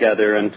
together 0.00 0.36
and 0.36 0.56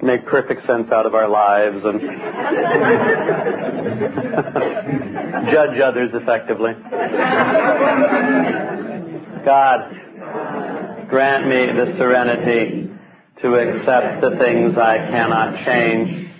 make 0.00 0.24
perfect 0.24 0.62
sense 0.62 0.92
out 0.92 1.06
of 1.06 1.14
our 1.16 1.26
lives 1.26 1.84
and 1.84 2.00
judge 5.50 5.80
others 5.80 6.14
effectively. 6.14 6.74
God, 9.44 11.08
grant 11.08 11.48
me 11.48 11.66
the 11.66 11.92
serenity 11.96 12.88
to 13.40 13.56
accept 13.56 14.20
the 14.20 14.36
things 14.36 14.78
I 14.78 14.98
cannot 14.98 15.64
change, 15.64 16.30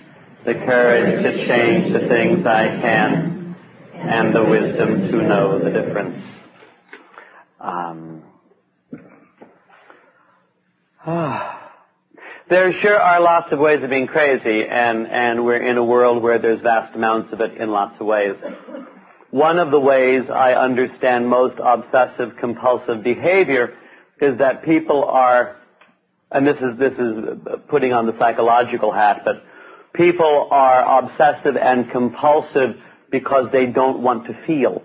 the 0.45 0.55
courage 0.55 1.21
to 1.23 1.45
change 1.45 1.91
the 1.91 2.07
things 2.07 2.45
I 2.45 2.79
can, 2.79 3.57
and 3.93 4.33
the 4.33 4.45
wisdom 4.45 5.09
to 5.09 5.21
know 5.21 5.59
the 5.59 5.71
difference. 5.71 6.39
Um, 7.59 8.23
there 12.49 12.73
sure 12.73 12.99
are 12.99 13.21
lots 13.21 13.51
of 13.51 13.59
ways 13.59 13.83
of 13.83 13.91
being 13.91 14.07
crazy, 14.07 14.65
and, 14.65 15.07
and 15.07 15.45
we're 15.45 15.61
in 15.61 15.77
a 15.77 15.83
world 15.83 16.23
where 16.23 16.39
there's 16.39 16.59
vast 16.59 16.95
amounts 16.95 17.31
of 17.31 17.41
it 17.41 17.53
in 17.57 17.71
lots 17.71 17.99
of 17.99 18.07
ways. 18.07 18.37
One 19.29 19.59
of 19.59 19.69
the 19.69 19.79
ways 19.79 20.31
I 20.31 20.55
understand 20.55 21.29
most 21.29 21.57
obsessive 21.59 22.37
compulsive 22.37 23.03
behavior 23.03 23.77
is 24.19 24.37
that 24.37 24.63
people 24.63 25.05
are, 25.05 25.57
and 26.31 26.47
this 26.47 26.59
is, 26.59 26.75
this 26.77 26.97
is 26.97 27.37
putting 27.67 27.93
on 27.93 28.07
the 28.07 28.13
psychological 28.13 28.91
hat, 28.91 29.21
but 29.23 29.45
people 29.93 30.47
are 30.49 31.03
obsessive 31.03 31.55
and 31.55 31.91
compulsive 31.91 32.81
because 33.11 33.51
they 33.51 33.67
don't 33.67 33.99
want 33.99 34.25
to 34.25 34.33
feel. 34.33 34.83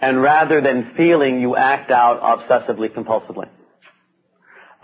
And 0.00 0.22
rather 0.22 0.62
than 0.62 0.94
feeling, 0.94 1.42
you 1.42 1.54
act 1.54 1.90
out 1.90 2.22
obsessively 2.22 2.88
compulsively. 2.88 3.48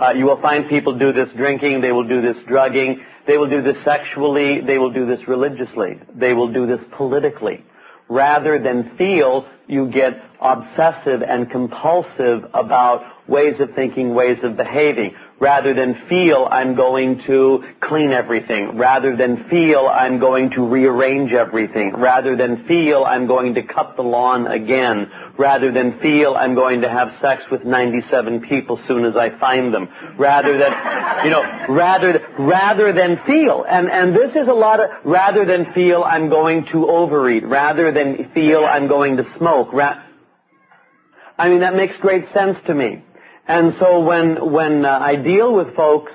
Uh, 0.01 0.15
you 0.17 0.25
will 0.25 0.41
find 0.41 0.67
people 0.67 0.95
do 0.95 1.13
this 1.13 1.31
drinking, 1.31 1.83
they 1.83 1.93
will 1.93 2.05
do 2.05 2.23
this 2.23 2.43
drugging, 2.43 3.05
they 3.27 3.37
will 3.37 3.49
do 3.49 3.61
this 3.61 3.79
sexually, 3.83 4.61
they 4.61 4.79
will 4.79 4.89
do 4.89 5.05
this 5.05 5.29
religiously, 5.29 6.01
they 6.15 6.33
will 6.33 6.49
do 6.49 6.67
this 6.67 6.81
politically. 6.93 7.63
Rather 8.09 8.59
than 8.59 8.97
feel, 8.97 9.47
you 9.67 9.87
get 9.87 10.25
obsessive 10.41 11.23
and 11.23 11.51
compulsive 11.51 12.49
about 12.55 13.05
ways 13.29 13.61
of 13.61 13.75
thinking, 13.75 14.15
ways 14.15 14.43
of 14.43 14.57
behaving. 14.57 15.15
Rather 15.41 15.73
than 15.73 15.95
feel 15.95 16.47
I'm 16.51 16.75
going 16.75 17.23
to 17.23 17.65
clean 17.81 18.11
everything. 18.11 18.77
Rather 18.77 19.17
than 19.17 19.45
feel 19.45 19.89
I'm 19.89 20.19
going 20.19 20.51
to 20.51 20.67
rearrange 20.67 21.33
everything. 21.33 21.95
Rather 21.95 22.37
than 22.37 22.65
feel 22.65 23.05
I'm 23.05 23.27
going 23.27 23.55
to 23.55 23.63
cut 23.63 23.97
the 23.97 24.03
lawn 24.05 24.47
again. 24.47 25.11
Rather 25.39 25.73
than 25.73 25.99
feel 25.99 26.37
I'm 26.37 26.55
going 26.55 26.83
to 26.83 26.91
have 26.91 27.15
sex 27.21 27.49
with 27.51 27.65
97 27.65 28.43
people 28.43 28.77
soon 28.77 29.07
as 29.07 29.17
I 29.17 29.31
find 29.31 29.73
them. 29.73 29.89
Rather 30.19 30.59
than, 30.59 30.73
you 31.25 31.31
know, 31.31 31.67
rather, 31.71 32.23
rather 32.39 32.93
than 32.93 33.17
feel. 33.17 33.65
And, 33.67 33.91
and 33.91 34.15
this 34.15 34.37
is 34.37 34.49
a 34.49 34.55
lot 34.55 34.81
of, 34.81 34.91
rather 35.05 35.47
than 35.47 35.73
feel 35.73 36.05
I'm 36.05 36.29
going 36.29 36.67
to 36.67 36.91
overeat. 36.91 37.45
Rather 37.45 37.91
than 37.93 38.29
feel 38.33 38.67
I'm 38.67 38.89
going 38.89 39.17
to 39.17 39.25
smoke. 39.39 39.73
Ra- 39.73 40.03
I 41.39 41.49
mean, 41.49 41.61
that 41.61 41.75
makes 41.75 41.97
great 41.97 42.29
sense 42.29 42.61
to 42.63 42.75
me. 42.75 43.05
And 43.47 43.75
so 43.75 44.01
when 44.01 44.53
when 44.53 44.85
uh, 44.85 44.99
I 45.01 45.17
deal 45.17 45.55
with 45.55 45.75
folks 45.75 46.13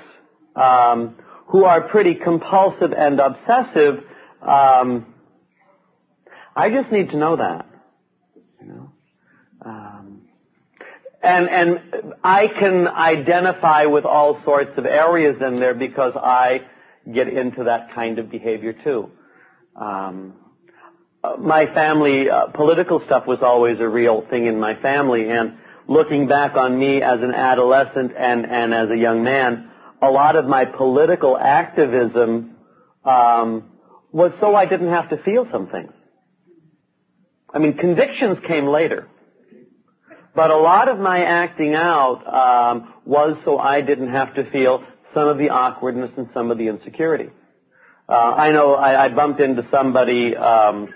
um, 0.54 1.16
who 1.46 1.64
are 1.64 1.80
pretty 1.80 2.14
compulsive 2.14 2.92
and 2.92 3.20
obsessive, 3.20 4.04
um, 4.42 5.14
I 6.54 6.70
just 6.70 6.90
need 6.90 7.10
to 7.10 7.16
know 7.16 7.36
that. 7.36 7.66
You 8.60 8.66
know, 8.68 8.92
um, 9.62 10.22
and 11.22 11.48
and 11.50 12.14
I 12.24 12.46
can 12.46 12.88
identify 12.88 13.86
with 13.86 14.04
all 14.04 14.40
sorts 14.40 14.78
of 14.78 14.86
areas 14.86 15.42
in 15.42 15.56
there 15.56 15.74
because 15.74 16.14
I 16.16 16.64
get 17.10 17.28
into 17.28 17.64
that 17.64 17.92
kind 17.92 18.18
of 18.18 18.30
behavior 18.30 18.72
too. 18.72 19.10
Um, 19.74 20.34
uh, 21.22 21.36
my 21.38 21.66
family 21.66 22.30
uh, 22.30 22.46
political 22.46 23.00
stuff 23.00 23.26
was 23.26 23.42
always 23.42 23.80
a 23.80 23.88
real 23.88 24.22
thing 24.22 24.46
in 24.46 24.58
my 24.58 24.74
family, 24.74 25.30
and 25.30 25.58
looking 25.88 26.26
back 26.26 26.56
on 26.56 26.78
me 26.78 27.02
as 27.02 27.22
an 27.22 27.34
adolescent 27.34 28.12
and, 28.16 28.46
and 28.46 28.74
as 28.74 28.90
a 28.90 28.96
young 28.96 29.22
man, 29.22 29.70
a 30.02 30.10
lot 30.10 30.36
of 30.36 30.46
my 30.46 30.64
political 30.64 31.36
activism 31.36 32.56
um, 33.04 33.70
was 34.12 34.34
so 34.38 34.54
I 34.54 34.66
didn't 34.66 34.88
have 34.88 35.10
to 35.10 35.16
feel 35.16 35.44
some 35.44 35.68
things. 35.68 35.92
I 37.52 37.58
mean, 37.58 37.74
convictions 37.74 38.40
came 38.40 38.66
later. 38.66 39.08
But 40.34 40.50
a 40.50 40.56
lot 40.56 40.88
of 40.88 40.98
my 40.98 41.24
acting 41.24 41.74
out 41.74 42.26
um, 42.26 42.92
was 43.06 43.42
so 43.42 43.58
I 43.58 43.80
didn't 43.80 44.10
have 44.10 44.34
to 44.34 44.44
feel 44.44 44.84
some 45.14 45.28
of 45.28 45.38
the 45.38 45.48
awkwardness 45.48 46.10
and 46.18 46.28
some 46.34 46.50
of 46.50 46.58
the 46.58 46.68
insecurity. 46.68 47.30
Uh, 48.06 48.34
I 48.36 48.52
know 48.52 48.74
I, 48.74 49.06
I 49.06 49.08
bumped 49.08 49.40
into 49.40 49.62
somebody 49.62 50.36
um, 50.36 50.92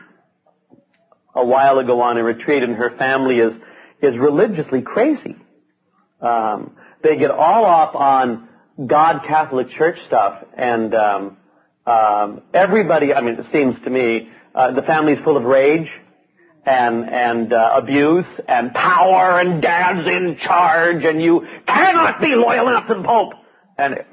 a 1.34 1.45
while 1.45 1.79
ago 1.79 2.03
on 2.03 2.19
a 2.19 2.23
retreat, 2.23 2.62
and 2.62 2.77
her 2.77 2.91
family 2.91 3.41
is 3.41 3.59
is 4.03 4.19
religiously 4.19 4.83
crazy. 4.83 5.37
Um, 6.21 6.77
they 7.03 7.16
get 7.16 7.31
all 7.31 7.65
off 7.65 7.94
on 7.94 8.49
God 8.84 9.25
Catholic 9.25 9.71
Church 9.71 10.03
stuff, 10.05 10.44
and 10.55 10.94
um, 10.94 11.37
um, 11.87 12.43
everybody. 12.53 13.15
I 13.15 13.21
mean, 13.21 13.37
it 13.37 13.50
seems 13.50 13.78
to 13.81 13.91
me 13.91 14.31
uh, 14.55 14.72
the 14.72 14.83
family's 14.83 15.19
full 15.19 15.37
of 15.37 15.44
rage 15.44 15.93
and 16.65 17.09
and 17.09 17.53
uh, 17.53 17.72
abuse 17.75 18.27
and 18.47 18.75
power, 18.75 19.38
and 19.41 19.62
Dad's 19.62 20.06
in 20.06 20.37
charge, 20.37 21.05
and 21.05 21.22
you 21.22 21.47
cannot 21.67 22.21
be 22.21 22.34
loyal 22.34 22.69
enough 22.69 22.87
to 22.88 22.94
the 22.94 23.03
Pope. 23.03 23.34
And 23.78 24.05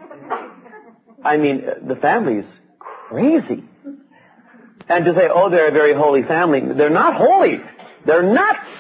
I 1.24 1.38
mean, 1.38 1.66
the 1.82 1.96
family's 1.96 2.46
crazy. 2.80 3.64
And 4.90 5.04
to 5.04 5.14
say, 5.14 5.28
oh, 5.30 5.50
they're 5.50 5.68
a 5.68 5.72
very 5.72 5.94
holy 5.94 6.24
family, 6.24 6.62
they're 6.62 6.90
not 6.90 7.16
holy. 7.16 7.62
They're 8.06 8.24
nuts. 8.24 8.77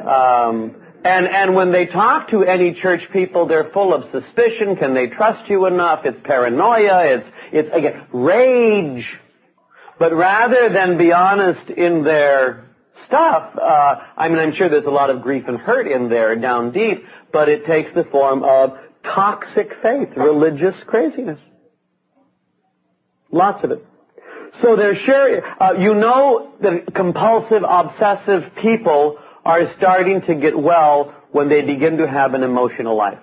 Um, 0.00 0.76
and 1.04 1.26
and 1.26 1.54
when 1.54 1.70
they 1.70 1.86
talk 1.86 2.28
to 2.28 2.44
any 2.44 2.74
church 2.74 3.10
people, 3.10 3.46
they're 3.46 3.64
full 3.64 3.94
of 3.94 4.10
suspicion. 4.10 4.76
Can 4.76 4.94
they 4.94 5.06
trust 5.06 5.48
you 5.48 5.66
enough? 5.66 6.04
It's 6.04 6.20
paranoia. 6.20 7.06
It's 7.06 7.30
it's 7.52 7.70
again 7.72 8.06
rage. 8.12 9.18
But 9.98 10.14
rather 10.14 10.70
than 10.70 10.96
be 10.96 11.12
honest 11.12 11.70
in 11.70 12.02
their 12.04 12.64
stuff, 12.92 13.56
uh, 13.56 14.02
I 14.16 14.28
mean, 14.28 14.38
I'm 14.38 14.52
sure 14.52 14.68
there's 14.68 14.86
a 14.86 14.90
lot 14.90 15.10
of 15.10 15.20
grief 15.20 15.46
and 15.48 15.58
hurt 15.58 15.86
in 15.86 16.08
there 16.08 16.34
down 16.36 16.70
deep, 16.70 17.06
but 17.32 17.48
it 17.50 17.66
takes 17.66 17.92
the 17.92 18.04
form 18.04 18.42
of 18.42 18.78
toxic 19.02 19.74
faith, 19.74 20.16
religious 20.16 20.82
craziness. 20.82 21.40
Lots 23.30 23.62
of 23.64 23.72
it. 23.72 23.86
So 24.60 24.76
they're 24.76 24.94
sharing, 24.94 25.42
uh, 25.60 25.76
you 25.78 25.94
know 25.94 26.52
that 26.60 26.92
compulsive, 26.92 27.64
obsessive 27.66 28.54
people 28.56 29.18
are 29.44 29.68
starting 29.68 30.20
to 30.22 30.34
get 30.34 30.58
well 30.58 31.14
when 31.30 31.48
they 31.48 31.62
begin 31.62 31.98
to 31.98 32.06
have 32.06 32.34
an 32.34 32.42
emotional 32.42 32.96
life. 32.96 33.20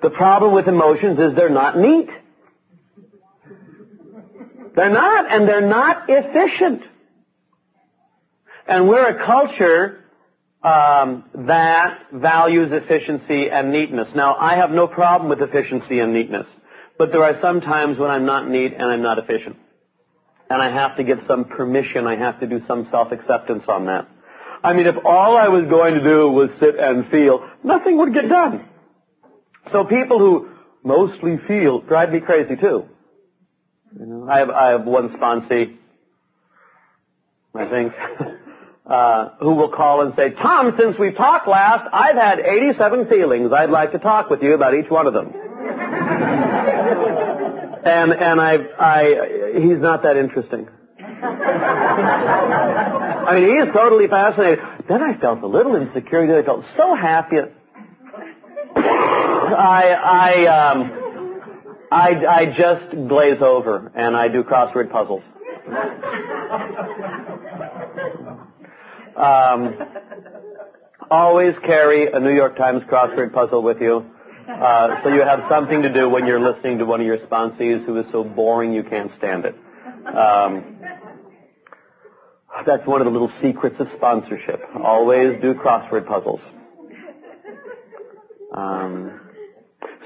The 0.00 0.10
problem 0.10 0.52
with 0.52 0.68
emotions 0.68 1.18
is 1.18 1.34
they're 1.34 1.48
not 1.48 1.76
neat. 1.76 2.10
They're 4.74 4.90
not, 4.90 5.32
and 5.32 5.48
they're 5.48 5.60
not 5.60 6.08
efficient. 6.08 6.84
And 8.66 8.88
we're 8.88 9.08
a 9.08 9.14
culture 9.14 10.04
um, 10.62 11.24
that 11.34 12.12
values 12.12 12.70
efficiency 12.70 13.50
and 13.50 13.72
neatness. 13.72 14.14
Now, 14.14 14.36
I 14.36 14.56
have 14.56 14.70
no 14.70 14.86
problem 14.86 15.28
with 15.28 15.42
efficiency 15.42 16.00
and 16.00 16.12
neatness. 16.12 16.46
But 16.98 17.12
there 17.12 17.22
are 17.22 17.40
some 17.40 17.60
times 17.60 17.96
when 17.96 18.10
I'm 18.10 18.26
not 18.26 18.48
neat 18.48 18.74
and 18.74 18.82
I'm 18.82 19.02
not 19.02 19.18
efficient. 19.18 19.56
And 20.50 20.60
I 20.60 20.68
have 20.68 20.96
to 20.96 21.04
get 21.04 21.22
some 21.22 21.44
permission. 21.44 22.06
I 22.06 22.16
have 22.16 22.40
to 22.40 22.46
do 22.46 22.60
some 22.60 22.84
self-acceptance 22.86 23.68
on 23.68 23.86
that. 23.86 24.08
I 24.64 24.72
mean, 24.72 24.86
if 24.86 25.04
all 25.04 25.36
I 25.36 25.48
was 25.48 25.66
going 25.66 25.94
to 25.94 26.02
do 26.02 26.28
was 26.28 26.52
sit 26.54 26.76
and 26.76 27.06
feel, 27.06 27.48
nothing 27.62 27.98
would 27.98 28.12
get 28.12 28.28
done. 28.28 28.68
So 29.70 29.84
people 29.84 30.18
who 30.18 30.50
mostly 30.82 31.36
feel 31.36 31.78
drive 31.80 32.10
me 32.10 32.20
crazy 32.20 32.56
too. 32.56 32.88
You 33.98 34.06
know, 34.06 34.28
I 34.28 34.38
have, 34.38 34.50
I 34.50 34.70
have 34.70 34.84
one 34.84 35.08
sponsee, 35.10 35.76
I 37.54 37.64
think, 37.66 37.94
uh, 38.86 39.30
who 39.38 39.54
will 39.54 39.68
call 39.68 40.00
and 40.00 40.14
say, 40.14 40.30
Tom, 40.30 40.76
since 40.76 40.98
we 40.98 41.12
talked 41.12 41.46
last, 41.46 41.86
I've 41.92 42.16
had 42.16 42.40
87 42.40 43.06
feelings. 43.06 43.52
I'd 43.52 43.70
like 43.70 43.92
to 43.92 43.98
talk 43.98 44.30
with 44.30 44.42
you 44.42 44.54
about 44.54 44.74
each 44.74 44.90
one 44.90 45.06
of 45.06 45.14
them. 45.14 45.47
And 47.84 48.12
and 48.12 48.40
I 48.40 48.66
I 48.78 49.58
he's 49.60 49.78
not 49.78 50.02
that 50.02 50.16
interesting. 50.16 50.68
I 51.22 51.34
mean, 53.34 53.44
he 53.44 53.56
is 53.56 53.68
totally 53.68 54.08
fascinated. 54.08 54.64
Then 54.86 55.02
I 55.02 55.14
felt 55.14 55.42
a 55.42 55.46
little 55.46 55.74
insecure. 55.76 56.26
Then 56.26 56.36
I 56.36 56.42
felt 56.42 56.64
so 56.64 56.94
happy. 56.94 57.40
I 58.76 59.98
I 60.04 60.46
um 60.46 60.92
I 61.90 62.26
I 62.26 62.46
just 62.46 62.90
glaze 62.90 63.40
over 63.40 63.90
and 63.94 64.16
I 64.16 64.28
do 64.28 64.44
crossword 64.44 64.90
puzzles. 64.90 65.24
Um, 69.16 69.74
Always 71.10 71.58
carry 71.58 72.12
a 72.12 72.20
New 72.20 72.34
York 72.34 72.54
Times 72.56 72.84
crossword 72.84 73.32
puzzle 73.32 73.62
with 73.62 73.80
you. 73.80 74.04
Uh, 74.48 75.02
so 75.02 75.10
you 75.10 75.20
have 75.20 75.44
something 75.46 75.82
to 75.82 75.92
do 75.92 76.08
when 76.08 76.26
you're 76.26 76.40
listening 76.40 76.78
to 76.78 76.86
one 76.86 77.02
of 77.02 77.06
your 77.06 77.18
sponsees 77.18 77.84
who 77.84 77.98
is 77.98 78.06
so 78.10 78.24
boring 78.24 78.72
you 78.72 78.82
can't 78.82 79.10
stand 79.10 79.44
it. 79.44 79.54
Um, 80.06 80.78
that's 82.64 82.86
one 82.86 83.02
of 83.02 83.04
the 83.04 83.10
little 83.10 83.28
secrets 83.28 83.78
of 83.78 83.90
sponsorship. 83.90 84.64
Always 84.74 85.36
do 85.36 85.52
crossword 85.52 86.06
puzzles. 86.06 86.48
Um, 88.50 89.20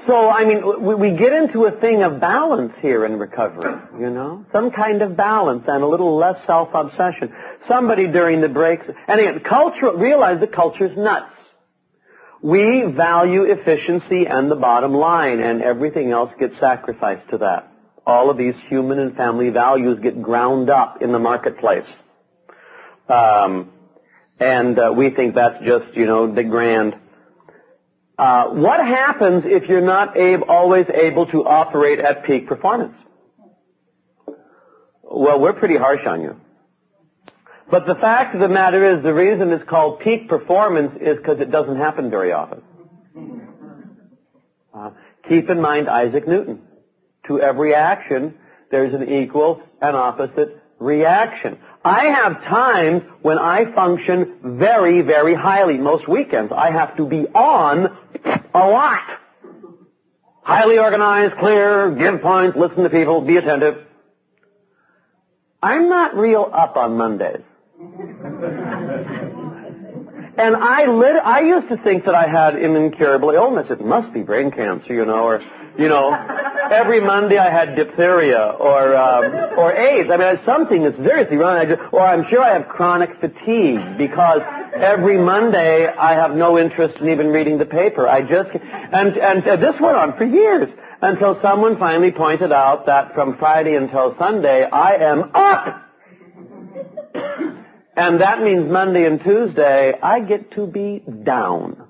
so, 0.05 0.29
I 0.29 0.43
mean, 0.43 0.83
we, 0.83 0.95
we 0.95 1.11
get 1.11 1.31
into 1.31 1.63
a 1.63 1.71
thing 1.71 2.03
of 2.03 2.19
balance 2.19 2.75
here 2.77 3.05
in 3.05 3.17
recovery, 3.17 3.79
you 3.97 4.09
know? 4.09 4.45
Some 4.51 4.71
kind 4.71 5.01
of 5.01 5.15
balance 5.15 5.69
and 5.69 5.81
a 5.81 5.87
little 5.87 6.17
less 6.17 6.43
self-obsession. 6.43 7.33
Somebody 7.61 8.07
during 8.07 8.41
the 8.41 8.49
breaks, 8.49 8.89
and 8.89 9.19
again, 9.21 9.39
culture, 9.39 9.95
realize 9.95 10.41
the 10.41 10.47
culture's 10.47 10.97
nuts. 10.97 11.33
We 12.43 12.81
value 12.81 13.43
efficiency 13.43 14.27
and 14.27 14.51
the 14.51 14.57
bottom 14.57 14.93
line, 14.93 15.39
and 15.39 15.61
everything 15.61 16.11
else 16.11 16.35
gets 16.35 16.57
sacrificed 16.57 17.29
to 17.29 17.37
that. 17.37 17.71
All 18.05 18.29
of 18.29 18.37
these 18.37 18.61
human 18.61 18.99
and 18.99 19.15
family 19.15 19.49
values 19.49 19.97
get 19.99 20.21
ground 20.21 20.69
up 20.69 21.01
in 21.01 21.13
the 21.13 21.19
marketplace. 21.19 22.03
Um, 23.07 23.71
and 24.41 24.77
uh, 24.77 24.93
we 24.93 25.09
think 25.09 25.35
that's 25.35 25.59
just, 25.59 25.95
you 25.95 26.05
know, 26.05 26.27
the 26.27 26.43
grand. 26.43 26.97
Uh, 28.17 28.49
what 28.49 28.85
happens 28.85 29.45
if 29.45 29.69
you're 29.69 29.79
not 29.79 30.17
able, 30.17 30.47
always 30.49 30.89
able 30.89 31.27
to 31.27 31.45
operate 31.45 31.99
at 31.99 32.25
peak 32.25 32.47
performance? 32.47 32.97
Well, 35.01 35.39
we're 35.39 35.53
pretty 35.53 35.77
harsh 35.77 36.05
on 36.05 36.21
you. 36.21 36.41
But 37.69 37.85
the 37.85 37.95
fact 37.95 38.35
of 38.35 38.41
the 38.41 38.49
matter 38.49 38.83
is, 38.83 39.01
the 39.01 39.13
reason 39.13 39.51
it's 39.51 39.63
called 39.63 39.99
peak 39.99 40.27
performance 40.29 40.99
is 40.99 41.17
because 41.17 41.39
it 41.39 41.49
doesn't 41.49 41.77
happen 41.77 42.09
very 42.09 42.31
often. 42.31 42.61
Uh, 44.73 44.91
keep 45.23 45.49
in 45.49 45.61
mind 45.61 45.89
Isaac 45.89 46.27
Newton. 46.27 46.61
To 47.27 47.39
every 47.39 47.73
action, 47.73 48.37
there's 48.69 48.93
an 48.93 49.07
equal 49.07 49.61
and 49.81 49.95
opposite 49.95 50.61
reaction. 50.79 51.57
I 51.85 52.05
have 52.05 52.43
times 52.43 53.03
when 53.21 53.39
I 53.39 53.65
function 53.65 54.37
very, 54.41 55.01
very 55.01 55.33
highly. 55.33 55.77
Most 55.77 56.07
weekends, 56.07 56.51
I 56.51 56.71
have 56.71 56.97
to 56.97 57.05
be 57.05 57.27
on 57.27 57.95
a 58.53 58.67
lot. 58.67 59.19
Highly 60.41 60.79
organized, 60.79 61.35
clear, 61.37 61.91
give 61.91 62.21
points, 62.21 62.57
listen 62.57 62.83
to 62.83 62.89
people, 62.89 63.21
be 63.21 63.37
attentive. 63.37 63.82
I'm 65.63 65.87
not 65.87 66.15
real 66.17 66.49
up 66.51 66.75
on 66.75 66.97
Mondays. 66.97 67.45
And 70.35 70.55
I 70.55 70.87
lit- 70.87 71.23
I 71.23 71.41
used 71.41 71.69
to 71.69 71.77
think 71.77 72.05
that 72.05 72.15
I 72.15 72.25
had 72.27 72.55
an 72.55 72.75
incurable 72.75 73.29
illness. 73.29 73.71
It 73.71 73.79
must 73.79 74.11
be 74.11 74.23
brain 74.23 74.51
cancer, 74.51 74.93
you 74.93 75.05
know, 75.05 75.23
or, 75.23 75.41
you 75.77 75.89
know, 75.89 76.13
every 76.71 76.99
Monday 76.99 77.37
I 77.37 77.49
had 77.49 77.75
diphtheria 77.75 78.55
or, 78.59 78.95
um, 78.95 79.57
or 79.57 79.73
AIDS. 79.73 80.09
I 80.09 80.17
mean, 80.17 80.39
something 80.45 80.83
is 80.83 80.95
seriously 80.95 81.37
wrong. 81.37 81.57
I 81.57 81.65
just, 81.65 81.93
or 81.93 82.01
I'm 82.01 82.23
sure 82.23 82.41
I 82.41 82.53
have 82.53 82.67
chronic 82.67 83.15
fatigue 83.17 83.97
because 83.97 84.41
every 84.73 85.17
Monday 85.17 85.87
I 85.87 86.13
have 86.13 86.35
no 86.35 86.57
interest 86.57 86.99
in 86.99 87.09
even 87.09 87.29
reading 87.31 87.57
the 87.57 87.65
paper. 87.65 88.07
I 88.07 88.21
just, 88.21 88.51
and, 88.53 89.17
and 89.17 89.43
this 89.43 89.79
went 89.79 89.97
on 89.97 90.13
for 90.15 90.25
years 90.25 90.73
until 91.01 91.39
someone 91.39 91.77
finally 91.77 92.11
pointed 92.11 92.51
out 92.51 92.85
that 92.85 93.13
from 93.13 93.37
Friday 93.37 93.75
until 93.75 94.15
Sunday 94.15 94.63
I 94.63 94.95
am 94.95 95.31
up. 95.33 95.79
And 97.95 98.21
that 98.21 98.41
means 98.41 98.67
Monday 98.67 99.05
and 99.05 99.21
Tuesday, 99.21 99.99
I 100.01 100.19
get 100.19 100.51
to 100.51 100.65
be 100.65 100.99
down. 100.99 101.87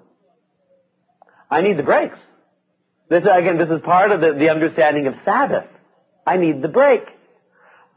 I 1.50 1.62
need 1.62 1.78
the 1.78 1.84
breaks. 1.84 2.18
This, 3.10 3.26
again, 3.26 3.58
this 3.58 3.70
is 3.70 3.82
part 3.82 4.12
of 4.12 4.22
the, 4.22 4.34
the 4.34 4.50
understanding 4.50 5.08
of 5.08 5.18
Sabbath. 5.24 5.68
I 6.26 6.38
need 6.38 6.62
the 6.62 6.70
break. 6.70 7.08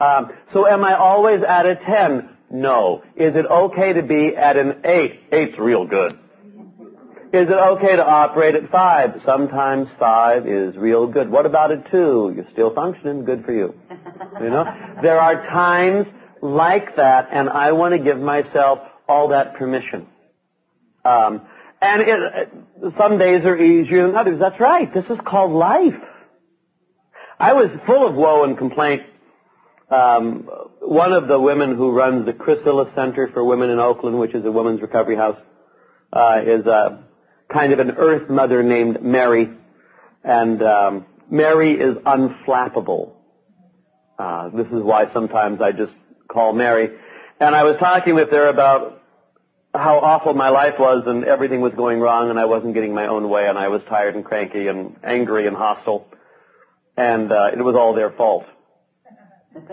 Um, 0.01 0.33
so 0.53 0.67
am 0.67 0.85
I 0.85 0.95
always 0.95 1.43
at 1.43 1.65
a 1.65 1.75
10? 1.75 2.29
No. 2.51 3.03
Is 3.15 3.37
it 3.37 3.47
okay 3.47 3.95
to 3.95 4.03
be 4.03 4.37
at 4.37 4.57
an 4.57 4.81
8? 4.85 5.21
Eight's 5.33 5.59
real 5.59 5.87
good. 5.87 6.19
Is 7.33 7.51
it 7.51 7.55
okay 7.55 7.97
to 7.97 8.07
operate 8.07 8.55
at 8.55 8.71
5? 8.71 9.23
Sometimes 9.23 9.93
5 9.95 10.47
is 10.47 10.77
real 10.77 11.07
good. 11.07 11.29
What 11.31 11.47
about 11.47 11.73
a 11.73 11.79
2? 11.79 12.33
You're 12.37 12.47
still 12.49 12.73
functioning. 12.75 13.25
Good 13.25 13.45
for 13.45 13.53
you. 13.53 13.75
You 14.41 14.51
know? 14.51 14.65
There 15.03 15.21
are 15.21 15.47
times 15.47 16.09
like 16.41 16.97
that, 16.97 17.29
and 17.31 17.49
I 17.49 17.73
want 17.73 17.93
to 17.93 17.99
give 17.99 18.21
myself 18.21 18.81
all 19.09 19.29
that 19.29 19.55
permission. 19.55 20.07
Um, 21.05 21.43
and 21.81 22.03
it, 22.03 22.53
some 22.97 23.19
days 23.19 23.45
are 23.45 23.57
easier 23.57 24.07
than 24.07 24.17
others. 24.17 24.39
That's 24.39 24.61
right. 24.61 24.93
This 24.93 25.11
is 25.11 25.19
called 25.21 25.53
life. 25.53 26.03
I 27.39 27.53
was 27.53 27.71
full 27.85 28.07
of 28.07 28.15
woe 28.15 28.45
and 28.45 28.57
complaint. 28.57 29.03
Um, 29.91 30.49
one 30.81 31.13
of 31.13 31.29
the 31.29 31.39
women 31.39 31.77
who 31.77 31.93
runs 31.93 32.25
the 32.25 32.33
Chrysalis 32.33 32.93
Center 32.95 33.29
for 33.29 33.45
Women 33.45 33.71
in 33.71 33.79
Oakland, 33.79 34.19
which 34.19 34.35
is 34.35 34.45
a 34.45 34.51
women's 34.51 34.81
recovery 34.81 35.17
house, 35.17 35.41
uh, 36.13 36.43
is 36.45 36.67
a 36.67 37.05
kind 37.49 37.73
of 37.73 37.79
an 37.79 37.93
earth 37.93 38.29
mother 38.29 38.63
named 38.63 39.03
Mary, 39.03 39.51
and 40.25 40.63
um, 40.63 41.07
Mary 41.31 41.73
is 41.73 41.97
unflappable. 41.99 43.13
Uh, 44.19 44.49
this 44.49 44.73
is 44.73 44.83
why 44.83 45.07
sometimes 45.07 45.61
I 45.61 45.73
just 45.73 45.97
call 46.27 46.53
Mary. 46.53 46.99
And 47.39 47.55
I 47.55 47.65
was 47.65 47.77
talking 47.77 48.15
with 48.15 48.31
her 48.31 48.49
about 48.49 48.96
how 49.79 49.99
awful 49.99 50.35
my 50.35 50.49
life 50.49 50.79
was 50.79 51.07
and 51.07 51.25
everything 51.25 51.61
was 51.61 51.75
going 51.75 52.01
wrong 52.01 52.31
and 52.31 52.39
I 52.39 52.45
wasn't 52.45 52.75
getting 52.75 52.95
my 52.95 53.07
own 53.07 53.29
way 53.29 53.49
and 53.49 53.59
I 53.59 53.69
was 53.69 53.83
tired 53.83 54.15
and 54.15 54.25
cranky 54.25 54.69
and 54.69 54.97
angry 55.03 55.47
and 55.47 55.57
hostile. 55.57 56.09
And 56.97 57.31
uh, 57.31 57.51
it 57.53 57.63
was 57.63 57.75
all 57.75 57.95
their 57.95 58.11
fault. 58.11 58.47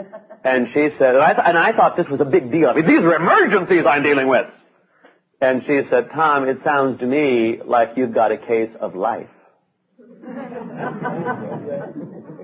And 0.45 0.67
she 0.67 0.89
said, 0.89 1.15
and 1.15 1.23
I, 1.23 1.33
th- 1.33 1.47
and 1.47 1.57
I 1.57 1.71
thought 1.71 1.95
this 1.95 2.09
was 2.09 2.19
a 2.19 2.25
big 2.25 2.51
deal. 2.51 2.69
I 2.69 2.73
mean, 2.73 2.85
these 2.85 3.05
are 3.05 3.15
emergencies 3.15 3.85
I'm 3.85 4.03
dealing 4.03 4.27
with. 4.27 4.45
And 5.39 5.63
she 5.63 5.83
said, 5.83 6.11
Tom, 6.11 6.49
it 6.49 6.61
sounds 6.61 6.99
to 6.99 7.05
me 7.05 7.61
like 7.61 7.93
you've 7.95 8.13
got 8.13 8.33
a 8.33 8.37
case 8.37 8.75
of 8.75 8.93
life. 8.93 9.29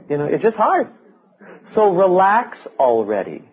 you 0.10 0.18
know, 0.18 0.26
it's 0.26 0.42
just 0.42 0.56
hard. 0.56 0.88
So 1.66 1.94
relax 1.94 2.68
already. 2.80 3.44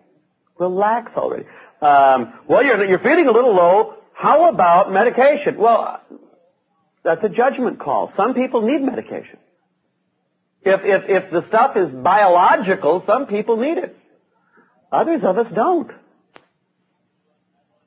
Relax 0.57 1.17
already. 1.17 1.45
Um, 1.81 2.33
well, 2.47 2.63
you're, 2.63 2.83
you're 2.85 2.99
feeling 2.99 3.27
a 3.27 3.31
little 3.31 3.53
low. 3.53 3.96
How 4.17 4.49
about 4.49 4.91
medication? 4.91 5.57
Well, 5.57 6.01
that's 7.03 7.23
a 7.23 7.29
judgment 7.29 7.77
call. 7.77 8.09
Some 8.13 8.33
people 8.33 8.63
need 8.63 8.81
medication. 8.81 9.37
If, 10.63 10.83
if, 10.83 11.07
if 11.07 11.29
the 11.29 11.45
stuff 11.47 11.77
is 11.77 11.89
biological, 11.89 13.03
some 13.05 13.27
people 13.27 13.57
need 13.57 13.77
it. 13.77 13.95
Others 14.91 15.23
of 15.23 15.37
us 15.37 15.51
don't. 15.51 15.91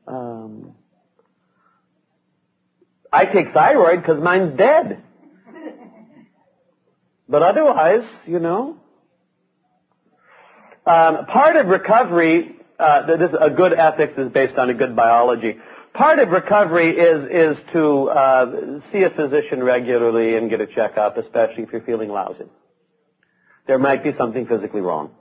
Um, 0.07 0.77
I 3.13 3.27
take 3.27 3.53
thyroid 3.53 4.01
because 4.01 4.23
mine's 4.23 4.57
dead. 4.57 5.03
But 7.29 7.43
otherwise, 7.43 8.09
you 8.25 8.39
know. 8.39 8.79
Um, 10.87 11.27
part 11.27 11.57
of 11.57 11.67
recovery 11.67 12.55
uh, 12.81 13.17
this, 13.17 13.37
a 13.39 13.51
good 13.51 13.75
ethics 13.75 14.17
is 14.17 14.29
based 14.31 14.59
on 14.59 14.71
a 14.71 14.75
good 14.75 14.97
biology. 14.97 15.59
Part 15.93 16.21
of 16.21 16.31
recovery 16.31 16.91
is 16.91 17.25
is 17.25 17.63
to 17.73 18.09
uh, 18.11 18.81
see 18.93 19.03
a 19.03 19.11
physician 19.11 19.63
regularly 19.63 20.37
and 20.37 20.49
get 20.49 20.61
a 20.61 20.67
checkup, 20.67 21.17
especially 21.17 21.65
if 21.65 21.73
you're 21.73 21.81
feeling 21.81 22.11
lousy. 22.11 22.47
There 23.67 23.79
might 23.79 24.05
be 24.05 24.13
something 24.13 24.47
physically 24.47 24.81
wrong. 24.81 25.15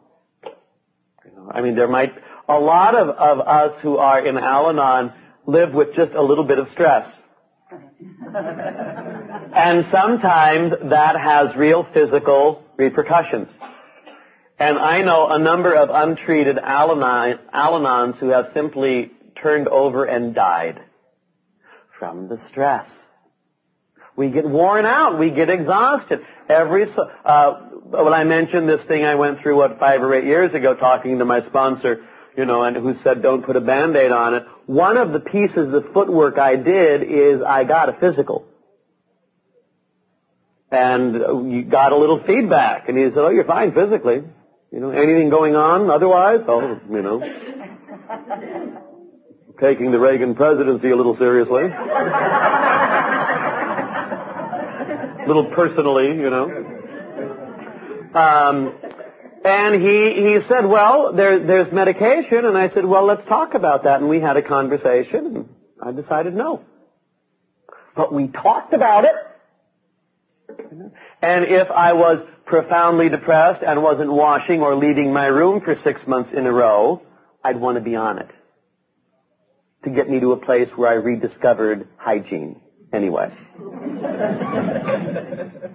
You 0.44 1.32
know, 1.36 1.52
I 1.52 1.62
mean, 1.62 1.76
there 1.76 1.88
might 1.88 2.14
a 2.48 2.60
lot 2.60 2.96
of, 2.96 3.10
of 3.10 3.40
us 3.42 3.80
who 3.82 3.98
are 3.98 4.20
in 4.20 4.38
Al-Anon 4.38 5.14
live 5.46 5.74
with 5.74 5.94
just 5.94 6.14
a 6.14 6.22
little 6.22 6.44
bit 6.44 6.60
of 6.60 6.70
stress. 6.70 7.08
and 8.34 9.86
sometimes 9.88 10.74
that 10.82 11.16
has 11.20 11.56
real 11.56 11.84
physical 11.84 12.64
repercussions. 12.78 13.52
And 14.58 14.78
I 14.78 15.04
know 15.04 15.30
a 15.30 15.40
number 15.40 15.74
of 15.74 15.90
untreated 15.90 16.58
Al-Anons 16.58 18.18
who 18.18 18.30
have 18.30 18.52
simply 18.54 19.12
turned 19.42 19.68
over 19.68 20.06
and 20.06 20.34
died 20.36 20.82
from 21.98 22.28
the 22.28 22.38
stress. 22.38 23.06
We 24.16 24.30
get 24.30 24.46
worn 24.46 24.86
out. 24.86 25.18
We 25.18 25.30
get 25.30 25.50
exhausted. 25.50 26.26
Every, 26.50 26.88
uh, 27.24 27.54
when 27.54 28.14
I 28.14 28.24
mentioned 28.26 28.68
this 28.68 28.84
thing 28.84 29.06
I 29.06 29.16
went 29.16 29.40
through, 29.40 29.56
what, 29.56 29.80
five 29.80 30.02
or 30.02 30.14
eight 30.14 30.26
years 30.26 30.54
ago 30.54 30.76
talking 30.76 31.20
to 31.20 31.26
my 31.26 31.42
sponsor, 31.42 32.06
you 32.36 32.46
know, 32.46 32.64
and 32.64 32.76
who 32.76 32.94
said 32.94 33.22
don't 33.22 33.44
put 33.44 33.56
a 33.56 33.62
band-aid 33.62 34.12
on 34.12 34.34
it. 34.34 34.46
One 34.66 34.98
of 34.98 35.14
the 35.14 35.20
pieces 35.20 35.74
of 35.74 35.94
footwork 35.94 36.38
I 36.38 36.56
did 36.56 37.04
is 37.04 37.42
I 37.42 37.64
got 37.64 37.90
a 37.90 37.94
physical. 37.94 38.46
And 40.72 41.52
you 41.52 41.64
got 41.64 41.92
a 41.92 41.96
little 41.96 42.20
feedback. 42.20 42.90
And 42.90 42.98
he 42.98 43.06
said, 43.06 43.18
oh, 43.18 43.30
you're 43.30 43.46
fine 43.46 43.74
physically. 43.74 44.24
You 44.72 44.80
know, 44.80 44.92
anything 44.92 45.30
going 45.30 45.56
on 45.56 45.90
otherwise? 45.90 46.46
Oh, 46.48 46.80
you 46.92 47.02
know. 47.02 47.20
Taking 49.60 49.92
the 49.92 50.00
Reagan 50.00 50.36
presidency 50.36 50.90
a 50.90 50.96
little 50.96 51.16
seriously. 51.16 51.66
a 51.66 51.70
little 55.28 55.46
personally, 55.46 56.08
you 56.08 56.30
know. 56.30 56.76
Um, 58.14 58.74
and 59.44 59.82
he, 59.82 60.14
he 60.14 60.40
said, 60.42 60.66
well, 60.66 61.14
there, 61.14 61.40
there's 61.40 61.72
medication. 61.72 62.46
And 62.46 62.58
I 62.58 62.68
said, 62.68 62.86
well, 62.86 63.06
let's 63.06 63.26
talk 63.26 63.54
about 63.54 63.84
that. 63.84 64.02
And 64.02 64.10
we 64.10 64.20
had 64.20 64.38
a 64.38 64.42
conversation. 64.42 65.26
And 65.26 65.50
I 65.82 65.92
decided 65.92 66.34
no. 66.34 66.66
But 67.96 68.14
we 68.14 68.28
talked 68.28 68.74
about 68.74 69.06
it. 69.06 69.16
And 71.22 71.46
if 71.46 71.70
I 71.72 71.94
was 71.94 72.22
profoundly 72.46 73.10
depressed 73.10 73.62
and 73.62 73.84
wasn't 73.84 74.12
washing 74.12 74.62
or 74.62 74.76
leaving 74.76 75.14
my 75.14 75.28
room 75.28 75.62
for 75.62 75.76
six 75.76 76.08
months 76.08 76.32
in 76.32 76.46
a 76.46 76.52
row, 76.52 77.02
I'd 77.44 77.58
want 77.58 77.76
to 77.76 77.82
be 77.82 77.96
on 77.96 78.20
it. 78.20 78.30
To 79.84 79.90
get 79.90 80.10
me 80.10 80.20
to 80.20 80.34
a 80.34 80.38
place 80.38 80.70
where 80.72 80.90
I 80.90 80.96
rediscovered 80.96 81.88
hygiene. 81.98 82.60
Anyway. 82.92 83.32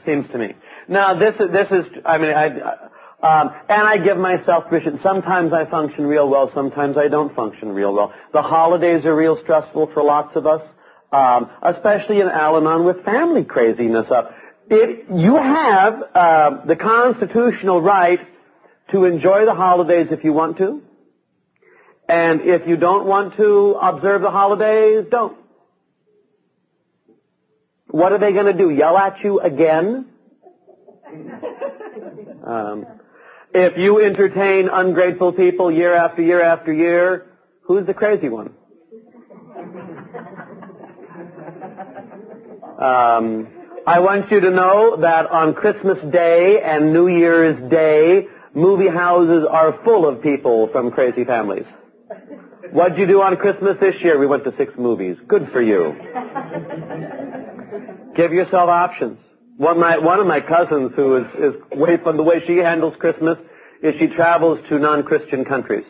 seems 0.00 0.28
to 0.28 0.38
me. 0.38 0.54
Now 0.86 1.14
this 1.14 1.38
is, 1.40 1.50
this 1.50 1.72
is, 1.72 1.90
I 2.04 2.18
mean, 2.18 2.34
I, 2.34 2.46
um, 3.20 3.52
and 3.68 3.82
I 3.82 3.98
give 3.98 4.16
myself 4.16 4.68
permission. 4.68 4.98
Sometimes 4.98 5.52
I 5.52 5.64
function 5.64 6.06
real 6.06 6.28
well, 6.28 6.48
sometimes 6.48 6.96
I 6.96 7.08
don't 7.08 7.34
function 7.34 7.72
real 7.72 7.92
well. 7.92 8.14
The 8.32 8.42
holidays 8.42 9.04
are 9.06 9.14
real 9.14 9.36
stressful 9.36 9.88
for 9.88 10.02
lots 10.02 10.36
of 10.36 10.46
us, 10.46 10.72
um, 11.12 11.50
especially 11.62 12.20
in 12.20 12.28
Al-Anon 12.28 12.84
with 12.84 13.04
family 13.04 13.44
craziness 13.44 14.10
up. 14.10 14.34
You 14.70 15.36
have 15.36 16.02
uh, 16.14 16.64
the 16.66 16.76
constitutional 16.76 17.80
right 17.80 18.20
to 18.88 19.04
enjoy 19.04 19.46
the 19.46 19.54
holidays 19.54 20.12
if 20.12 20.24
you 20.24 20.32
want 20.32 20.58
to, 20.58 20.82
and 22.08 22.40
if 22.40 22.66
you 22.66 22.76
don't 22.76 23.06
want 23.06 23.36
to 23.36 23.76
observe 23.80 24.22
the 24.22 24.30
holidays, 24.30 25.04
don't. 25.10 25.36
What 27.88 28.12
are 28.12 28.18
they 28.18 28.32
going 28.32 28.46
to 28.46 28.52
do? 28.52 28.70
Yell 28.70 28.96
at 28.96 29.22
you 29.22 29.40
again? 29.40 30.06
Um, 32.40 32.86
if 33.52 33.76
you 33.76 34.00
entertain 34.00 34.70
ungrateful 34.70 35.34
people 35.34 35.70
year 35.70 35.92
after 35.92 36.22
year 36.22 36.40
after 36.40 36.72
year, 36.72 37.26
who's 37.62 37.84
the 37.84 37.92
crazy 37.92 38.30
one? 38.30 38.54
Um, 42.78 43.48
I 43.86 44.00
want 44.00 44.30
you 44.30 44.40
to 44.40 44.50
know 44.50 44.96
that 44.96 45.30
on 45.30 45.52
Christmas 45.52 46.00
Day 46.02 46.62
and 46.62 46.94
New 46.94 47.08
Year's 47.08 47.60
Day, 47.60 48.28
movie 48.54 48.88
houses 48.88 49.44
are 49.44 49.72
full 49.72 50.06
of 50.06 50.22
people 50.22 50.68
from 50.68 50.90
crazy 50.90 51.24
families. 51.24 51.66
What'd 52.70 52.98
you 52.98 53.06
do 53.06 53.22
on 53.22 53.36
Christmas 53.36 53.78
this 53.78 54.02
year? 54.02 54.18
We 54.18 54.26
went 54.26 54.44
to 54.44 54.52
six 54.52 54.76
movies. 54.76 55.18
Good 55.20 55.50
for 55.50 55.62
you. 55.62 55.96
Give 58.14 58.32
yourself 58.32 58.68
options. 58.68 59.18
One, 59.56 59.80
my, 59.80 59.98
one 59.98 60.20
of 60.20 60.26
my 60.26 60.40
cousins 60.40 60.92
who 60.92 61.16
is, 61.16 61.34
is 61.34 61.56
way 61.70 61.96
from 61.96 62.18
the 62.18 62.22
way 62.22 62.44
she 62.44 62.58
handles 62.58 62.94
Christmas 62.96 63.38
is 63.80 63.96
she 63.96 64.08
travels 64.08 64.60
to 64.62 64.78
non-Christian 64.78 65.44
countries. 65.46 65.86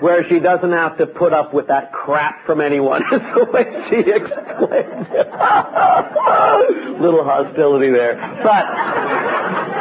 Where 0.00 0.24
she 0.24 0.40
doesn't 0.40 0.72
have 0.72 0.98
to 0.98 1.06
put 1.06 1.32
up 1.32 1.54
with 1.54 1.68
that 1.68 1.92
crap 1.92 2.44
from 2.44 2.60
anyone 2.60 3.02
is 3.12 3.20
the 3.20 3.44
way 3.44 3.84
she 3.88 4.10
explains 4.10 5.08
it. 5.10 5.30
Little 7.00 7.24
hostility 7.24 7.90
there. 7.90 8.16
But 8.42 9.77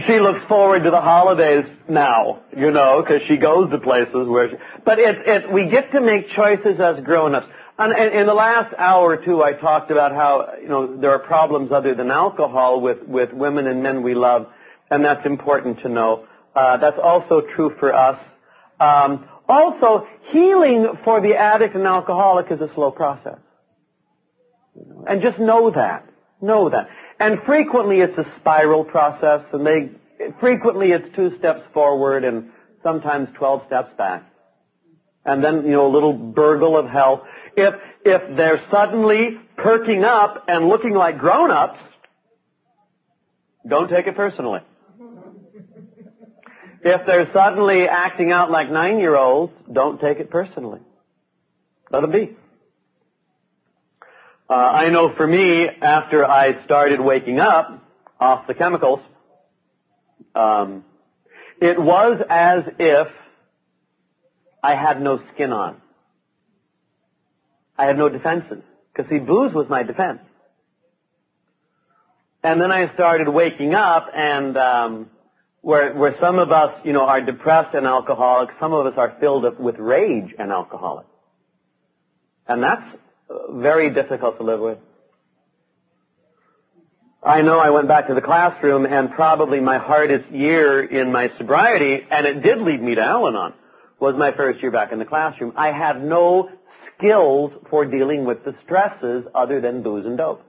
she 0.00 0.20
looks 0.20 0.40
forward 0.42 0.84
to 0.84 0.90
the 0.90 1.00
holidays 1.00 1.64
now, 1.88 2.42
you 2.56 2.70
know, 2.70 3.02
because 3.02 3.22
she 3.22 3.36
goes 3.36 3.70
to 3.70 3.78
places 3.78 4.26
where 4.26 4.50
she, 4.50 4.56
but 4.84 4.98
it's, 4.98 5.22
it, 5.26 5.52
we 5.52 5.66
get 5.66 5.92
to 5.92 6.00
make 6.00 6.28
choices 6.28 6.80
as 6.80 7.00
grown-ups. 7.00 7.48
And 7.78 7.92
in 7.92 8.26
the 8.26 8.34
last 8.34 8.74
hour 8.76 9.10
or 9.10 9.16
two, 9.16 9.40
I 9.40 9.52
talked 9.52 9.92
about 9.92 10.12
how 10.12 10.54
you 10.60 10.66
know 10.66 10.96
there 10.96 11.12
are 11.12 11.20
problems 11.20 11.70
other 11.70 11.94
than 11.94 12.10
alcohol 12.10 12.80
with 12.80 13.04
with 13.04 13.32
women 13.32 13.68
and 13.68 13.84
men 13.84 14.02
we 14.02 14.14
love, 14.14 14.48
and 14.90 15.04
that's 15.04 15.24
important 15.24 15.80
to 15.80 15.88
know. 15.88 16.26
Uh, 16.56 16.78
that's 16.78 16.98
also 16.98 17.40
true 17.40 17.70
for 17.78 17.94
us. 17.94 18.20
Um, 18.80 19.28
also, 19.48 20.08
healing 20.32 20.98
for 21.04 21.20
the 21.20 21.36
addict 21.36 21.76
and 21.76 21.86
alcoholic 21.86 22.50
is 22.50 22.60
a 22.60 22.66
slow 22.66 22.90
process, 22.90 23.38
and 25.06 25.22
just 25.22 25.38
know 25.38 25.70
that. 25.70 26.04
Know 26.40 26.68
that. 26.70 26.90
And 27.20 27.42
frequently, 27.42 28.00
it's 28.00 28.16
a 28.18 28.24
spiral 28.24 28.84
process, 28.84 29.52
and 29.52 29.66
they 29.66 29.90
frequently 30.38 30.92
it's 30.92 31.14
two 31.14 31.36
steps 31.36 31.66
forward 31.72 32.24
and 32.24 32.50
sometimes 32.82 33.28
twelve 33.34 33.64
steps 33.66 33.92
back, 33.94 34.24
and 35.24 35.42
then 35.42 35.64
you 35.64 35.72
know 35.72 35.86
a 35.86 35.92
little 35.92 36.12
burgle 36.12 36.76
of 36.76 36.88
hell 36.88 37.26
if, 37.58 37.80
if 38.04 38.36
they're 38.36 38.60
suddenly 38.70 39.40
perking 39.56 40.04
up 40.04 40.44
and 40.48 40.68
looking 40.68 40.94
like 40.94 41.18
grown-ups, 41.18 41.80
don't 43.66 43.88
take 43.88 44.06
it 44.06 44.14
personally. 44.14 44.60
If 46.82 47.04
they're 47.04 47.26
suddenly 47.26 47.88
acting 47.88 48.30
out 48.30 48.52
like 48.52 48.70
nine-year-olds, 48.70 49.52
don't 49.70 50.00
take 50.00 50.20
it 50.20 50.30
personally. 50.30 50.80
Let 51.90 52.02
them 52.02 52.12
be. 52.12 52.36
Uh, 54.50 54.54
I 54.54 54.88
know 54.88 55.10
for 55.10 55.26
me, 55.26 55.68
after 55.68 56.24
I 56.24 56.54
started 56.62 57.00
waking 57.00 57.38
up 57.38 57.84
off 58.18 58.46
the 58.46 58.54
chemicals, 58.54 59.00
um, 60.34 60.84
it 61.60 61.78
was 61.78 62.22
as 62.30 62.66
if 62.78 63.08
I 64.62 64.74
had 64.74 65.02
no 65.02 65.18
skin 65.18 65.52
on. 65.52 65.80
I 67.76 67.84
had 67.84 67.98
no 67.98 68.08
defenses. 68.08 68.64
Because 68.90 69.10
see, 69.10 69.18
booze 69.18 69.52
was 69.52 69.68
my 69.68 69.82
defense. 69.82 70.26
And 72.42 72.58
then 72.58 72.72
I 72.72 72.86
started 72.86 73.28
waking 73.28 73.74
up 73.74 74.10
and, 74.14 74.56
um, 74.56 75.10
where, 75.60 75.92
where 75.92 76.14
some 76.14 76.38
of 76.38 76.52
us, 76.52 76.84
you 76.86 76.94
know, 76.94 77.06
are 77.06 77.20
depressed 77.20 77.74
and 77.74 77.86
alcoholic, 77.86 78.52
some 78.52 78.72
of 78.72 78.86
us 78.86 78.96
are 78.96 79.10
filled 79.20 79.44
up 79.44 79.60
with 79.60 79.78
rage 79.78 80.34
and 80.38 80.52
alcoholic. 80.52 81.06
And 82.46 82.62
that's 82.62 82.96
very 83.50 83.90
difficult 83.90 84.38
to 84.38 84.42
live 84.42 84.60
with. 84.60 84.78
I 87.22 87.42
know 87.42 87.58
I 87.58 87.70
went 87.70 87.88
back 87.88 88.06
to 88.06 88.14
the 88.14 88.22
classroom 88.22 88.86
and 88.86 89.10
probably 89.10 89.60
my 89.60 89.78
hardest 89.78 90.30
year 90.30 90.80
in 90.82 91.10
my 91.12 91.28
sobriety, 91.28 92.06
and 92.10 92.26
it 92.26 92.42
did 92.42 92.58
lead 92.58 92.80
me 92.80 92.94
to 92.94 93.02
Al-Anon, 93.02 93.54
was 93.98 94.14
my 94.14 94.30
first 94.32 94.62
year 94.62 94.70
back 94.70 94.92
in 94.92 94.98
the 94.98 95.04
classroom. 95.04 95.52
I 95.56 95.72
had 95.72 96.02
no 96.02 96.50
skills 96.86 97.56
for 97.68 97.84
dealing 97.84 98.24
with 98.24 98.44
the 98.44 98.54
stresses 98.54 99.26
other 99.34 99.60
than 99.60 99.82
booze 99.82 100.06
and 100.06 100.16
dope. 100.16 100.44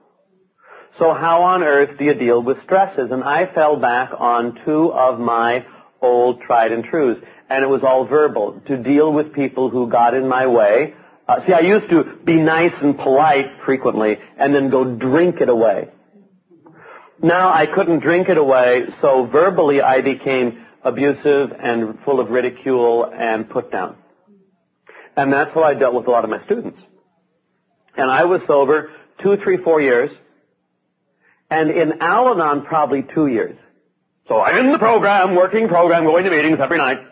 So 0.94 1.14
how 1.14 1.44
on 1.44 1.64
earth 1.64 1.98
do 1.98 2.06
you 2.06 2.14
deal 2.14 2.42
with 2.42 2.62
stresses? 2.62 3.12
And 3.12 3.24
I 3.24 3.46
fell 3.46 3.78
back 3.78 4.12
on 4.20 4.56
two 4.56 4.92
of 4.94 5.20
my 5.20 5.66
old 6.02 6.42
tried 6.42 6.72
and 6.72 6.84
trues. 6.84 7.20
And 7.50 7.64
it 7.64 7.68
was 7.68 7.84
all 7.84 8.06
verbal. 8.06 8.62
To 8.68 8.78
deal 8.78 9.12
with 9.12 9.34
people 9.34 9.70
who 9.70 9.88
got 9.88 10.14
in 10.14 10.28
my 10.28 10.48
way. 10.48 10.96
Uh, 11.30 11.40
see, 11.42 11.54
I 11.54 11.60
used 11.60 11.92
to 11.92 12.04
be 12.04 12.38
nice 12.38 12.82
and 12.82 12.98
polite 12.98 13.62
frequently 13.62 14.18
and 14.36 14.56
then 14.56 14.72
go 14.72 14.84
drink 14.84 15.42
it 15.42 15.48
away. 15.48 15.90
Now 17.22 17.54
I 17.54 17.68
couldn't 17.68 18.00
drink 18.00 18.30
it 18.30 18.40
away, 18.40 18.88
so 19.00 19.26
verbally 19.26 19.80
I 19.80 20.02
became 20.02 20.66
abusive 20.84 21.56
and 21.60 22.00
full 22.00 22.20
of 22.20 22.32
ridicule 22.32 23.04
and 23.04 23.48
put 23.48 23.72
down. 23.72 23.96
And 25.16 25.32
that's 25.32 25.54
how 25.54 25.62
I 25.62 25.76
dealt 25.76 25.94
with 25.94 26.08
a 26.08 26.10
lot 26.10 26.24
of 26.24 26.32
my 26.32 26.40
students. 26.40 26.84
And 27.96 28.10
I 28.10 28.24
was 28.24 28.44
sober 28.46 28.92
two, 29.20 29.38
three, 29.38 29.58
four 29.58 29.80
years. 29.80 30.12
And 31.52 31.70
in 31.70 32.02
Al-Anon, 32.02 32.64
probably 32.64 33.04
two 33.04 33.28
years. 33.28 33.56
So 34.28 34.42
I'm 34.42 34.66
in 34.66 34.72
the 34.72 34.80
program, 34.80 35.36
working 35.36 35.68
program, 35.68 36.06
going 36.06 36.24
to 36.24 36.32
meetings 36.32 36.60
every 36.60 36.80
night. 36.80 37.06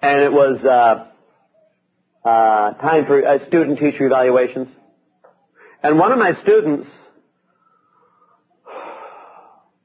And 0.00 0.22
it 0.22 0.32
was 0.32 0.64
uh, 0.64 1.08
uh, 2.26 2.72
time 2.72 3.06
for 3.06 3.24
uh, 3.24 3.38
student-teacher 3.38 4.06
evaluations. 4.06 4.68
And 5.80 5.96
one 5.96 6.10
of 6.10 6.18
my 6.18 6.32
students, 6.34 6.88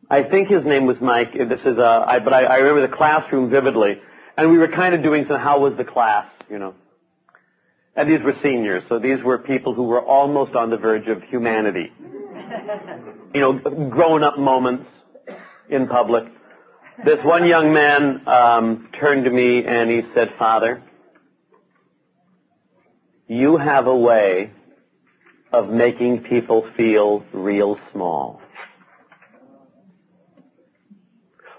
I 0.10 0.24
think 0.24 0.48
his 0.48 0.66
name 0.66 0.88
was 0.88 1.00
Mike. 1.00 1.34
This 1.34 1.68
is, 1.68 1.78
uh, 1.78 2.04
I, 2.08 2.18
but 2.18 2.34
I, 2.34 2.46
I 2.46 2.58
remember 2.58 2.82
the 2.82 2.88
classroom 2.88 3.52
vividly. 3.52 4.02
And 4.36 4.50
we 4.50 4.58
were 4.58 4.70
kind 4.70 4.96
of 4.96 5.04
doing 5.04 5.28
some, 5.28 5.40
how 5.40 5.60
was 5.60 5.76
the 5.76 5.86
class, 5.86 6.26
you 6.50 6.58
know. 6.58 6.74
And 7.96 8.10
these 8.10 8.22
were 8.22 8.34
seniors, 8.34 8.86
so 8.86 8.98
these 8.98 9.22
were 9.22 9.38
people 9.38 9.76
who 9.76 9.84
were 9.84 10.02
almost 10.02 10.56
on 10.56 10.72
the 10.72 10.78
verge 10.78 11.08
of 11.08 11.24
humanity. 11.24 11.94
You 13.34 13.40
know, 13.40 13.54
grown 13.54 14.24
up 14.24 14.38
moments 14.38 14.90
in 15.70 15.88
public. 15.88 16.26
This 17.06 17.24
one 17.24 17.46
young 17.46 17.72
man 17.72 18.28
um, 18.28 18.90
turned 18.92 19.24
to 19.24 19.32
me 19.32 19.64
and 19.64 19.90
he 19.90 20.02
said, 20.02 20.34
Father, 20.38 20.84
you 23.32 23.56
have 23.56 23.88
a 23.88 23.96
way 23.96 24.52
of 25.54 25.70
making 25.70 26.22
people 26.22 26.68
feel 26.76 27.24
real 27.32 27.78
small. 27.78 28.42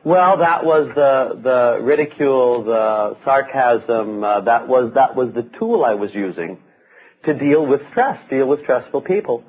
Well, 0.04 0.36
that 0.38 0.66
was 0.66 0.88
the 0.88 1.38
the 1.40 1.78
ridicule, 1.80 2.64
the 2.64 3.16
sarcasm. 3.24 4.22
Uh, 4.22 4.40
that 4.42 4.68
was 4.68 4.92
that 4.92 5.16
was 5.16 5.32
the 5.32 5.44
tool 5.44 5.82
I 5.82 5.94
was 5.94 6.14
using 6.14 6.62
to 7.22 7.32
deal 7.32 7.64
with 7.64 7.86
stress, 7.86 8.22
deal 8.24 8.46
with 8.46 8.60
stressful 8.60 9.00
people, 9.00 9.42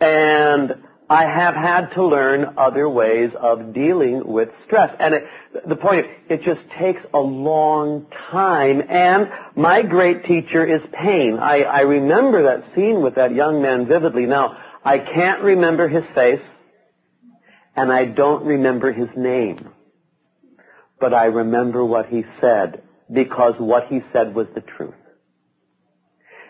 and 0.00 0.82
I 1.12 1.24
have 1.26 1.54
had 1.54 1.92
to 1.92 2.04
learn 2.04 2.54
other 2.56 2.88
ways 2.88 3.34
of 3.34 3.74
dealing 3.74 4.26
with 4.26 4.58
stress. 4.62 4.96
And 4.98 5.14
it, 5.14 5.28
the 5.66 5.76
point, 5.76 6.06
it 6.30 6.40
just 6.40 6.70
takes 6.70 7.04
a 7.12 7.20
long 7.20 8.06
time. 8.30 8.82
And 8.88 9.30
my 9.54 9.82
great 9.82 10.24
teacher 10.24 10.64
is 10.64 10.86
pain. 10.86 11.38
I, 11.38 11.64
I 11.64 11.80
remember 11.82 12.44
that 12.44 12.72
scene 12.72 13.02
with 13.02 13.16
that 13.16 13.34
young 13.34 13.60
man 13.60 13.84
vividly. 13.84 14.24
Now, 14.24 14.56
I 14.82 14.98
can't 14.98 15.42
remember 15.42 15.86
his 15.86 16.06
face, 16.06 16.42
and 17.76 17.92
I 17.92 18.06
don't 18.06 18.46
remember 18.46 18.90
his 18.90 19.14
name. 19.14 19.70
But 20.98 21.12
I 21.12 21.26
remember 21.26 21.84
what 21.84 22.06
he 22.06 22.22
said, 22.22 22.84
because 23.12 23.60
what 23.60 23.88
he 23.88 24.00
said 24.00 24.34
was 24.34 24.48
the 24.48 24.62
truth. 24.62 24.94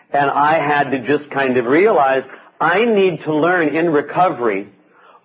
And 0.09 0.31
I 0.31 0.53
had 0.53 0.91
to 0.91 0.99
just 0.99 1.29
kind 1.29 1.57
of 1.57 1.65
realize 1.65 2.23
I 2.59 2.85
need 2.85 3.21
to 3.21 3.33
learn 3.33 3.75
in 3.75 3.91
recovery 3.91 4.69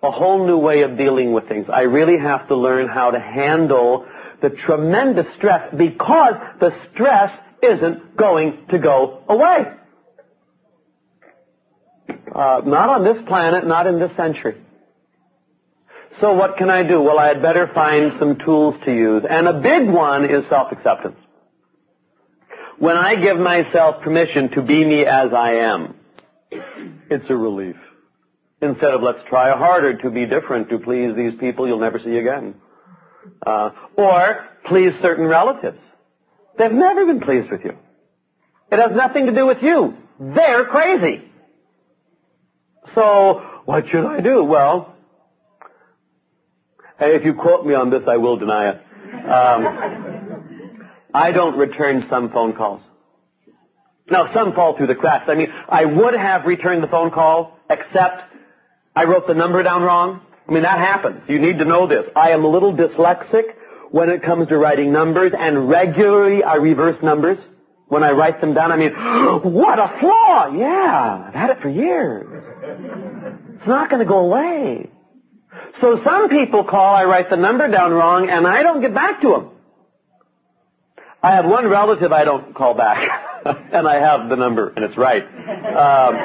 a 0.01 0.11
whole 0.11 0.45
new 0.45 0.57
way 0.57 0.81
of 0.83 0.97
dealing 0.97 1.33
with 1.33 1.47
things. 1.47 1.69
I 1.69 1.81
really 1.81 2.17
have 2.17 2.47
to 2.47 2.55
learn 2.55 2.87
how 2.87 3.11
to 3.11 3.19
handle 3.19 4.07
the 4.41 4.49
tremendous 4.49 5.29
stress 5.33 5.73
because 5.75 6.35
the 6.59 6.71
stress 6.85 7.37
isn't 7.61 8.15
going 8.15 8.65
to 8.67 8.79
go 8.79 9.23
away. 9.27 9.73
Uh, 12.31 12.61
not 12.65 12.89
on 12.89 13.03
this 13.03 13.21
planet, 13.27 13.65
not 13.65 13.87
in 13.87 13.99
this 13.99 14.15
century. 14.15 14.55
So 16.19 16.33
what 16.33 16.57
can 16.57 16.69
I 16.69 16.83
do? 16.83 17.01
Well, 17.01 17.19
I 17.19 17.27
had 17.27 17.41
better 17.41 17.67
find 17.67 18.13
some 18.13 18.37
tools 18.37 18.77
to 18.79 18.93
use. 18.93 19.25
And 19.25 19.47
a 19.47 19.53
big 19.53 19.87
one 19.89 20.25
is 20.25 20.45
self-acceptance. 20.47 21.19
When 22.77 22.95
I 22.95 23.15
give 23.15 23.37
myself 23.37 24.01
permission 24.01 24.49
to 24.49 24.61
be 24.61 24.85
me 24.85 25.05
as 25.05 25.33
I 25.33 25.55
am, 25.55 25.95
it's 26.51 27.29
a 27.29 27.35
relief. 27.35 27.77
Instead 28.61 28.93
of 28.93 29.01
let's 29.01 29.23
try 29.23 29.51
harder 29.51 29.95
to 29.97 30.11
be 30.11 30.25
different 30.25 30.69
to 30.69 30.79
please 30.79 31.15
these 31.15 31.35
people 31.35 31.67
you'll 31.67 31.79
never 31.79 31.99
see 31.99 32.17
again. 32.17 32.55
Uh, 33.45 33.71
or 33.95 34.47
please 34.63 34.97
certain 34.99 35.25
relatives. 35.25 35.81
They've 36.57 36.71
never 36.71 37.05
been 37.05 37.21
pleased 37.21 37.49
with 37.49 37.63
you. 37.63 37.77
It 38.71 38.79
has 38.79 38.91
nothing 38.91 39.27
to 39.27 39.31
do 39.31 39.45
with 39.45 39.63
you. 39.63 39.97
They're 40.19 40.65
crazy. 40.65 41.23
So, 42.93 43.39
what 43.65 43.87
should 43.87 44.05
I 44.05 44.19
do? 44.19 44.43
Well, 44.43 44.95
hey, 46.97 47.15
if 47.15 47.23
you 47.23 47.33
quote 47.33 47.65
me 47.65 47.73
on 47.73 47.89
this, 47.89 48.07
I 48.07 48.17
will 48.17 48.37
deny 48.37 48.69
it. 48.69 48.75
Um, 49.25 50.49
I 51.13 51.31
don't 51.31 51.57
return 51.57 52.03
some 52.03 52.29
phone 52.29 52.53
calls. 52.53 52.81
Now, 54.09 54.25
some 54.27 54.53
fall 54.53 54.73
through 54.73 54.87
the 54.87 54.95
cracks. 54.95 55.29
I 55.29 55.35
mean, 55.35 55.53
I 55.67 55.85
would 55.85 56.13
have 56.13 56.45
returned 56.45 56.83
the 56.83 56.87
phone 56.87 57.11
call, 57.11 57.57
except 57.69 58.23
I 58.95 59.05
wrote 59.05 59.27
the 59.27 59.35
number 59.35 59.61
down 59.63 59.83
wrong. 59.83 60.21
I 60.47 60.51
mean, 60.51 60.63
that 60.63 60.79
happens. 60.79 61.29
You 61.29 61.39
need 61.39 61.59
to 61.59 61.65
know 61.65 61.85
this. 61.85 62.09
I 62.15 62.31
am 62.31 62.43
a 62.43 62.47
little 62.47 62.73
dyslexic 62.73 63.55
when 63.91 64.09
it 64.09 64.23
comes 64.23 64.47
to 64.49 64.57
writing 64.57 64.91
numbers, 64.91 65.33
and 65.37 65.69
regularly 65.69 66.43
I 66.43 66.55
reverse 66.55 67.01
numbers. 67.01 67.37
When 67.87 68.03
I 68.03 68.11
write 68.11 68.39
them 68.39 68.53
down, 68.53 68.71
I 68.71 68.77
mean, 68.77 68.93
what 69.53 69.79
a 69.79 69.87
flaw! 69.87 70.47
Yeah, 70.53 71.25
I've 71.27 71.33
had 71.33 71.49
it 71.51 71.61
for 71.61 71.69
years. 71.69 72.43
It's 73.55 73.67
not 73.67 73.89
going 73.89 73.99
to 73.99 74.05
go 74.05 74.19
away. 74.19 74.89
So 75.79 75.99
some 76.03 76.29
people 76.29 76.63
call, 76.63 76.95
I 76.95 77.05
write 77.05 77.29
the 77.29 77.37
number 77.37 77.67
down 77.67 77.93
wrong, 77.93 78.29
and 78.29 78.45
I 78.47 78.63
don't 78.63 78.81
get 78.81 78.93
back 78.93 79.21
to 79.21 79.29
them. 79.29 79.49
I 81.21 81.31
have 81.31 81.45
one 81.45 81.67
relative 81.67 82.13
I 82.13 82.23
don't 82.23 82.53
call 82.53 82.73
back, 82.73 83.25
and 83.71 83.87
I 83.87 83.95
have 83.95 84.29
the 84.29 84.35
number, 84.35 84.71
and 84.75 84.85
it's 84.85 84.97
right. 84.97 85.23
Um, 85.23 86.15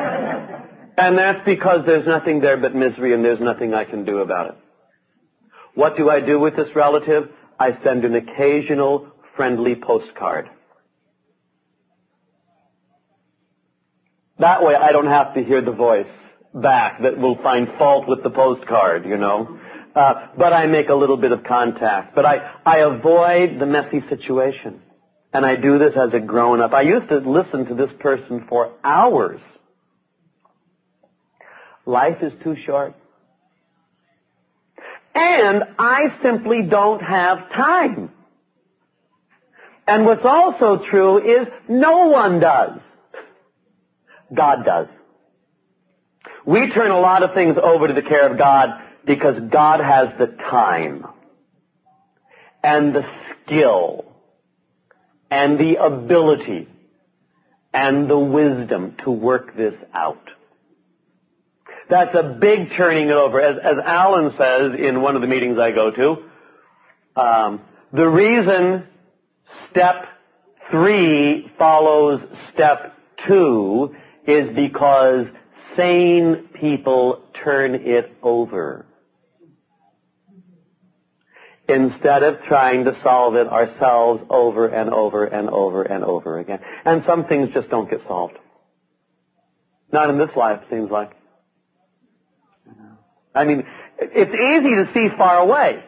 and 0.96 1.18
that's 1.18 1.44
because 1.44 1.84
there's 1.84 2.06
nothing 2.06 2.40
there 2.40 2.56
but 2.56 2.74
misery, 2.74 3.12
and 3.12 3.24
there's 3.24 3.40
nothing 3.40 3.74
I 3.74 3.84
can 3.84 4.04
do 4.04 4.18
about 4.18 4.50
it. 4.50 4.56
What 5.74 5.96
do 5.96 6.08
I 6.08 6.20
do 6.20 6.38
with 6.38 6.56
this 6.56 6.74
relative? 6.74 7.30
I 7.58 7.72
send 7.82 8.04
an 8.04 8.14
occasional 8.14 9.12
friendly 9.36 9.74
postcard. 9.74 10.48
That 14.38 14.62
way 14.62 14.74
I 14.74 14.92
don't 14.92 15.06
have 15.06 15.34
to 15.34 15.44
hear 15.44 15.60
the 15.60 15.72
voice 15.72 16.08
back 16.52 17.02
that 17.02 17.18
will 17.18 17.36
find 17.36 17.68
fault 17.68 18.06
with 18.06 18.22
the 18.22 18.30
postcard, 18.30 19.04
you 19.06 19.16
know. 19.16 19.58
Uh, 19.94 20.26
but 20.36 20.52
I 20.52 20.66
make 20.66 20.88
a 20.88 20.94
little 20.94 21.16
bit 21.16 21.32
of 21.32 21.44
contact. 21.44 22.14
But 22.14 22.26
I, 22.26 22.52
I 22.66 22.78
avoid 22.78 23.58
the 23.60 23.66
messy 23.66 24.00
situation. 24.00 24.80
And 25.34 25.44
I 25.44 25.56
do 25.56 25.78
this 25.78 25.96
as 25.96 26.14
a 26.14 26.20
grown 26.20 26.60
up. 26.60 26.72
I 26.72 26.82
used 26.82 27.08
to 27.08 27.18
listen 27.18 27.66
to 27.66 27.74
this 27.74 27.92
person 27.92 28.46
for 28.46 28.72
hours. 28.84 29.40
Life 31.84 32.22
is 32.22 32.32
too 32.34 32.54
short. 32.54 32.94
And 35.12 35.64
I 35.76 36.14
simply 36.22 36.62
don't 36.62 37.02
have 37.02 37.50
time. 37.50 38.12
And 39.88 40.06
what's 40.06 40.24
also 40.24 40.78
true 40.78 41.18
is 41.18 41.48
no 41.68 42.06
one 42.06 42.38
does. 42.38 42.78
God 44.32 44.64
does. 44.64 44.88
We 46.44 46.70
turn 46.70 46.92
a 46.92 47.00
lot 47.00 47.24
of 47.24 47.34
things 47.34 47.58
over 47.58 47.88
to 47.88 47.92
the 47.92 48.02
care 48.02 48.30
of 48.30 48.38
God 48.38 48.80
because 49.04 49.40
God 49.40 49.80
has 49.80 50.14
the 50.14 50.28
time 50.28 51.06
and 52.62 52.94
the 52.94 53.06
skill 53.44 54.13
and 55.34 55.58
the 55.58 55.74
ability 55.76 56.68
and 57.72 58.08
the 58.08 58.16
wisdom 58.16 58.94
to 58.98 59.10
work 59.10 59.56
this 59.56 59.74
out. 59.92 60.30
That's 61.88 62.14
a 62.14 62.22
big 62.22 62.70
turning 62.70 63.08
it 63.08 63.14
over. 63.14 63.40
As, 63.40 63.58
as 63.58 63.78
Alan 63.78 64.30
says 64.30 64.76
in 64.76 65.02
one 65.02 65.16
of 65.16 65.22
the 65.22 65.26
meetings 65.26 65.58
I 65.58 65.72
go 65.72 65.90
to, 65.90 66.22
um, 67.16 67.60
the 67.92 68.08
reason 68.08 68.86
step 69.64 70.06
three 70.70 71.50
follows 71.58 72.24
step 72.46 72.96
two 73.16 73.96
is 74.24 74.48
because 74.50 75.28
sane 75.74 76.46
people 76.54 77.24
turn 77.34 77.74
it 77.74 78.16
over. 78.22 78.86
Instead 81.66 82.22
of 82.22 82.42
trying 82.42 82.84
to 82.84 82.94
solve 82.94 83.36
it 83.36 83.48
ourselves 83.48 84.22
over 84.28 84.66
and 84.66 84.90
over 84.90 85.24
and 85.24 85.48
over 85.48 85.82
and 85.82 86.04
over 86.04 86.38
again. 86.38 86.60
And 86.84 87.02
some 87.04 87.24
things 87.24 87.48
just 87.48 87.70
don't 87.70 87.88
get 87.88 88.02
solved. 88.02 88.38
Not 89.90 90.10
in 90.10 90.18
this 90.18 90.36
life, 90.36 90.68
seems 90.68 90.90
like. 90.90 91.16
I 93.34 93.44
mean, 93.44 93.66
it's 93.98 94.34
easy 94.34 94.74
to 94.76 94.86
see 94.92 95.08
far 95.08 95.38
away. 95.38 95.82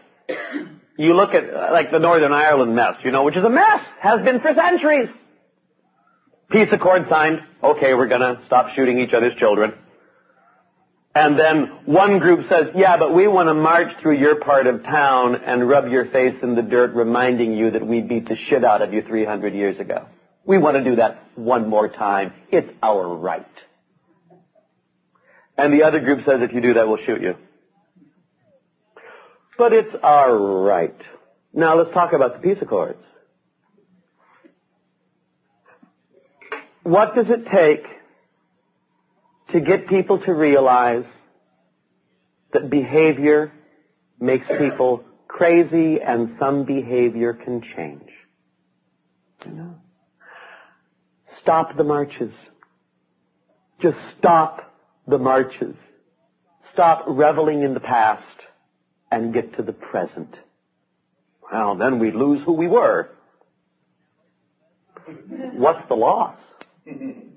You 0.96 1.12
look 1.12 1.34
at, 1.34 1.52
like, 1.72 1.90
the 1.90 2.00
Northern 2.00 2.32
Ireland 2.32 2.74
mess, 2.74 3.04
you 3.04 3.10
know, 3.10 3.24
which 3.24 3.36
is 3.36 3.44
a 3.44 3.50
mess, 3.50 3.82
has 4.00 4.22
been 4.22 4.40
for 4.40 4.54
centuries. 4.54 5.12
Peace 6.48 6.72
accord 6.72 7.08
signed. 7.08 7.42
Okay, 7.62 7.94
we're 7.94 8.06
gonna 8.06 8.40
stop 8.44 8.70
shooting 8.70 8.98
each 8.98 9.12
other's 9.12 9.34
children. 9.34 9.74
And 11.16 11.38
then 11.38 11.68
one 11.86 12.18
group 12.18 12.46
says, 12.46 12.72
yeah, 12.74 12.98
but 12.98 13.10
we 13.10 13.26
want 13.26 13.48
to 13.48 13.54
march 13.54 13.96
through 14.02 14.18
your 14.18 14.34
part 14.34 14.66
of 14.66 14.82
town 14.82 15.36
and 15.36 15.66
rub 15.66 15.90
your 15.90 16.04
face 16.04 16.42
in 16.42 16.54
the 16.54 16.62
dirt 16.62 16.92
reminding 16.92 17.56
you 17.56 17.70
that 17.70 17.86
we 17.86 18.02
beat 18.02 18.26
the 18.26 18.36
shit 18.36 18.62
out 18.62 18.82
of 18.82 18.92
you 18.92 19.00
300 19.00 19.54
years 19.54 19.80
ago. 19.80 20.04
We 20.44 20.58
want 20.58 20.76
to 20.76 20.84
do 20.84 20.96
that 20.96 21.24
one 21.34 21.70
more 21.70 21.88
time. 21.88 22.34
It's 22.50 22.70
our 22.82 23.08
right. 23.08 23.46
And 25.56 25.72
the 25.72 25.84
other 25.84 26.00
group 26.00 26.22
says, 26.22 26.42
if 26.42 26.52
you 26.52 26.60
do 26.60 26.74
that, 26.74 26.86
we'll 26.86 26.98
shoot 26.98 27.22
you. 27.22 27.38
But 29.56 29.72
it's 29.72 29.94
our 29.94 30.36
right. 30.36 31.00
Now 31.54 31.76
let's 31.76 31.92
talk 31.92 32.12
about 32.12 32.34
the 32.34 32.46
peace 32.46 32.60
accords. 32.60 33.02
What 36.82 37.14
does 37.14 37.30
it 37.30 37.46
take 37.46 37.95
to 39.48 39.60
get 39.60 39.86
people 39.86 40.18
to 40.18 40.34
realize 40.34 41.06
that 42.52 42.68
behavior 42.70 43.52
makes 44.18 44.48
people 44.48 45.04
crazy 45.28 46.00
and 46.00 46.36
some 46.38 46.64
behavior 46.64 47.32
can 47.34 47.60
change? 47.60 48.10
You 49.44 49.52
know? 49.52 49.74
Stop 51.36 51.76
the 51.76 51.84
marches. 51.84 52.34
Just 53.78 53.98
stop 54.08 54.74
the 55.06 55.18
marches. 55.18 55.76
Stop 56.70 57.04
reveling 57.06 57.62
in 57.62 57.74
the 57.74 57.80
past 57.80 58.46
and 59.10 59.32
get 59.32 59.54
to 59.54 59.62
the 59.62 59.72
present. 59.72 60.38
Well, 61.50 61.76
then 61.76 61.98
we'd 61.98 62.14
lose 62.14 62.42
who 62.42 62.52
we 62.52 62.66
were. 62.66 63.10
What's 65.52 65.86
the 65.86 65.94
loss? 65.94 66.40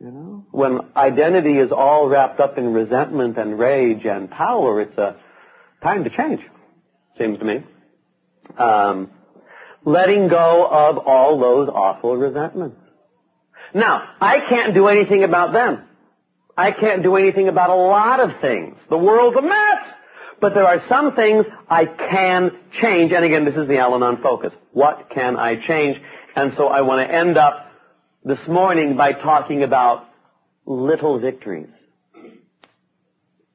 You 0.00 0.10
know? 0.10 0.46
When 0.50 0.80
identity 0.96 1.58
is 1.58 1.72
all 1.72 2.08
wrapped 2.08 2.40
up 2.40 2.56
in 2.56 2.72
resentment 2.72 3.36
and 3.36 3.58
rage 3.58 4.06
and 4.06 4.30
power, 4.30 4.80
it's 4.80 4.96
a 4.96 5.16
time 5.82 6.04
to 6.04 6.10
change. 6.10 6.40
seems 7.18 7.38
to 7.38 7.44
me. 7.44 7.62
Um, 8.56 9.10
letting 9.84 10.28
go 10.28 10.66
of 10.66 10.98
all 11.06 11.38
those 11.38 11.68
awful 11.68 12.16
resentments. 12.16 12.82
Now, 13.74 14.08
I 14.20 14.40
can't 14.40 14.72
do 14.72 14.88
anything 14.88 15.22
about 15.22 15.52
them. 15.52 15.84
I 16.56 16.72
can't 16.72 17.02
do 17.02 17.16
anything 17.16 17.48
about 17.48 17.70
a 17.70 17.74
lot 17.74 18.20
of 18.20 18.40
things. 18.40 18.78
The 18.88 18.98
world's 18.98 19.36
a 19.36 19.42
mess. 19.42 19.94
But 20.40 20.54
there 20.54 20.66
are 20.66 20.80
some 20.80 21.14
things 21.14 21.44
I 21.68 21.84
can 21.84 22.56
change. 22.70 23.12
And 23.12 23.24
again, 23.24 23.44
this 23.44 23.58
is 23.58 23.66
the 23.66 23.78
Al-Anon 23.78 24.22
focus. 24.22 24.56
What 24.72 25.10
can 25.10 25.36
I 25.36 25.56
change? 25.56 26.00
And 26.34 26.54
so 26.54 26.68
I 26.68 26.80
want 26.80 27.06
to 27.06 27.14
end 27.14 27.36
up 27.36 27.69
this 28.22 28.46
morning 28.46 28.96
by 28.96 29.12
talking 29.12 29.62
about 29.62 30.06
little 30.66 31.18
victories. 31.18 31.70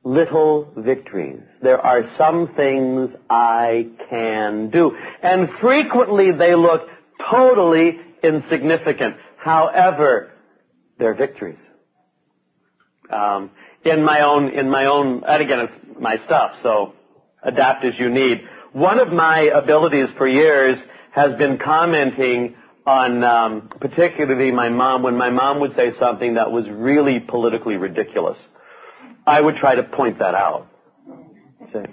Little 0.04 0.71
victories. 0.75 1.43
There 1.62 1.80
are 1.80 2.08
some 2.08 2.47
things 2.47 3.13
I 3.30 3.89
can 4.10 4.69
do. 4.69 4.97
And 5.21 5.51
frequently 5.51 6.32
they 6.32 6.56
look 6.56 6.89
totally 7.21 7.99
insignificant. 8.23 9.17
However, 9.38 10.32
they're 10.97 11.13
victories. 11.13 11.62
Um, 13.10 13.51
in 13.84 14.04
my 14.04 14.21
own, 14.21 14.49
in 14.49 14.69
my 14.69 14.86
own, 14.86 15.23
and 15.25 15.41
again, 15.43 15.60
it's 15.60 15.80
my 15.99 16.17
stuff, 16.17 16.62
so 16.63 16.95
adapt 17.43 17.84
as 17.84 17.99
you 17.99 18.10
need. 18.10 18.47
One 18.73 18.97
of 18.97 19.13
my 19.13 19.41
abilities 19.41 20.10
for 20.10 20.28
years 20.28 20.84
has 21.12 21.36
been 21.36 21.60
commenting 21.60 22.56
on, 22.85 23.23
um, 23.23 23.69
particularly 23.79 24.51
my 24.51 24.69
mom, 24.69 25.03
when 25.03 25.17
my 25.17 25.29
mom 25.29 25.59
would 25.59 25.75
say 25.75 25.91
something 25.91 26.35
that 26.35 26.51
was 26.51 26.69
really 26.69 27.19
politically 27.19 27.77
ridiculous. 27.77 28.43
I 29.25 29.41
would 29.41 29.55
try 29.55 29.75
to 29.75 29.83
point 29.83 30.19
that 30.19 30.35
out. 30.35 30.67
See? 31.71 31.83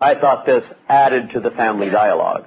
I 0.00 0.14
thought 0.16 0.44
this 0.44 0.70
added 0.88 1.30
to 1.30 1.40
the 1.40 1.50
family 1.50 1.88
dialogue. 1.88 2.46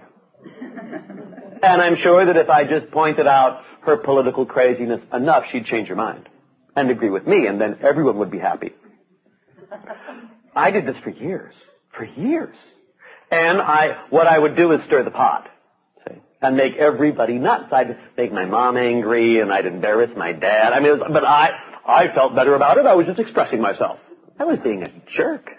And 1.63 1.81
I'm 1.81 1.95
sure 1.95 2.25
that 2.25 2.37
if 2.37 2.49
I 2.49 2.65
just 2.65 2.91
pointed 2.91 3.25
out 3.25 3.63
her 3.81 3.97
political 3.97 4.45
craziness 4.45 5.01
enough, 5.13 5.49
she'd 5.49 5.65
change 5.65 5.87
her 5.87 5.95
mind 5.95 6.27
and 6.75 6.91
agree 6.91 7.09
with 7.09 7.25
me, 7.25 7.47
and 7.47 7.59
then 7.59 7.79
everyone 7.81 8.17
would 8.17 8.29
be 8.29 8.37
happy. 8.37 8.73
I 10.55 10.71
did 10.71 10.85
this 10.85 10.97
for 10.97 11.09
years, 11.09 11.55
for 11.91 12.03
years. 12.03 12.55
And 13.31 13.59
I, 13.59 13.97
what 14.09 14.27
I 14.27 14.37
would 14.37 14.55
do 14.55 14.71
is 14.73 14.83
stir 14.83 15.03
the 15.03 15.11
pot, 15.11 15.49
and 16.41 16.55
make 16.55 16.75
everybody 16.75 17.39
nuts. 17.39 17.73
I'd 17.73 17.97
make 18.15 18.31
my 18.31 18.45
mom 18.45 18.77
angry, 18.77 19.39
and 19.39 19.51
I'd 19.51 19.65
embarrass 19.65 20.15
my 20.15 20.33
dad. 20.33 20.73
I 20.73 20.79
mean, 20.79 20.99
was, 20.99 21.09
but 21.11 21.25
I, 21.25 21.59
I 21.85 22.07
felt 22.09 22.35
better 22.35 22.53
about 22.53 22.77
it. 22.77 22.85
I 22.85 22.95
was 22.95 23.07
just 23.07 23.19
expressing 23.19 23.61
myself. 23.61 23.99
I 24.39 24.45
was 24.45 24.59
being 24.59 24.83
a 24.83 24.91
jerk. 25.07 25.57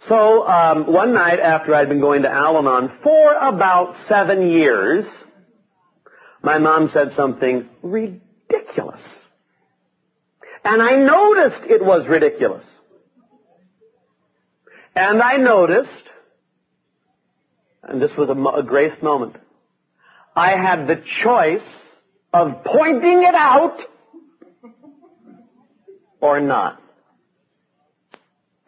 So 0.00 0.46
um, 0.48 0.86
one 0.86 1.14
night 1.14 1.38
after 1.38 1.74
I'd 1.74 1.88
been 1.88 2.00
going 2.00 2.22
to 2.22 2.28
Al-Anon 2.28 2.88
for 3.02 3.34
about 3.34 3.96
seven 4.08 4.50
years, 4.50 5.06
my 6.42 6.58
mom 6.58 6.88
said 6.88 7.12
something 7.12 7.68
ridiculous 7.82 8.28
ridiculous. 8.52 9.02
And 10.64 10.80
I 10.80 10.96
noticed 10.96 11.62
it 11.64 11.84
was 11.84 12.06
ridiculous. 12.06 12.64
And 14.94 15.22
I 15.22 15.38
noticed, 15.38 16.01
and 17.82 18.00
this 18.00 18.16
was 18.16 18.30
a, 18.30 18.32
a 18.32 18.62
grace 18.62 19.02
moment, 19.02 19.36
I 20.34 20.52
had 20.52 20.86
the 20.86 20.96
choice 20.96 21.64
of 22.32 22.64
pointing 22.64 23.22
it 23.22 23.34
out 23.34 23.84
or 26.20 26.40
not. 26.40 26.80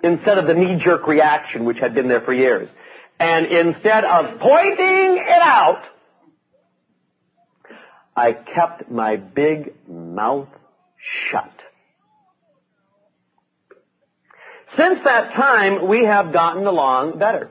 Instead 0.02 0.36
of 0.36 0.46
the 0.46 0.54
knee-jerk 0.54 1.06
reaction 1.06 1.64
which 1.64 1.78
had 1.78 1.94
been 1.94 2.08
there 2.08 2.20
for 2.20 2.34
years. 2.34 2.68
And 3.18 3.46
instead 3.46 4.04
of 4.04 4.38
pointing 4.38 5.16
it 5.16 5.28
out, 5.28 5.82
I 8.14 8.32
kept 8.32 8.90
my 8.90 9.16
big 9.16 9.72
mouth 9.88 10.48
shut. 10.98 11.50
Since 14.68 15.00
that 15.00 15.32
time, 15.32 15.86
we 15.86 16.04
have 16.04 16.32
gotten 16.32 16.66
along 16.66 17.18
better. 17.18 17.50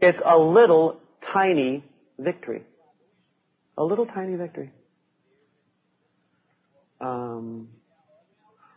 It's 0.00 0.20
a 0.24 0.38
little 0.38 1.00
tiny 1.32 1.84
victory. 2.18 2.64
A 3.76 3.84
little 3.84 4.06
tiny 4.06 4.36
victory. 4.36 4.70
Um, 7.00 7.68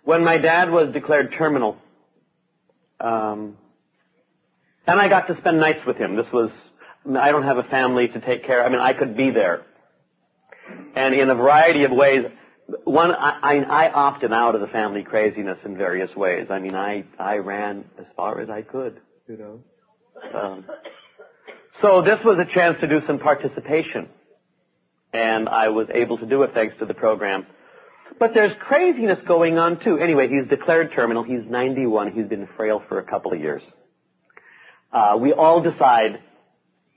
when 0.03 0.23
my 0.23 0.37
dad 0.37 0.71
was 0.71 0.91
declared 0.91 1.33
terminal, 1.33 1.77
um, 2.99 3.57
and 4.87 4.99
I 4.99 5.09
got 5.09 5.27
to 5.27 5.35
spend 5.35 5.59
nights 5.59 5.85
with 5.85 5.97
him. 5.97 6.15
This 6.15 6.31
was 6.31 6.51
I 7.05 7.31
don't 7.31 7.43
have 7.43 7.57
a 7.57 7.63
family 7.63 8.07
to 8.09 8.19
take 8.19 8.43
care. 8.43 8.61
of. 8.61 8.65
I 8.65 8.69
mean, 8.69 8.79
I 8.79 8.93
could 8.93 9.17
be 9.17 9.29
there. 9.29 9.65
And 10.95 11.13
in 11.13 11.29
a 11.29 11.35
variety 11.35 11.83
of 11.83 11.91
ways, 11.91 12.25
one, 12.85 13.11
I, 13.11 13.39
I, 13.41 13.87
I 13.87 13.91
opted 13.91 14.31
out 14.31 14.55
of 14.55 14.61
the 14.61 14.67
family 14.67 15.03
craziness 15.03 15.63
in 15.63 15.77
various 15.77 16.15
ways. 16.15 16.49
I 16.49 16.59
mean, 16.59 16.75
I, 16.75 17.03
I 17.19 17.39
ran 17.39 17.85
as 17.97 18.09
far 18.15 18.39
as 18.39 18.49
I 18.49 18.61
could, 18.61 19.01
you 19.27 19.37
know. 19.37 19.63
Um, 20.33 20.65
so 21.83 22.01
this 22.01 22.23
was 22.23 22.39
a 22.39 22.45
chance 22.45 22.79
to 22.79 22.87
do 22.87 23.01
some 23.01 23.19
participation. 23.19 24.07
And 25.11 25.49
I 25.49 25.67
was 25.67 25.89
able 25.89 26.17
to 26.19 26.25
do 26.25 26.43
it 26.43 26.53
thanks 26.53 26.77
to 26.77 26.85
the 26.85 26.93
program. 26.93 27.45
But 28.17 28.33
there's 28.33 28.53
craziness 28.53 29.19
going 29.19 29.57
on 29.57 29.79
too. 29.79 29.97
Anyway, 29.99 30.29
he's 30.29 30.47
declared 30.47 30.93
terminal. 30.93 31.23
He's 31.23 31.45
91. 31.45 32.13
He's 32.13 32.27
been 32.27 32.47
frail 32.47 32.79
for 32.79 32.99
a 32.99 33.03
couple 33.03 33.33
of 33.33 33.41
years. 33.41 33.63
Uh, 34.93 35.17
we 35.19 35.33
all 35.33 35.59
decide 35.59 36.21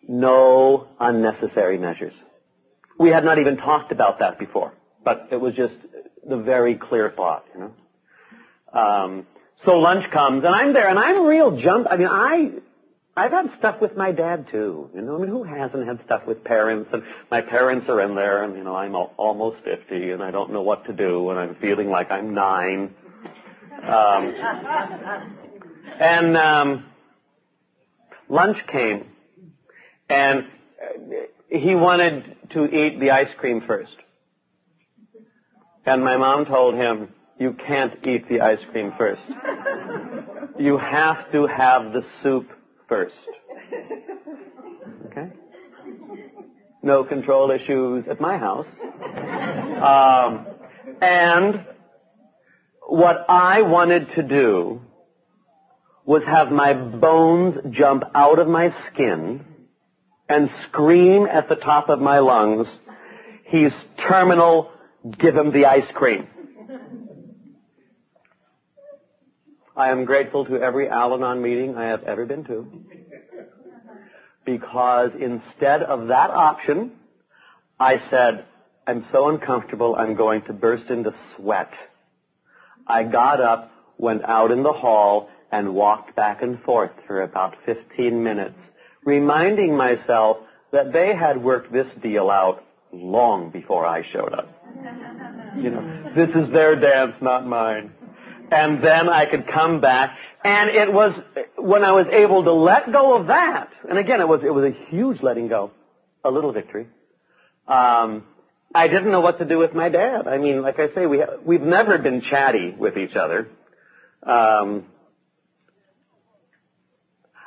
no 0.06 0.86
unnecessary 1.00 1.78
measures. 1.78 2.22
We 2.96 3.08
had 3.08 3.24
not 3.24 3.40
even 3.40 3.56
talked 3.56 3.90
about 3.90 4.20
that 4.20 4.38
before, 4.38 4.72
but 5.02 5.28
it 5.32 5.40
was 5.40 5.54
just 5.54 5.76
the 6.24 6.36
very 6.36 6.76
clear 6.76 7.10
thought, 7.10 7.44
you 7.52 7.60
know. 7.60 7.74
Um, 8.72 9.26
so 9.64 9.80
lunch 9.80 10.12
comes, 10.12 10.44
and 10.44 10.54
I'm 10.54 10.74
there, 10.74 10.86
and 10.86 10.96
I'm 10.98 11.26
real 11.26 11.56
jump. 11.56 11.88
I 11.90 11.96
mean, 11.96 12.08
I 12.08 12.52
I've 13.18 13.32
had 13.32 13.54
stuff 13.54 13.80
with 13.80 13.96
my 13.96 14.12
dad 14.12 14.48
too. 14.48 14.90
You 14.94 15.00
know, 15.00 15.16
I 15.16 15.18
mean, 15.18 15.28
who 15.28 15.42
hasn't 15.42 15.86
had 15.86 16.02
stuff 16.02 16.26
with 16.26 16.44
parents? 16.44 16.92
And 16.92 17.02
my 17.30 17.40
parents 17.40 17.88
are 17.88 18.00
in 18.02 18.14
there, 18.14 18.42
and 18.42 18.56
you 18.56 18.62
know, 18.62 18.76
I'm 18.76 18.94
almost 18.94 19.60
fifty, 19.60 20.10
and 20.10 20.22
I 20.22 20.30
don't 20.30 20.52
know 20.52 20.60
what 20.60 20.84
to 20.84 20.92
do, 20.92 21.30
and 21.30 21.38
I'm 21.38 21.54
feeling 21.54 21.88
like 21.88 22.10
I'm 22.10 22.34
nine. 22.34 22.94
Um, 23.82 24.34
and 25.98 26.36
um, 26.36 26.84
lunch 28.28 28.66
came, 28.66 29.06
and 30.10 30.46
he 31.48 31.74
wanted 31.74 32.36
to 32.50 32.64
eat 32.66 33.00
the 33.00 33.12
ice 33.12 33.32
cream 33.32 33.62
first. 33.62 33.96
And 35.86 36.04
my 36.04 36.16
mom 36.16 36.44
told 36.44 36.74
him, 36.74 37.14
you 37.38 37.52
can't 37.52 38.06
eat 38.06 38.28
the 38.28 38.40
ice 38.40 38.62
cream 38.72 38.92
first. 38.98 39.22
You 40.58 40.78
have 40.78 41.30
to 41.32 41.46
have 41.46 41.92
the 41.92 42.02
soup 42.02 42.50
first. 42.88 43.18
Okay? 45.06 45.30
No 46.82 47.02
control 47.04 47.50
issues 47.50 48.06
at 48.06 48.20
my 48.20 48.36
house. 48.36 48.68
Um, 49.80 50.46
and 51.00 51.64
what 52.86 53.24
I 53.28 53.62
wanted 53.62 54.10
to 54.10 54.22
do 54.22 54.82
was 56.04 56.22
have 56.24 56.52
my 56.52 56.74
bones 56.74 57.58
jump 57.70 58.04
out 58.14 58.38
of 58.38 58.46
my 58.46 58.68
skin 58.68 59.44
and 60.28 60.50
scream 60.62 61.26
at 61.26 61.48
the 61.48 61.56
top 61.56 61.88
of 61.88 62.00
my 62.00 62.20
lungs, 62.20 62.78
he's 63.44 63.72
terminal, 63.96 64.70
give 65.18 65.36
him 65.36 65.50
the 65.50 65.66
ice 65.66 65.90
cream. 65.90 66.28
I 69.76 69.90
am 69.90 70.04
grateful 70.04 70.44
to 70.46 70.60
every 70.60 70.88
Al-Anon 70.88 71.42
meeting 71.42 71.76
I 71.76 71.86
have 71.86 72.04
ever 72.04 72.24
been 72.24 72.44
to. 72.44 72.84
Because 74.44 75.14
instead 75.14 75.82
of 75.82 76.08
that 76.08 76.30
option, 76.30 76.92
I 77.78 77.98
said, 77.98 78.44
I'm 78.86 79.04
so 79.04 79.28
uncomfortable, 79.28 79.96
I'm 79.96 80.14
going 80.14 80.42
to 80.42 80.52
burst 80.52 80.88
into 80.90 81.12
sweat. 81.34 81.74
I 82.86 83.02
got 83.02 83.40
up, 83.40 83.72
went 83.98 84.24
out 84.24 84.50
in 84.50 84.62
the 84.62 84.72
hall, 84.72 85.28
and 85.50 85.74
walked 85.74 86.16
back 86.16 86.42
and 86.42 86.62
forth 86.62 86.92
for 87.06 87.22
about 87.22 87.56
15 87.64 88.22
minutes 88.22 88.60
reminding 89.06 89.76
myself 89.76 90.38
that 90.72 90.92
they 90.92 91.14
had 91.14 91.42
worked 91.42 91.72
this 91.72 91.92
deal 91.94 92.28
out 92.28 92.62
long 92.92 93.50
before 93.50 93.86
I 93.86 94.02
showed 94.02 94.34
up. 94.34 94.52
You 95.56 95.70
know, 95.70 96.12
this 96.14 96.34
is 96.34 96.50
their 96.50 96.76
dance, 96.76 97.22
not 97.22 97.46
mine. 97.46 97.92
And 98.50 98.82
then 98.82 99.08
I 99.08 99.26
could 99.26 99.46
come 99.46 99.80
back, 99.80 100.16
and 100.44 100.70
it 100.70 100.92
was 100.92 101.20
when 101.56 101.84
I 101.84 101.92
was 101.92 102.06
able 102.06 102.44
to 102.44 102.52
let 102.52 102.92
go 102.92 103.16
of 103.16 103.26
that. 103.26 103.72
And 103.88 103.98
again, 103.98 104.20
it 104.20 104.28
was 104.28 104.44
it 104.44 104.54
was 104.54 104.64
a 104.64 104.70
huge 104.70 105.22
letting 105.22 105.48
go, 105.48 105.72
a 106.24 106.30
little 106.30 106.52
victory. 106.52 106.86
Um, 107.66 108.24
I 108.74 108.88
didn't 108.88 109.10
know 109.10 109.20
what 109.20 109.38
to 109.38 109.44
do 109.44 109.58
with 109.58 109.74
my 109.74 109.88
dad. 109.88 110.28
I 110.28 110.38
mean, 110.38 110.62
like 110.62 110.78
I 110.78 110.88
say, 110.88 111.06
we 111.06 111.22
we've 111.44 111.62
never 111.62 111.98
been 111.98 112.20
chatty 112.20 112.70
with 112.70 112.96
each 112.96 113.16
other. 113.16 113.48
Um, 114.22 114.84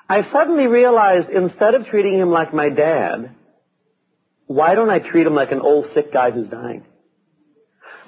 I 0.09 0.23
suddenly 0.23 0.67
realized 0.67 1.29
instead 1.29 1.75
of 1.75 1.87
treating 1.87 2.17
him 2.17 2.31
like 2.31 2.53
my 2.53 2.69
dad, 2.69 3.35
why 4.47 4.73
don't 4.73 4.89
I 4.89 4.97
treat 4.97 5.27
him 5.27 5.35
like 5.35 5.51
an 5.51 5.61
old 5.61 5.85
sick 5.87 6.11
guy 6.11 6.31
who's 6.31 6.47
dying? 6.47 6.83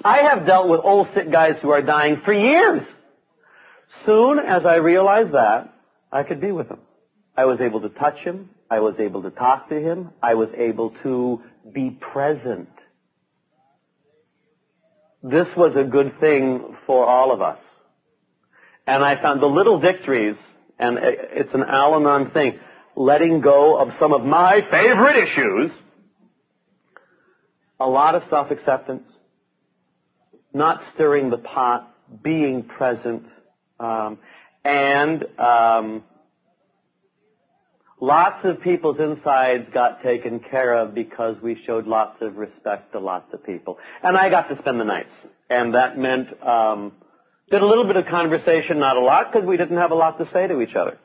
I 0.04 0.18
have 0.18 0.46
dealt 0.46 0.68
with 0.68 0.80
old 0.82 1.08
sick 1.12 1.30
guys 1.30 1.58
who 1.58 1.70
are 1.70 1.82
dying 1.82 2.20
for 2.20 2.32
years. 2.32 2.82
Soon 4.04 4.38
as 4.38 4.64
I 4.64 4.76
realized 4.76 5.32
that, 5.32 5.72
I 6.10 6.22
could 6.22 6.40
be 6.40 6.52
with 6.52 6.68
him. 6.68 6.80
I 7.36 7.44
was 7.44 7.60
able 7.60 7.82
to 7.82 7.88
touch 7.88 8.20
him. 8.20 8.50
I 8.70 8.80
was 8.80 8.98
able 8.98 9.22
to 9.22 9.30
talk 9.30 9.68
to 9.68 9.80
him. 9.80 10.10
I 10.22 10.34
was 10.34 10.52
able 10.54 10.90
to 11.02 11.42
be 11.70 11.90
present. 11.90 12.68
This 15.22 15.54
was 15.54 15.76
a 15.76 15.84
good 15.84 16.18
thing 16.18 16.76
for 16.86 17.06
all 17.06 17.32
of 17.32 17.40
us. 17.40 17.60
And 18.86 19.04
I 19.04 19.14
found 19.14 19.40
the 19.40 19.48
little 19.48 19.78
victories, 19.78 20.36
and 20.78 20.98
it's 20.98 21.54
an 21.54 21.62
Al-Anon 21.62 22.30
thing, 22.30 22.58
letting 22.96 23.40
go 23.40 23.78
of 23.78 23.96
some 23.98 24.12
of 24.12 24.24
my 24.24 24.62
favorite 24.62 25.16
issues, 25.16 25.70
a 27.78 27.88
lot 27.88 28.16
of 28.16 28.28
self-acceptance, 28.28 29.08
not 30.54 30.82
stirring 30.84 31.30
the 31.30 31.38
pot, 31.38 31.92
being 32.22 32.62
present, 32.62 33.26
um, 33.80 34.18
and 34.64 35.26
um, 35.38 36.04
lots 38.00 38.44
of 38.44 38.60
people's 38.60 39.00
insides 39.00 39.68
got 39.70 40.02
taken 40.02 40.40
care 40.40 40.74
of 40.74 40.94
because 40.94 41.40
we 41.40 41.54
showed 41.54 41.86
lots 41.86 42.20
of 42.20 42.36
respect 42.36 42.92
to 42.92 42.98
lots 42.98 43.32
of 43.32 43.44
people. 43.44 43.78
And 44.02 44.16
I 44.16 44.28
got 44.28 44.48
to 44.48 44.56
spend 44.56 44.80
the 44.80 44.84
nights, 44.84 45.14
and 45.48 45.74
that 45.74 45.98
meant 45.98 46.42
um, 46.42 46.92
did 47.50 47.62
a 47.62 47.66
little 47.66 47.84
bit 47.84 47.96
of 47.96 48.06
conversation, 48.06 48.78
not 48.78 48.96
a 48.96 49.00
lot, 49.00 49.32
because 49.32 49.46
we 49.46 49.56
didn't 49.56 49.78
have 49.78 49.90
a 49.90 49.96
lot 49.96 50.18
to 50.18 50.26
say 50.26 50.46
to 50.46 50.60
each 50.60 50.74
other. 50.74 50.98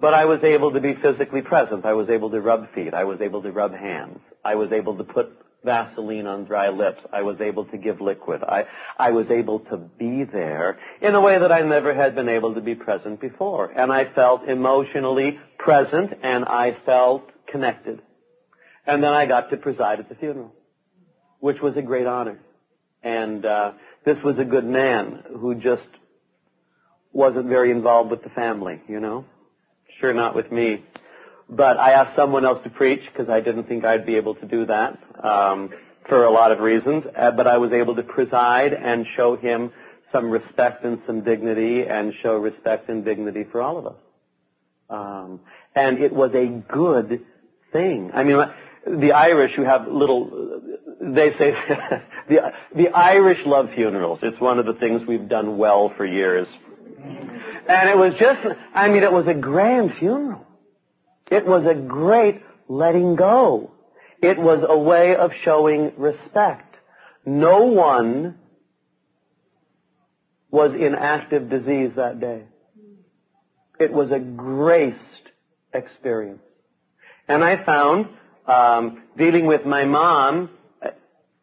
But 0.00 0.14
I 0.14 0.24
was 0.24 0.42
able 0.42 0.72
to 0.72 0.80
be 0.80 0.94
physically 0.94 1.42
present. 1.42 1.84
I 1.84 1.92
was 1.92 2.08
able 2.08 2.30
to 2.30 2.40
rub 2.40 2.72
feet. 2.72 2.94
I 2.94 3.04
was 3.04 3.20
able 3.20 3.42
to 3.42 3.52
rub 3.52 3.74
hands. 3.74 4.20
I 4.42 4.54
was 4.54 4.72
able 4.72 4.96
to 4.96 5.04
put 5.04 5.36
Vaseline 5.62 6.26
on 6.26 6.44
dry 6.44 6.70
lips. 6.70 7.02
I 7.12 7.22
was 7.22 7.40
able 7.40 7.66
to 7.66 7.76
give 7.76 8.00
liquid. 8.00 8.42
I, 8.42 8.66
I 8.98 9.10
was 9.10 9.30
able 9.30 9.60
to 9.60 9.76
be 9.76 10.24
there 10.24 10.78
in 11.00 11.14
a 11.14 11.20
way 11.20 11.38
that 11.38 11.52
I 11.52 11.60
never 11.62 11.92
had 11.92 12.14
been 12.14 12.28
able 12.28 12.54
to 12.54 12.60
be 12.60 12.74
present 12.74 13.20
before. 13.20 13.70
And 13.74 13.92
I 13.92 14.06
felt 14.06 14.48
emotionally 14.48 15.38
present 15.58 16.18
and 16.22 16.44
I 16.46 16.72
felt 16.72 17.30
connected. 17.46 18.00
And 18.86 19.04
then 19.04 19.12
I 19.12 19.26
got 19.26 19.50
to 19.50 19.56
preside 19.56 20.00
at 20.00 20.08
the 20.08 20.14
funeral, 20.14 20.54
which 21.40 21.60
was 21.60 21.76
a 21.76 21.82
great 21.82 22.06
honor. 22.06 22.40
And 23.02 23.44
uh, 23.44 23.72
this 24.04 24.22
was 24.22 24.38
a 24.38 24.44
good 24.44 24.64
man 24.64 25.22
who 25.38 25.54
just 25.54 25.88
wasn't 27.12 27.48
very 27.48 27.70
involved 27.70 28.10
with 28.10 28.22
the 28.22 28.30
family, 28.30 28.80
you 28.88 29.00
know? 29.00 29.26
Sure 29.98 30.14
not 30.14 30.34
with 30.34 30.50
me. 30.50 30.84
But 31.50 31.78
I 31.78 31.92
asked 31.92 32.14
someone 32.14 32.44
else 32.44 32.60
to 32.60 32.70
preach 32.70 33.04
because 33.06 33.28
I 33.28 33.40
didn't 33.40 33.64
think 33.64 33.84
I'd 33.84 34.06
be 34.06 34.16
able 34.16 34.36
to 34.36 34.46
do 34.46 34.66
that 34.66 34.98
um, 35.18 35.70
for 36.04 36.24
a 36.24 36.30
lot 36.30 36.52
of 36.52 36.60
reasons. 36.60 37.06
Uh, 37.14 37.32
but 37.32 37.46
I 37.48 37.58
was 37.58 37.72
able 37.72 37.96
to 37.96 38.04
preside 38.04 38.72
and 38.72 39.06
show 39.06 39.36
him 39.36 39.72
some 40.10 40.30
respect 40.30 40.84
and 40.84 41.02
some 41.02 41.22
dignity 41.22 41.86
and 41.86 42.14
show 42.14 42.36
respect 42.38 42.88
and 42.88 43.04
dignity 43.04 43.44
for 43.44 43.60
all 43.60 43.78
of 43.78 43.86
us. 43.86 44.00
Um, 44.88 45.40
and 45.74 45.98
it 45.98 46.12
was 46.12 46.34
a 46.34 46.46
good 46.46 47.24
thing. 47.72 48.10
I 48.14 48.24
mean, 48.24 48.44
the 48.86 49.12
Irish 49.12 49.54
who 49.54 49.62
have 49.62 49.88
little, 49.88 50.62
they 51.00 51.30
say 51.32 51.50
the 52.28 52.54
the 52.74 52.88
Irish 52.90 53.46
love 53.46 53.72
funerals. 53.72 54.22
It's 54.22 54.40
one 54.40 54.58
of 54.58 54.66
the 54.66 54.74
things 54.74 55.04
we've 55.04 55.28
done 55.28 55.58
well 55.58 55.88
for 55.88 56.04
years. 56.04 56.48
And 57.68 57.88
it 57.88 57.96
was 57.96 58.14
just, 58.14 58.40
I 58.74 58.88
mean, 58.88 59.02
it 59.02 59.12
was 59.12 59.26
a 59.26 59.34
grand 59.34 59.94
funeral. 59.94 60.46
It 61.30 61.46
was 61.46 61.66
a 61.66 61.74
great 61.74 62.42
letting 62.68 63.14
go. 63.14 63.70
It 64.20 64.38
was 64.38 64.62
a 64.62 64.76
way 64.76 65.16
of 65.16 65.34
showing 65.34 65.92
respect. 65.96 66.76
No 67.24 67.66
one 67.66 68.38
was 70.50 70.74
in 70.74 70.94
active 70.94 71.48
disease 71.48 71.94
that 71.94 72.20
day. 72.20 72.42
It 73.78 73.92
was 73.92 74.10
a 74.10 74.18
graced 74.18 74.98
experience. 75.72 76.42
And 77.28 77.44
I 77.44 77.56
found, 77.56 78.08
um, 78.46 79.02
dealing 79.16 79.46
with 79.46 79.64
my 79.64 79.84
mom, 79.84 80.50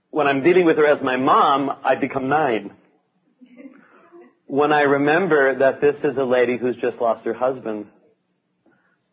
when 0.10 0.28
I'm 0.28 0.44
dealing 0.44 0.66
with 0.66 0.78
her 0.78 0.86
as 0.86 1.02
my 1.02 1.16
mom, 1.16 1.76
I 1.84 1.96
become 1.96 2.28
nine. 2.28 2.72
When 4.46 4.72
I 4.72 4.82
remember 4.84 5.56
that 5.56 5.82
this 5.82 6.04
is 6.04 6.18
a 6.18 6.26
lady 6.26 6.58
who's 6.58 6.76
just 6.76 7.00
lost 7.00 7.26
her 7.26 7.34
husband, 7.34 7.88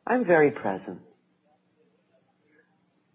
I'm 0.06 0.24
very 0.24 0.50
present. 0.50 1.00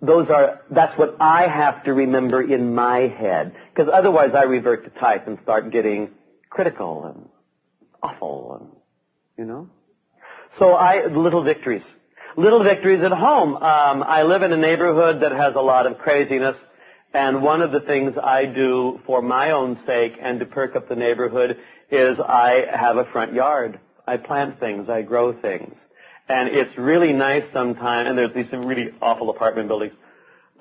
Those 0.01 0.29
are, 0.29 0.61
that's 0.71 0.97
what 0.97 1.17
I 1.19 1.47
have 1.47 1.83
to 1.83 1.93
remember 1.93 2.41
in 2.41 2.73
my 2.73 2.99
head. 2.99 3.53
Because 3.73 3.91
otherwise 3.91 4.33
I 4.33 4.43
revert 4.43 4.85
to 4.85 4.99
type 4.99 5.27
and 5.27 5.39
start 5.43 5.71
getting 5.71 6.11
critical 6.49 7.05
and 7.05 7.29
awful 8.01 8.57
and, 8.59 8.69
you 9.37 9.45
know? 9.45 9.69
So 10.57 10.73
I, 10.73 11.05
little 11.05 11.43
victories. 11.43 11.85
Little 12.37 12.63
victories 12.63 13.01
at 13.01 13.11
home. 13.11 13.55
Um, 13.55 14.03
I 14.07 14.23
live 14.23 14.43
in 14.43 14.53
a 14.53 14.57
neighborhood 14.57 15.19
that 15.19 15.33
has 15.33 15.55
a 15.55 15.61
lot 15.61 15.85
of 15.85 15.97
craziness. 15.97 16.57
And 17.13 17.41
one 17.41 17.61
of 17.61 17.71
the 17.71 17.81
things 17.81 18.17
I 18.17 18.45
do 18.45 19.01
for 19.05 19.21
my 19.21 19.51
own 19.51 19.77
sake 19.85 20.17
and 20.19 20.39
to 20.39 20.45
perk 20.45 20.75
up 20.75 20.87
the 20.87 20.95
neighborhood 20.95 21.59
is 21.91 22.19
I 22.19 22.67
have 22.73 22.97
a 22.97 23.05
front 23.05 23.33
yard. 23.33 23.79
I 24.07 24.17
plant 24.17 24.59
things. 24.59 24.89
I 24.89 25.01
grow 25.01 25.33
things. 25.33 25.77
And 26.29 26.49
it's 26.49 26.77
really 26.77 27.11
nice 27.11 27.43
sometimes, 27.51 28.07
and 28.07 28.17
there's 28.17 28.33
these 28.33 28.51
really 28.51 28.93
awful 29.01 29.31
apartment 29.31 29.67
buildings. 29.67 29.93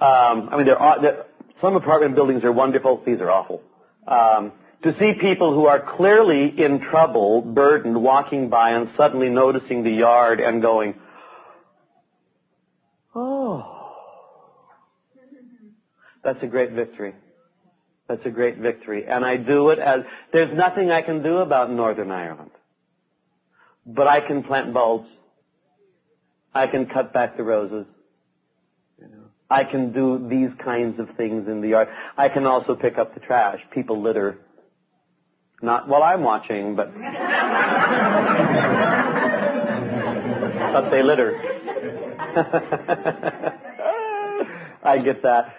Um, 0.01 0.49
I 0.51 0.57
mean, 0.57 0.65
there 0.65 0.79
are, 0.79 0.99
there, 0.99 1.27
some 1.61 1.77
apartment 1.77 2.15
buildings 2.15 2.43
are 2.45 2.53
wonderful. 2.53 3.03
These 3.05 3.21
are 3.21 3.31
awful. 3.31 3.63
Um, 4.07 4.53
to 4.83 4.99
see 4.99 5.13
people 5.13 5.53
who 5.53 5.67
are 5.67 5.79
clearly 5.79 6.47
in 6.47 6.81
trouble, 6.81 7.43
burdened, 7.43 8.03
walking 8.03 8.49
by 8.49 8.71
and 8.71 8.89
suddenly 8.89 9.29
noticing 9.29 9.83
the 9.83 9.91
yard 9.91 10.41
and 10.41 10.63
going, 10.63 10.95
oh, 13.15 13.93
that's 16.23 16.43
a 16.43 16.47
great 16.47 16.71
victory. 16.71 17.15
That's 18.07 18.25
a 18.25 18.31
great 18.31 18.57
victory. 18.57 19.05
And 19.05 19.23
I 19.23 19.37
do 19.37 19.69
it 19.69 19.79
as, 19.79 20.05
there's 20.33 20.51
nothing 20.51 20.91
I 20.91 21.03
can 21.03 21.23
do 21.23 21.39
about 21.39 21.71
Northern 21.71 22.11
Ireland. 22.11 22.53
But 23.85 24.07
I 24.07 24.21
can 24.21 24.43
plant 24.43 24.73
bulbs. 24.73 25.11
I 26.59 26.67
can 26.67 26.87
cut 26.87 27.13
back 27.13 27.37
the 27.37 27.45
roses. 27.45 27.87
I 29.49 29.63
can 29.63 29.93
do 29.93 30.29
these 30.29 30.53
kinds 30.55 30.99
of 30.99 31.11
things 31.11 31.47
in 31.47 31.61
the 31.61 31.69
yard. 31.69 31.89
I 32.17 32.29
can 32.29 32.47
also 32.47 32.75
pick 32.75 32.99
up 32.99 33.15
the 33.15 33.21
trash. 33.21 33.65
People 33.71 34.01
litter. 34.01 34.39
Not 35.63 35.87
while 35.89 36.03
I'm 36.03 36.23
watching, 36.23 36.75
but 36.75 36.93
but 40.73 40.91
they 40.91 41.05
litter. 41.05 41.41
I 44.83 44.99
get 44.99 45.23
that 45.23 45.55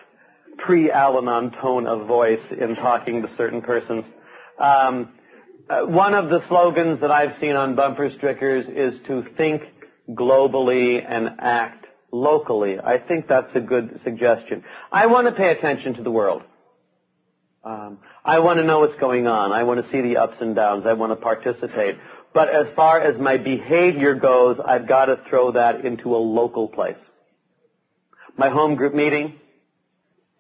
pre-Al-Anon 0.58 1.52
tone 1.52 1.88
of 1.88 2.08
voice 2.08 2.52
in 2.52 2.76
talking 2.76 3.22
to 3.22 3.30
certain 3.36 3.62
persons. 3.62 4.04
Um, 4.58 5.14
uh, 5.70 5.84
one 5.84 6.14
of 6.14 6.30
the 6.30 6.46
slogans 6.48 7.00
that 7.00 7.12
I've 7.12 7.38
seen 7.38 7.56
on 7.56 7.76
bumper 7.76 8.12
stickers 8.12 8.68
is 8.68 9.00
to 9.08 9.24
think 9.38 9.64
globally 10.10 11.06
and 11.08 11.36
act 11.40 11.86
locally. 12.12 12.80
I 12.80 12.98
think 12.98 13.28
that's 13.28 13.54
a 13.56 13.62
good 13.62 14.02
suggestion. 14.02 14.64
I 14.92 15.08
want 15.08 15.28
to 15.28 15.32
pay 15.32 15.52
attention 15.52 15.96
to 15.96 16.02
the 16.02 16.12
world. 16.12 16.44
Um, 17.64 18.00
I 18.24 18.40
want 18.40 18.58
to 18.58 18.64
know 18.64 18.80
what's 18.80 18.96
going 18.96 19.28
on. 19.28 19.52
I 19.52 19.64
want 19.64 19.84
to 19.84 19.90
see 19.90 20.02
the 20.02 20.18
ups 20.18 20.42
and 20.42 20.56
downs. 20.56 20.86
I 20.86 20.94
want 20.94 21.12
to 21.12 21.16
participate. 21.16 21.98
But 22.34 22.50
as 22.50 22.68
far 22.70 23.00
as 23.00 23.18
my 23.18 23.38
behavior 23.38 24.16
goes, 24.16 24.60
I've 24.60 24.88
got 24.88 25.06
to 25.06 25.18
throw 25.18 25.52
that 25.52 25.86
into 25.86 26.16
a 26.16 26.18
local 26.18 26.68
place. 26.68 27.00
My 28.38 28.50
home 28.50 28.76
group 28.76 28.94
meeting, 28.94 29.40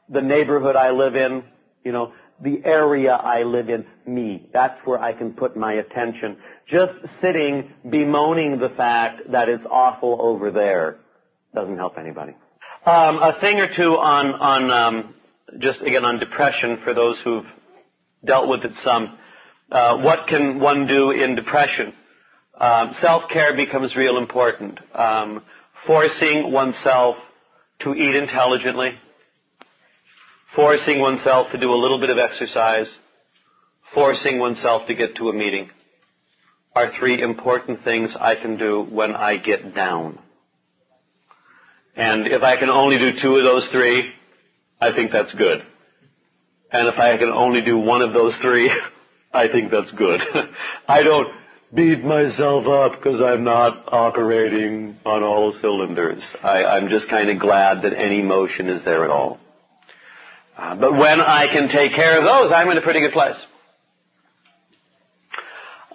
the 0.07 0.21
neighborhood 0.21 0.75
I 0.75 0.91
live 0.91 1.15
in, 1.15 1.43
you 1.83 1.91
know, 1.91 2.13
the 2.41 2.63
area 2.63 3.15
I 3.15 3.43
live 3.43 3.69
in, 3.69 3.85
me. 4.05 4.47
That's 4.53 4.79
where 4.85 4.99
I 4.99 5.13
can 5.13 5.33
put 5.33 5.57
my 5.57 5.73
attention. 5.73 6.37
Just 6.69 6.93
sitting 7.19 7.73
bemoaning 7.87 8.59
the 8.59 8.69
fact 8.69 9.31
that 9.31 9.49
it's 9.49 9.65
awful 9.65 10.21
over 10.21 10.51
there 10.51 10.99
doesn't 11.53 11.77
help 11.77 11.97
anybody. 11.97 12.35
Um, 12.85 13.17
a 13.23 13.33
thing 13.33 13.59
or 13.59 13.67
two 13.67 13.97
on 13.97 14.33
on 14.33 14.71
um, 14.71 15.15
just 15.57 15.81
again 15.81 16.05
on 16.05 16.19
depression 16.19 16.77
for 16.77 16.93
those 16.93 17.19
who've 17.19 17.47
dealt 18.23 18.47
with 18.47 18.65
it 18.65 18.75
some. 18.75 19.17
Uh, 19.71 19.97
what 19.97 20.27
can 20.27 20.59
one 20.59 20.85
do 20.85 21.09
in 21.09 21.33
depression? 21.33 21.93
Um, 22.55 22.93
self-care 22.93 23.53
becomes 23.53 23.95
real 23.95 24.17
important. 24.17 24.79
Um, 24.93 25.43
forcing 25.85 26.51
oneself 26.51 27.17
to 27.79 27.95
eat 27.95 28.15
intelligently, 28.15 28.97
forcing 30.47 30.99
oneself 30.99 31.51
to 31.51 31.57
do 31.57 31.73
a 31.73 31.77
little 31.77 31.97
bit 31.97 32.11
of 32.11 32.19
exercise, 32.19 32.93
forcing 33.93 34.37
oneself 34.37 34.85
to 34.87 34.93
get 34.93 35.15
to 35.15 35.29
a 35.29 35.33
meeting. 35.33 35.71
Are 36.79 36.93
three 36.93 37.21
important 37.21 37.83
things 37.83 38.15
I 38.15 38.35
can 38.35 38.55
do 38.55 38.81
when 38.81 39.13
I 39.13 39.35
get 39.35 39.75
down. 39.75 40.17
And 41.95 42.25
if 42.27 42.41
I 42.41 42.55
can 42.55 42.69
only 42.69 42.97
do 42.97 43.19
two 43.19 43.35
of 43.35 43.43
those 43.43 43.67
three, 43.67 44.13
I 44.79 44.93
think 44.93 45.11
that's 45.11 45.33
good. 45.33 45.65
And 46.71 46.87
if 46.87 46.97
I 46.97 47.17
can 47.17 47.29
only 47.29 47.61
do 47.61 47.77
one 47.77 48.01
of 48.01 48.13
those 48.13 48.37
three, 48.37 48.71
I 49.33 49.49
think 49.49 49.71
that's 49.71 49.91
good. 49.91 50.21
I 50.87 51.03
don't 51.03 51.33
beat 51.73 52.01
myself 52.03 52.65
up 52.67 52.93
because 52.93 53.21
I'm 53.21 53.43
not 53.43 53.91
operating 53.91 54.97
on 55.05 55.21
all 55.21 55.51
cylinders. 55.51 56.33
I, 56.41 56.63
I'm 56.63 56.87
just 56.87 57.09
kind 57.09 57.29
of 57.29 57.39
glad 57.39 57.81
that 57.81 57.93
any 57.93 58.21
motion 58.21 58.67
is 58.67 58.83
there 58.83 59.03
at 59.03 59.09
all. 59.09 59.37
Uh, 60.57 60.75
but 60.75 60.93
when 60.93 61.19
I 61.19 61.47
can 61.47 61.67
take 61.67 61.91
care 61.91 62.17
of 62.17 62.23
those, 62.23 62.53
I'm 62.53 62.69
in 62.71 62.77
a 62.77 62.81
pretty 62.81 63.01
good 63.01 63.13
place. 63.13 63.45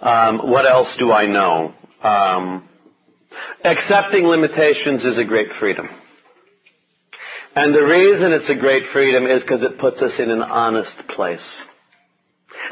Um, 0.05 0.37
what 0.37 0.67
else 0.67 0.97
do 0.97 1.11
I 1.11 1.25
know? 1.25 1.73
Um, 2.03 2.69
accepting 3.63 4.27
limitations 4.27 5.03
is 5.03 5.17
a 5.17 5.25
great 5.25 5.51
freedom. 5.51 5.89
And 7.55 7.73
the 7.73 7.83
reason 7.83 8.31
it's 8.31 8.49
a 8.49 8.55
great 8.55 8.85
freedom 8.85 9.25
is 9.25 9.41
because 9.41 9.63
it 9.63 9.79
puts 9.79 10.03
us 10.03 10.19
in 10.19 10.29
an 10.29 10.43
honest 10.43 11.07
place. 11.07 11.63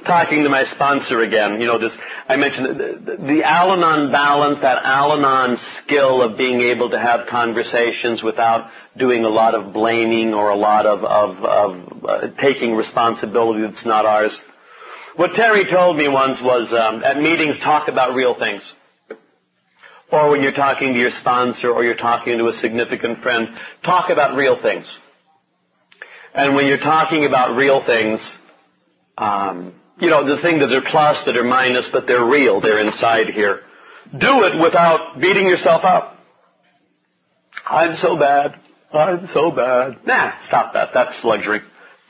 Talking 0.06 0.43
to 0.43 0.50
my 0.50 0.63
sponsor 0.63 1.22
again, 1.22 1.60
you 1.60 1.65
know, 1.65 1.80
just, 1.80 1.98
I 2.30 2.36
mentioned 2.36 2.80
the, 2.80 3.02
the, 3.04 3.17
the 3.17 3.43
Al-Anon 3.43 4.12
balance, 4.12 4.60
that 4.60 4.86
Al-Anon 4.86 5.58
skill 5.58 6.22
of 6.22 6.38
being 6.38 6.62
able 6.62 6.91
to 6.91 7.00
have 7.00 7.26
conversations 7.26 8.22
without 8.22 8.69
doing 8.96 9.26
a 9.26 9.30
lot 9.30 9.56
of 9.56 9.74
blaming 9.74 10.36
or 10.36 10.52
a 10.52 10.56
lot 10.56 10.86
of, 10.86 11.04
of, 11.04 11.43
of 11.43 12.06
uh, 12.06 12.28
taking 12.39 12.76
responsibility 12.76 13.62
that's 13.62 13.86
not 13.86 14.06
ours. 14.06 14.39
What 15.15 15.36
Terry 15.36 15.65
told 15.65 15.95
me 15.95 16.08
once 16.08 16.41
was, 16.41 16.73
um, 16.73 17.04
at 17.04 17.21
meetings, 17.21 17.60
talk 17.60 17.88
about 17.88 18.15
real 18.15 18.34
things. 18.34 18.63
Or 20.12 20.32
when 20.32 20.41
you're 20.41 20.52
talking 20.52 20.93
to 20.93 20.99
your 20.99 21.12
sponsor 21.12 21.71
or 21.71 21.84
you're 21.84 21.95
talking 21.95 22.39
to 22.39 22.47
a 22.47 22.54
significant 22.54 23.21
friend, 23.21 23.56
talk 23.84 24.10
about 24.10 24.36
real 24.36 24.60
things. 24.60 24.97
And 26.34 26.56
when 26.56 26.65
you're 26.65 26.80
talking 26.80 27.26
about 27.26 27.56
real 27.56 27.80
things, 27.80 28.38
um, 29.17 29.73
you 29.99 30.10
know, 30.10 30.23
the 30.23 30.38
things 30.38 30.62
that 30.62 30.73
are 30.73 30.82
plus, 30.82 31.23
that 31.23 31.38
are 31.38 31.43
minus, 31.43 31.88
but 31.89 32.08
they're 32.08 32.26
real, 32.26 32.60
they're 32.60 32.80
inside 32.80 33.30
here. 33.30 33.63
Do 34.17 34.43
it 34.43 34.60
without 34.60 35.19
beating 35.19 35.47
yourself 35.47 35.84
up. 35.84 36.17
I'm 37.65 37.95
so 37.97 38.17
bad. 38.17 38.60
I'm 38.91 39.28
so 39.28 39.52
bad. 39.52 40.06
Nah, 40.06 40.39
stop 40.39 40.73
that. 40.73 40.93
That's 40.93 41.23
luxury. 41.23 41.62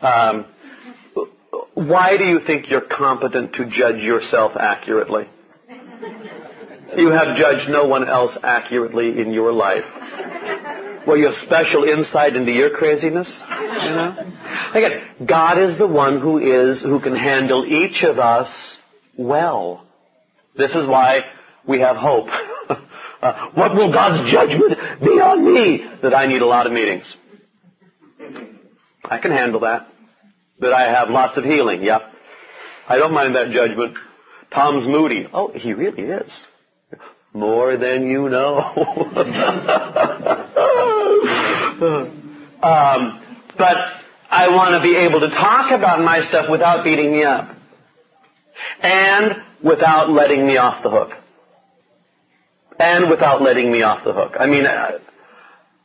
Um, 0.02 0.46
why 1.88 2.18
do 2.18 2.26
you 2.26 2.40
think 2.40 2.70
you're 2.70 2.82
competent 2.82 3.54
to 3.54 3.66
judge 3.66 4.04
yourself 4.04 4.56
accurately? 4.56 5.30
You 6.96 7.10
have 7.10 7.36
judged 7.36 7.70
no 7.70 7.86
one 7.86 8.08
else 8.08 8.38
accurately 8.44 9.20
in 9.20 9.34
your 9.34 9.52
life. 9.52 9.86
Well, 11.08 11.18
you 11.18 11.26
have 11.26 11.36
special 11.36 11.84
insight 11.84 12.36
into 12.36 12.52
your 12.52 12.70
craziness, 12.70 13.40
you 13.50 13.90
know? 13.90 14.34
Again, 14.74 15.02
God 15.26 15.58
is 15.58 15.78
the 15.78 15.88
one 15.88 16.22
who 16.22 16.38
is, 16.38 16.82
who 16.82 17.00
can 17.00 17.16
handle 17.16 17.66
each 17.66 18.04
of 18.04 18.20
us 18.20 18.78
well. 19.18 19.86
This 20.56 20.76
is 20.76 20.86
why 20.86 21.26
we 21.66 21.80
have 21.80 21.98
hope. 21.98 22.30
uh, 23.22 23.50
what 23.54 23.76
will 23.76 23.92
God's 23.92 24.30
judgment 24.30 24.80
be 25.02 25.20
on 25.20 25.54
me? 25.54 25.90
That 26.02 26.14
I 26.14 26.28
need 26.28 26.42
a 26.42 26.46
lot 26.46 26.68
of 26.68 26.74
meetings. 26.74 27.14
I 29.04 29.18
can 29.18 29.32
handle 29.32 29.62
that. 29.62 29.93
That 30.64 30.72
I 30.72 30.84
have 30.84 31.10
lots 31.10 31.36
of 31.36 31.44
healing, 31.44 31.84
yep. 31.84 32.10
I 32.88 32.98
don't 32.98 33.12
mind 33.12 33.36
that 33.36 33.52
judgment. 33.52 33.98
Tom's 34.50 34.88
moody. 34.88 35.28
Oh, 35.34 35.50
he 35.50 35.74
really 35.74 36.04
is. 36.04 36.46
More 37.34 37.76
than 37.76 38.08
you 38.08 38.30
know. 38.30 38.60
um, 42.62 43.20
but 43.58 43.94
I 44.30 44.56
want 44.56 44.76
to 44.76 44.82
be 44.82 44.96
able 44.96 45.20
to 45.20 45.30
talk 45.30 45.72
about 45.72 46.00
my 46.00 46.22
stuff 46.22 46.50
without 46.50 46.86
beating 46.86 47.12
me 47.12 47.24
up. 47.24 47.54
And 48.80 49.44
without 49.62 50.12
letting 50.12 50.48
me 50.48 50.56
off 50.56 50.82
the 50.82 50.90
hook. 50.90 51.18
And 52.80 53.10
without 53.10 53.42
letting 53.42 53.70
me 53.70 53.82
off 53.82 54.06
the 54.06 54.14
hook. 54.14 54.38
I 54.40 54.46
mean, 54.46 54.66
uh, 54.66 55.00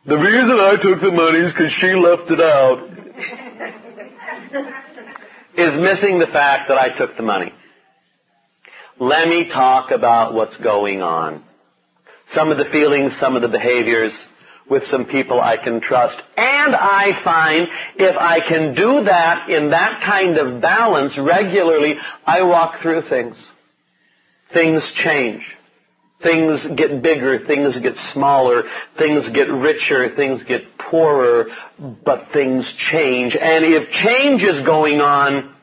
the 0.06 0.18
reason 0.18 0.60
I 0.60 0.76
took 0.80 1.00
the 1.00 1.10
money 1.10 1.38
is 1.38 1.52
because 1.52 1.72
she 1.72 1.94
left 1.94 2.30
it 2.30 2.40
out. 2.40 2.87
Is 5.56 5.76
missing 5.78 6.18
the 6.18 6.26
fact 6.26 6.68
that 6.68 6.78
I 6.78 6.88
took 6.88 7.16
the 7.16 7.22
money. 7.22 7.52
Let 8.98 9.28
me 9.28 9.44
talk 9.44 9.90
about 9.90 10.34
what's 10.34 10.56
going 10.56 11.02
on. 11.02 11.44
Some 12.26 12.50
of 12.50 12.58
the 12.58 12.64
feelings, 12.64 13.16
some 13.16 13.36
of 13.36 13.42
the 13.42 13.48
behaviors 13.48 14.26
with 14.68 14.86
some 14.86 15.06
people 15.06 15.40
I 15.40 15.56
can 15.56 15.80
trust. 15.80 16.22
And 16.36 16.74
I 16.74 17.12
find 17.12 17.68
if 17.96 18.16
I 18.16 18.40
can 18.40 18.74
do 18.74 19.04
that 19.04 19.48
in 19.48 19.70
that 19.70 20.02
kind 20.02 20.36
of 20.38 20.60
balance 20.60 21.16
regularly, 21.16 21.98
I 22.26 22.42
walk 22.42 22.80
through 22.80 23.02
things. 23.02 23.48
Things 24.50 24.92
change. 24.92 25.56
Things 26.20 26.66
get 26.66 27.00
bigger, 27.00 27.38
things 27.38 27.78
get 27.78 27.96
smaller, 27.96 28.64
things 28.96 29.28
get 29.28 29.48
richer, 29.48 30.08
things 30.08 30.42
get 30.42 30.76
poorer, 30.76 31.50
but 31.78 32.32
things 32.32 32.72
change. 32.72 33.36
And 33.36 33.64
if 33.64 33.90
change 33.90 34.42
is 34.42 34.60
going 34.60 35.00
on, 35.00 35.54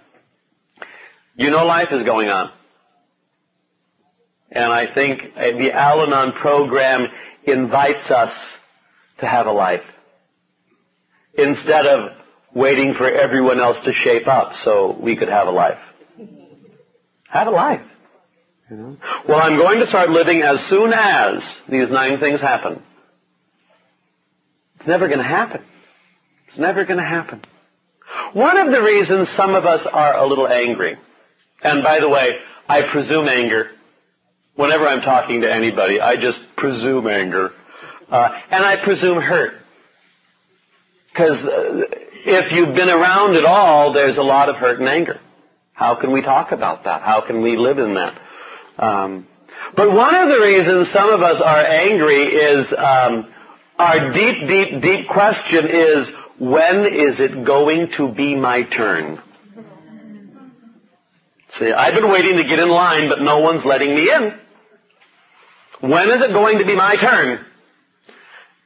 you 1.36 1.50
know 1.50 1.66
life 1.66 1.92
is 1.92 2.04
going 2.04 2.30
on. 2.30 2.52
And 4.50 4.72
I 4.72 4.86
think 4.86 5.36
the 5.36 5.74
Al-Anon 5.74 6.32
program 6.32 7.12
invites 7.44 8.10
us 8.10 8.56
to 9.18 9.26
have 9.26 9.48
a 9.48 9.52
life. 9.52 9.84
Instead 11.34 11.86
of 11.86 12.14
waiting 12.54 12.94
for 12.94 13.10
everyone 13.10 13.60
else 13.60 13.82
to 13.82 13.92
shape 13.92 14.30
up 14.30 14.56
so 14.56 14.92
we 14.92 15.18
could 15.18 15.28
have 15.28 15.50
a 15.50 15.52
life. 15.52 15.80
Have 17.28 17.48
a 17.48 17.52
life. 17.52 17.82
You 18.70 18.78
know? 18.78 18.98
Well, 19.28 19.40
I'm 19.40 19.58
going 19.58 19.80
to 19.80 19.86
start 19.86 20.10
living 20.10 20.42
as 20.42 20.64
soon 20.66 20.92
as 20.94 21.60
these 21.70 21.92
nine 21.92 22.20
things 22.20 22.42
happen. 22.42 22.82
It's 24.78 24.88
never 24.88 25.08
going 25.08 25.20
to 25.20 25.24
happen. 25.24 25.62
It's 26.48 26.58
never 26.58 26.84
going 26.84 27.00
to 27.00 27.06
happen. 27.06 27.42
One 28.34 28.58
of 28.58 28.72
the 28.72 28.82
reasons 28.82 29.30
some 29.30 29.56
of 29.56 29.66
us 29.66 29.86
are 29.86 30.16
a 30.16 30.26
little 30.26 30.48
angry, 30.48 30.98
and 31.62 31.84
by 31.84 32.00
the 32.00 32.10
way, 32.10 32.40
I 32.68 32.82
presume 32.82 33.28
anger 33.28 33.72
Whenever 34.56 34.88
I'm 34.88 35.02
talking 35.02 35.42
to 35.42 35.54
anybody, 35.54 36.00
I 36.00 36.16
just 36.16 36.56
presume 36.56 37.08
anger. 37.08 37.54
Uh, 38.10 38.40
and 38.50 38.64
I 38.64 38.78
presume 38.78 39.20
hurt. 39.20 39.54
Because 41.10 41.46
uh, 41.46 41.84
if 42.26 42.54
you've 42.54 42.74
been 42.74 42.90
around 42.90 43.36
at 43.36 43.44
all, 43.44 43.92
there's 43.92 44.18
a 44.18 44.24
lot 44.24 44.48
of 44.48 44.56
hurt 44.56 44.80
and 44.80 44.88
anger. 44.88 45.20
How 45.74 45.96
can 45.96 46.12
we 46.12 46.22
talk 46.22 46.54
about 46.54 46.86
that? 46.86 47.02
How 47.02 47.20
can 47.20 47.42
we 47.42 47.58
live 47.58 47.80
in 47.80 47.96
that? 47.96 48.18
Um, 48.78 49.28
but 49.76 49.92
one 49.92 50.16
of 50.16 50.30
the 50.30 50.40
reasons 50.40 50.90
some 50.90 51.10
of 51.10 51.22
us 51.22 51.42
are 51.42 51.58
angry 51.58 52.24
is 52.24 52.74
um, 52.74 53.28
our 53.80 54.12
deep, 54.12 54.48
deep, 54.48 54.82
deep 54.82 55.08
question 55.08 55.68
is, 55.68 56.10
when 56.38 56.86
is 56.86 57.20
it 57.20 57.44
going 57.44 57.90
to 57.92 58.10
be 58.10 58.36
my 58.36 58.64
turn? 58.64 59.22
See, 61.50 61.72
I've 61.72 61.94
been 61.94 62.10
waiting 62.10 62.38
to 62.38 62.44
get 62.44 62.60
in 62.60 62.70
line, 62.70 63.08
but 63.08 63.22
no 63.22 63.40
one's 63.40 63.64
letting 63.64 63.96
me 63.96 64.12
in. 64.12 64.38
When 65.80 66.10
is 66.10 66.22
it 66.22 66.34
going 66.34 66.60
to 66.60 66.66
be 66.66 66.76
my 66.76 66.98
turn? 66.98 67.40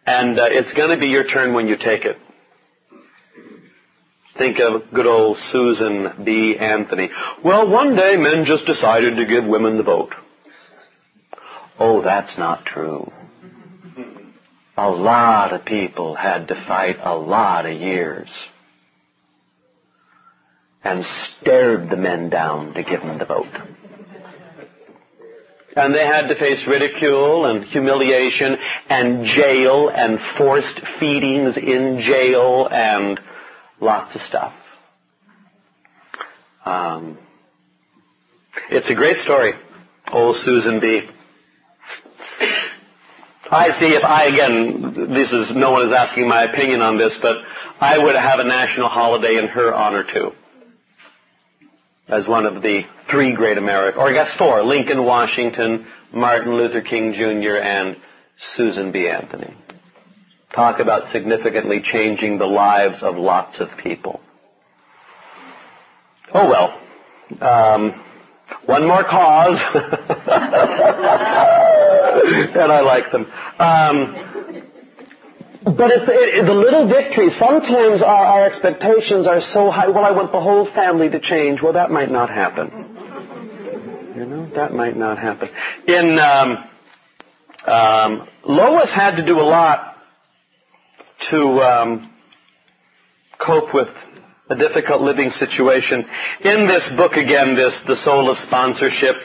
And 0.06 0.40
uh, 0.40 0.48
it's 0.50 0.74
going 0.74 0.90
to 0.90 0.98
be 0.98 1.08
your 1.08 1.24
turn 1.24 1.54
when 1.54 1.68
you 1.68 1.76
take 1.76 2.06
it. 2.06 2.20
Think 4.40 4.60
of 4.60 4.94
good 4.94 5.06
old 5.06 5.38
Susan 5.38 6.14
B. 6.24 6.58
Anthony. 6.58 7.10
Well, 7.44 7.68
one 7.68 7.98
day 7.98 8.16
men 8.16 8.46
just 8.46 8.66
decided 8.66 9.18
to 9.18 9.26
give 9.26 9.46
women 9.46 9.76
the 9.76 9.84
vote. 9.84 10.16
Oh, 11.78 12.02
that's 12.02 12.38
not 12.38 12.66
true. 12.66 13.12
A 14.78 14.90
lot 14.90 15.52
of 15.52 15.66
people 15.66 16.16
had 16.16 16.48
to 16.48 16.56
fight 16.56 17.00
a 17.02 17.18
lot 17.18 17.66
of 17.66 17.74
years 17.74 18.48
and 20.86 21.04
stared 21.04 21.90
the 21.90 21.98
men 21.98 22.30
down 22.30 22.76
to 22.76 22.84
give 22.84 23.02
them 23.02 23.18
the 23.18 23.26
vote. 23.26 23.54
And 25.76 25.94
they 25.94 26.06
had 26.06 26.30
to 26.30 26.36
face 26.36 26.66
ridicule 26.66 27.46
and 27.46 27.66
humiliation 27.66 28.58
and 28.88 29.26
jail 29.26 29.90
and 29.90 30.18
forced 30.22 30.80
feedings 30.80 31.58
in 31.58 32.00
jail 32.00 32.70
and 32.72 33.20
lots 33.80 34.16
of 34.16 34.22
stuff. 34.22 34.54
Um, 36.66 37.18
it's 38.70 38.90
a 38.90 38.96
great 38.96 39.18
story. 39.18 39.54
Old 40.12 40.36
Susan 40.36 40.80
B. 40.80 41.08
I 43.52 43.72
see 43.72 43.94
if 43.94 44.04
I, 44.04 44.26
again, 44.26 45.12
this 45.12 45.34
is, 45.34 45.56
no 45.56 45.72
one 45.72 45.84
is 45.84 45.92
asking 45.92 46.28
my 46.28 46.44
opinion 46.44 46.82
on 46.82 46.98
this, 46.98 47.18
but 47.18 47.44
I 47.80 47.98
would 47.98 48.16
have 48.16 48.40
a 48.40 48.44
national 48.44 48.90
holiday 48.90 49.38
in 49.38 49.48
her 49.48 49.74
honor 49.74 50.04
too. 50.04 50.34
As 52.08 52.28
one 52.28 52.46
of 52.46 52.62
the 52.62 52.86
three 53.08 53.34
great 53.34 53.58
Americans, 53.58 54.02
or 54.02 54.10
I 54.10 54.14
guess 54.14 54.34
four, 54.34 54.62
Lincoln, 54.62 55.04
Washington, 55.04 55.88
Martin 56.12 56.56
Luther 56.56 56.82
King 56.82 57.14
Jr., 57.14 57.58
and 57.58 57.98
Susan 58.38 58.92
B. 58.92 59.08
Anthony. 59.08 59.54
Talk 60.52 60.80
about 60.80 61.12
significantly 61.12 61.82
changing 61.82 62.40
the 62.40 62.48
lives 62.48 63.04
of 63.04 63.18
lots 63.18 63.60
of 63.60 63.78
people. 63.78 64.20
Oh 66.34 66.50
well. 66.50 66.80
Um, 67.42 67.92
one 68.66 68.88
more 68.88 69.04
cause. 69.04 69.62
and 69.74 69.84
I 72.72 72.82
like 72.82 73.12
them. 73.12 73.28
Um, 73.60 74.16
but 75.64 75.92
it's 75.92 76.06
it, 76.08 76.46
the 76.46 76.54
little 76.54 76.88
victories. 76.88 77.36
Sometimes 77.36 78.02
our, 78.02 78.26
our 78.26 78.46
expectations 78.46 79.28
are 79.28 79.42
so 79.42 79.70
high. 79.70 79.90
Well, 79.90 80.06
I 80.06 80.12
want 80.12 80.32
the 80.32 80.42
whole 80.42 80.66
family 80.66 81.10
to 81.10 81.20
change. 81.20 81.62
Well, 81.62 81.74
that 81.74 81.92
might 81.92 82.10
not 82.10 82.30
happen. 82.30 82.88
You 84.16 84.26
know, 84.26 84.46
that 84.56 84.74
might 84.74 84.96
not 84.96 85.20
happen. 85.20 85.50
In 85.88 86.18
um, 86.18 86.64
um, 87.66 88.28
Lois 88.44 88.92
had 88.92 89.18
to 89.18 89.24
do 89.24 89.40
a 89.40 89.44
lot 89.44 89.89
to 91.20 91.62
um, 91.62 92.14
cope 93.38 93.74
with 93.74 93.90
a 94.50 94.56
difficult 94.56 95.02
living 95.02 95.30
situation. 95.30 96.08
In 96.42 96.68
this 96.68 96.90
book, 96.90 97.18
again, 97.18 97.56
this 97.56 97.82
the 97.82 97.96
soul 97.96 98.30
of 98.30 98.38
sponsorship. 98.38 99.18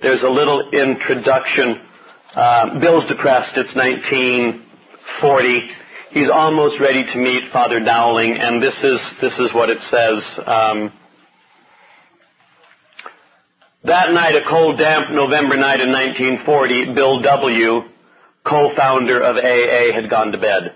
There's 0.00 0.24
a 0.24 0.30
little 0.30 0.70
introduction. 0.70 1.80
Uh, 2.34 2.78
Bill's 2.80 3.06
depressed. 3.06 3.56
It's 3.58 3.74
1940. 3.76 5.70
He's 6.10 6.28
almost 6.28 6.80
ready 6.80 7.04
to 7.04 7.18
meet 7.18 7.50
Father 7.52 7.80
Dowling, 7.80 8.32
and 8.32 8.62
this 8.62 8.84
is 8.84 9.14
this 9.20 9.38
is 9.38 9.54
what 9.54 9.70
it 9.70 9.80
says. 9.80 10.38
Um, 10.44 10.92
that 13.84 14.12
night, 14.12 14.36
a 14.36 14.42
cold, 14.42 14.78
damp 14.78 15.10
November 15.10 15.56
night 15.56 15.80
in 15.80 15.90
1940, 15.90 16.92
Bill 16.94 17.20
W., 17.20 17.84
co-founder 18.44 19.20
of 19.20 19.36
AA, 19.36 19.92
had 19.92 20.08
gone 20.08 20.32
to 20.32 20.38
bed. 20.38 20.74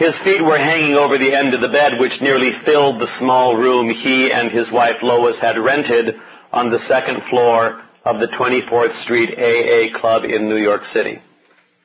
His 0.00 0.18
feet 0.18 0.40
were 0.40 0.56
hanging 0.56 0.94
over 0.94 1.18
the 1.18 1.34
end 1.34 1.52
of 1.52 1.60
the 1.60 1.68
bed, 1.68 2.00
which 2.00 2.22
nearly 2.22 2.52
filled 2.52 2.98
the 2.98 3.06
small 3.06 3.54
room 3.54 3.90
he 3.90 4.32
and 4.32 4.50
his 4.50 4.72
wife 4.72 5.02
Lois 5.02 5.38
had 5.38 5.58
rented 5.58 6.18
on 6.50 6.70
the 6.70 6.78
second 6.78 7.24
floor 7.24 7.82
of 8.02 8.18
the 8.18 8.26
24th 8.26 8.94
Street 8.94 9.38
AA 9.38 9.94
Club 9.94 10.24
in 10.24 10.48
New 10.48 10.56
York 10.56 10.86
City. 10.86 11.20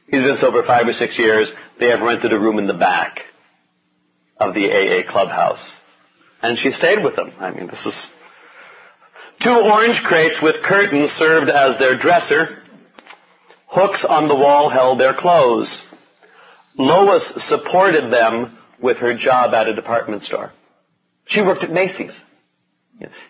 He's 0.07 0.23
been 0.23 0.37
sober 0.37 0.63
five 0.63 0.87
or 0.87 0.93
six 0.93 1.19
years. 1.19 1.51
They 1.77 1.89
have 1.89 2.01
rented 2.01 2.31
a 2.31 2.39
room 2.39 2.57
in 2.57 2.67
the 2.67 2.73
back 2.73 3.25
of 4.37 4.53
the 4.53 4.71
AA 4.71 5.11
clubhouse. 5.11 5.73
And 6.41 6.57
she 6.57 6.71
stayed 6.71 7.03
with 7.03 7.17
them. 7.17 7.33
I 7.37 7.51
mean, 7.51 7.67
this 7.67 7.85
is 7.85 8.07
Two 9.41 9.59
orange 9.59 10.01
crates 10.03 10.41
with 10.41 10.63
curtains 10.63 11.11
served 11.11 11.49
as 11.49 11.77
their 11.77 11.97
dresser. 11.97 12.59
Hooks 13.67 14.05
on 14.05 14.29
the 14.29 14.35
wall 14.35 14.69
held 14.69 15.01
their 15.01 15.13
clothes. 15.13 15.83
Lois 16.77 17.25
supported 17.43 18.11
them 18.11 18.57
with 18.79 18.97
her 18.97 19.13
job 19.13 19.53
at 19.53 19.67
a 19.67 19.73
department 19.73 20.23
store. 20.23 20.51
She 21.25 21.41
worked 21.41 21.63
at 21.63 21.71
Macy's. 21.71 22.19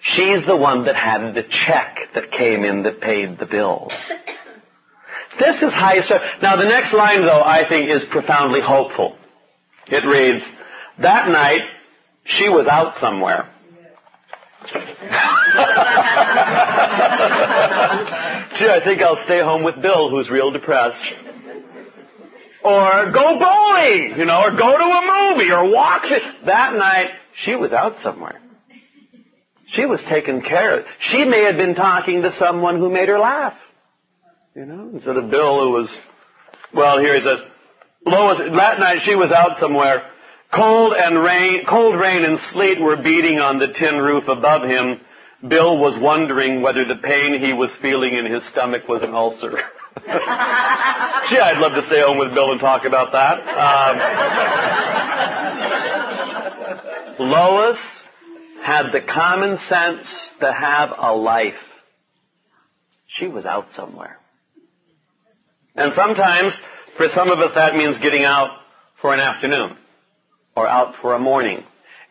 She's 0.01 0.45
the 0.45 0.55
one 0.55 0.85
that 0.85 0.95
had 0.95 1.33
the 1.33 1.43
check 1.43 2.09
that 2.13 2.31
came 2.31 2.63
in 2.63 2.83
that 2.83 3.01
paid 3.01 3.37
the 3.37 3.45
bills. 3.45 3.93
This 5.39 5.63
is 5.63 5.73
high 5.73 6.01
stress. 6.01 6.41
Now 6.41 6.55
the 6.55 6.65
next 6.65 6.93
line 6.93 7.21
though 7.21 7.41
I 7.43 7.63
think 7.63 7.89
is 7.89 8.05
profoundly 8.05 8.61
hopeful. 8.61 9.17
It 9.87 10.03
reads, 10.03 10.49
that 10.99 11.29
night 11.29 11.67
she 12.23 12.49
was 12.49 12.67
out 12.67 12.97
somewhere. 12.97 13.49
Gee, 18.55 18.69
I 18.69 18.81
think 18.83 19.01
I'll 19.01 19.15
stay 19.17 19.39
home 19.39 19.63
with 19.63 19.81
Bill, 19.81 20.09
who's 20.09 20.29
real 20.29 20.51
depressed. 20.51 21.03
Or 22.65 23.11
go 23.11 23.39
bowling, 23.39 24.17
you 24.17 24.25
know, 24.25 24.41
or 24.41 24.51
go 24.51 24.77
to 24.77 24.83
a 24.83 25.35
movie, 25.35 25.51
or 25.51 25.69
walk. 25.69 26.07
That 26.45 26.75
night, 26.75 27.11
she 27.33 27.55
was 27.55 27.71
out 27.71 28.01
somewhere. 28.01 28.41
She 29.67 29.85
was 29.85 30.01
taken 30.03 30.41
care 30.41 30.79
of. 30.79 30.87
She 30.99 31.25
may 31.25 31.43
have 31.43 31.57
been 31.57 31.75
talking 31.75 32.23
to 32.23 32.31
someone 32.31 32.77
who 32.77 32.89
made 32.89 33.09
her 33.09 33.19
laugh. 33.19 33.57
You 34.55 34.65
know, 34.65 34.89
instead 34.93 35.17
of 35.17 35.29
Bill 35.29 35.59
who 35.61 35.71
was, 35.71 35.99
well, 36.73 36.99
here 36.99 37.13
he 37.13 37.21
says, 37.21 37.41
Lois, 38.05 38.39
that 38.39 38.79
night 38.79 39.01
she 39.01 39.15
was 39.15 39.31
out 39.31 39.57
somewhere 39.57 40.03
Cold 40.55 40.93
and 40.93 41.21
rain, 41.21 41.65
cold 41.65 41.95
rain 41.95 42.23
and 42.23 42.39
sleet 42.39 42.79
were 42.79 42.95
beating 42.95 43.41
on 43.41 43.59
the 43.59 43.67
tin 43.67 43.97
roof 43.97 44.29
above 44.29 44.63
him. 44.63 45.01
Bill 45.45 45.77
was 45.77 45.97
wondering 45.97 46.61
whether 46.61 46.85
the 46.85 46.95
pain 46.95 47.39
he 47.41 47.51
was 47.51 47.75
feeling 47.75 48.13
in 48.13 48.25
his 48.25 48.45
stomach 48.45 48.87
was 48.87 49.01
an 49.01 49.13
ulcer. 49.13 49.59
Gee, 50.05 51.39
I'd 51.39 51.57
love 51.59 51.73
to 51.73 51.81
stay 51.81 52.01
home 52.01 52.17
with 52.17 52.33
Bill 52.33 52.51
and 52.51 52.59
talk 52.59 52.83
about 52.85 53.13
that. 53.13 53.39
Um, 57.17 57.29
Lois 57.29 58.03
had 58.61 58.91
the 58.91 58.99
common 58.99 59.57
sense 59.57 60.29
to 60.41 60.51
have 60.51 60.93
a 60.97 61.15
life. 61.15 61.59
She 63.07 63.27
was 63.27 63.45
out 63.45 63.71
somewhere. 63.71 64.19
And 65.75 65.93
sometimes, 65.93 66.61
for 66.97 67.07
some 67.07 67.29
of 67.29 67.39
us, 67.39 67.53
that 67.53 67.75
means 67.75 67.99
getting 67.99 68.25
out 68.25 68.51
for 68.95 69.13
an 69.13 69.21
afternoon 69.21 69.77
or 70.55 70.67
out 70.67 70.95
for 70.97 71.13
a 71.13 71.19
morning. 71.19 71.63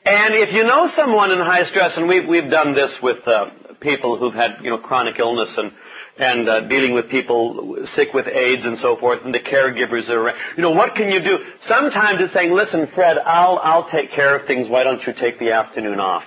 And 0.06 0.34
if 0.34 0.52
you 0.52 0.64
know 0.64 0.86
someone 0.86 1.30
in 1.30 1.38
high 1.38 1.64
stress, 1.64 1.96
and 1.96 2.08
we've, 2.08 2.26
we've 2.26 2.50
done 2.50 2.74
this 2.74 3.00
with 3.02 3.26
uh, 3.28 3.50
people 3.80 4.16
who've 4.16 4.34
had 4.34 4.58
you 4.62 4.70
know 4.70 4.78
chronic 4.78 5.18
illness 5.18 5.58
and 5.58 5.72
and 6.16 6.48
uh, 6.48 6.60
dealing 6.60 6.94
with 6.94 7.08
people 7.08 7.86
sick 7.86 8.14
with 8.14 8.28
AIDS 8.28 8.66
and 8.66 8.78
so 8.78 8.96
forth, 8.96 9.24
and 9.24 9.34
the 9.34 9.40
caregivers 9.40 10.08
are 10.08 10.20
around. 10.20 10.36
You 10.56 10.62
know 10.62 10.70
what 10.70 10.94
can 10.94 11.10
you 11.10 11.20
do? 11.20 11.44
Sometimes 11.60 12.20
it's 12.20 12.32
saying, 12.32 12.52
"Listen, 12.52 12.86
Fred, 12.86 13.18
I'll 13.18 13.58
I'll 13.62 13.88
take 13.88 14.10
care 14.10 14.36
of 14.36 14.46
things. 14.46 14.68
Why 14.68 14.84
don't 14.84 15.04
you 15.06 15.12
take 15.12 15.38
the 15.38 15.52
afternoon 15.52 16.00
off?" 16.00 16.26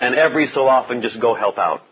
And 0.00 0.14
every 0.14 0.46
so 0.46 0.68
often, 0.68 1.02
just 1.02 1.20
go 1.20 1.34
help 1.34 1.58
out. 1.58 1.82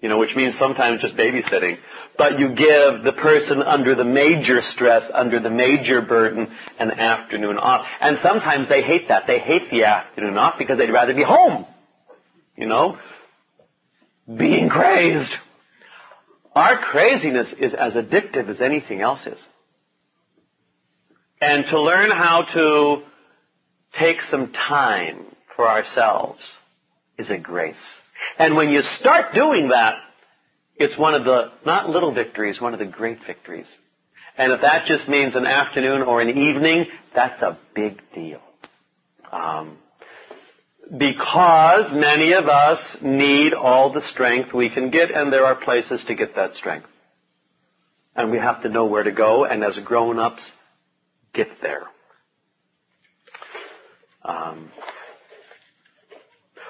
You 0.00 0.08
know, 0.08 0.18
which 0.18 0.36
means 0.36 0.56
sometimes 0.56 1.02
just 1.02 1.16
babysitting 1.16 1.78
but 2.18 2.40
you 2.40 2.48
give 2.48 3.04
the 3.04 3.12
person 3.12 3.62
under 3.62 3.94
the 3.94 4.04
major 4.04 4.60
stress, 4.60 5.08
under 5.14 5.38
the 5.38 5.50
major 5.50 6.02
burden, 6.02 6.50
an 6.78 6.90
afternoon 6.90 7.58
off. 7.58 7.86
And 8.00 8.18
sometimes 8.18 8.68
they 8.68 8.82
hate 8.82 9.08
that. 9.08 9.28
They 9.28 9.38
hate 9.38 9.70
the 9.70 9.84
afternoon 9.84 10.36
off 10.36 10.58
because 10.58 10.78
they'd 10.78 10.90
rather 10.90 11.14
be 11.14 11.22
home. 11.22 11.64
You 12.56 12.66
know? 12.66 12.98
Being 14.26 14.68
crazed. 14.68 15.32
Our 16.58 16.76
craziness 16.76 17.52
is 17.52 17.72
as 17.72 17.94
addictive 17.94 18.48
as 18.48 18.60
anything 18.60 19.00
else 19.00 19.28
is. 19.28 19.40
And 21.40 21.64
to 21.68 21.80
learn 21.80 22.10
how 22.10 22.42
to 22.42 23.04
take 23.92 24.22
some 24.22 24.50
time 24.50 25.24
for 25.54 25.68
ourselves 25.68 26.56
is 27.16 27.30
a 27.30 27.38
grace. 27.38 28.00
And 28.40 28.56
when 28.56 28.70
you 28.70 28.82
start 28.82 29.34
doing 29.34 29.68
that, 29.68 30.02
it's 30.74 30.98
one 30.98 31.14
of 31.14 31.24
the, 31.24 31.52
not 31.64 31.90
little 31.90 32.10
victories, 32.10 32.60
one 32.60 32.72
of 32.72 32.80
the 32.80 32.86
great 32.86 33.24
victories. 33.24 33.68
And 34.36 34.50
if 34.50 34.62
that 34.62 34.84
just 34.84 35.08
means 35.08 35.36
an 35.36 35.46
afternoon 35.46 36.02
or 36.02 36.20
an 36.20 36.36
evening, 36.36 36.88
that's 37.14 37.40
a 37.40 37.56
big 37.72 38.02
deal. 38.12 38.42
Um, 39.30 39.78
because 40.96 41.92
many 41.92 42.32
of 42.32 42.48
us 42.48 42.96
need 43.02 43.52
all 43.52 43.90
the 43.90 44.00
strength 44.00 44.54
we 44.54 44.70
can 44.70 44.90
get, 44.90 45.10
and 45.10 45.32
there 45.32 45.44
are 45.44 45.54
places 45.54 46.04
to 46.04 46.14
get 46.14 46.36
that 46.36 46.54
strength. 46.54 46.88
And 48.16 48.30
we 48.30 48.38
have 48.38 48.62
to 48.62 48.68
know 48.68 48.86
where 48.86 49.02
to 49.02 49.12
go, 49.12 49.44
and 49.44 49.62
as 49.62 49.78
grown-ups, 49.78 50.50
get 51.32 51.60
there. 51.60 51.86
Um, 54.24 54.70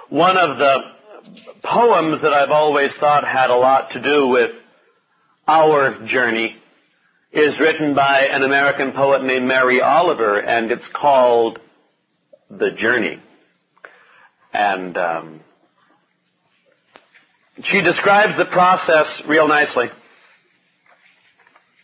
one 0.09 0.37
of 0.37 0.59
the 0.59 0.93
poems 1.63 2.23
that 2.23 2.33
I've 2.33 2.51
always 2.51 2.95
thought 2.95 3.25
had 3.25 3.51
a 3.51 3.57
lot 3.57 3.93
to 3.93 4.01
do 4.01 4.29
with 4.29 4.55
our 5.47 5.95
journey 6.05 6.57
is 7.31 7.61
written 7.61 7.95
by 7.95 8.29
an 8.31 8.43
American 8.43 8.93
poet 8.93 9.23
named 9.23 9.47
Mary 9.47 9.81
Oliver, 9.81 10.41
and 10.41 10.73
it's 10.73 10.89
called 10.89 11.61
The 12.51 12.71
Journey. 12.71 13.21
And 14.53 14.97
um, 14.97 15.41
she 17.63 17.81
describes 17.81 18.37
the 18.37 18.45
process 18.45 19.25
real 19.25 19.49
nicely. 19.49 19.91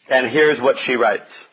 And 0.08 0.26
here's 0.26 0.60
what 0.60 0.78
she 0.78 0.96
writes. 0.96 1.44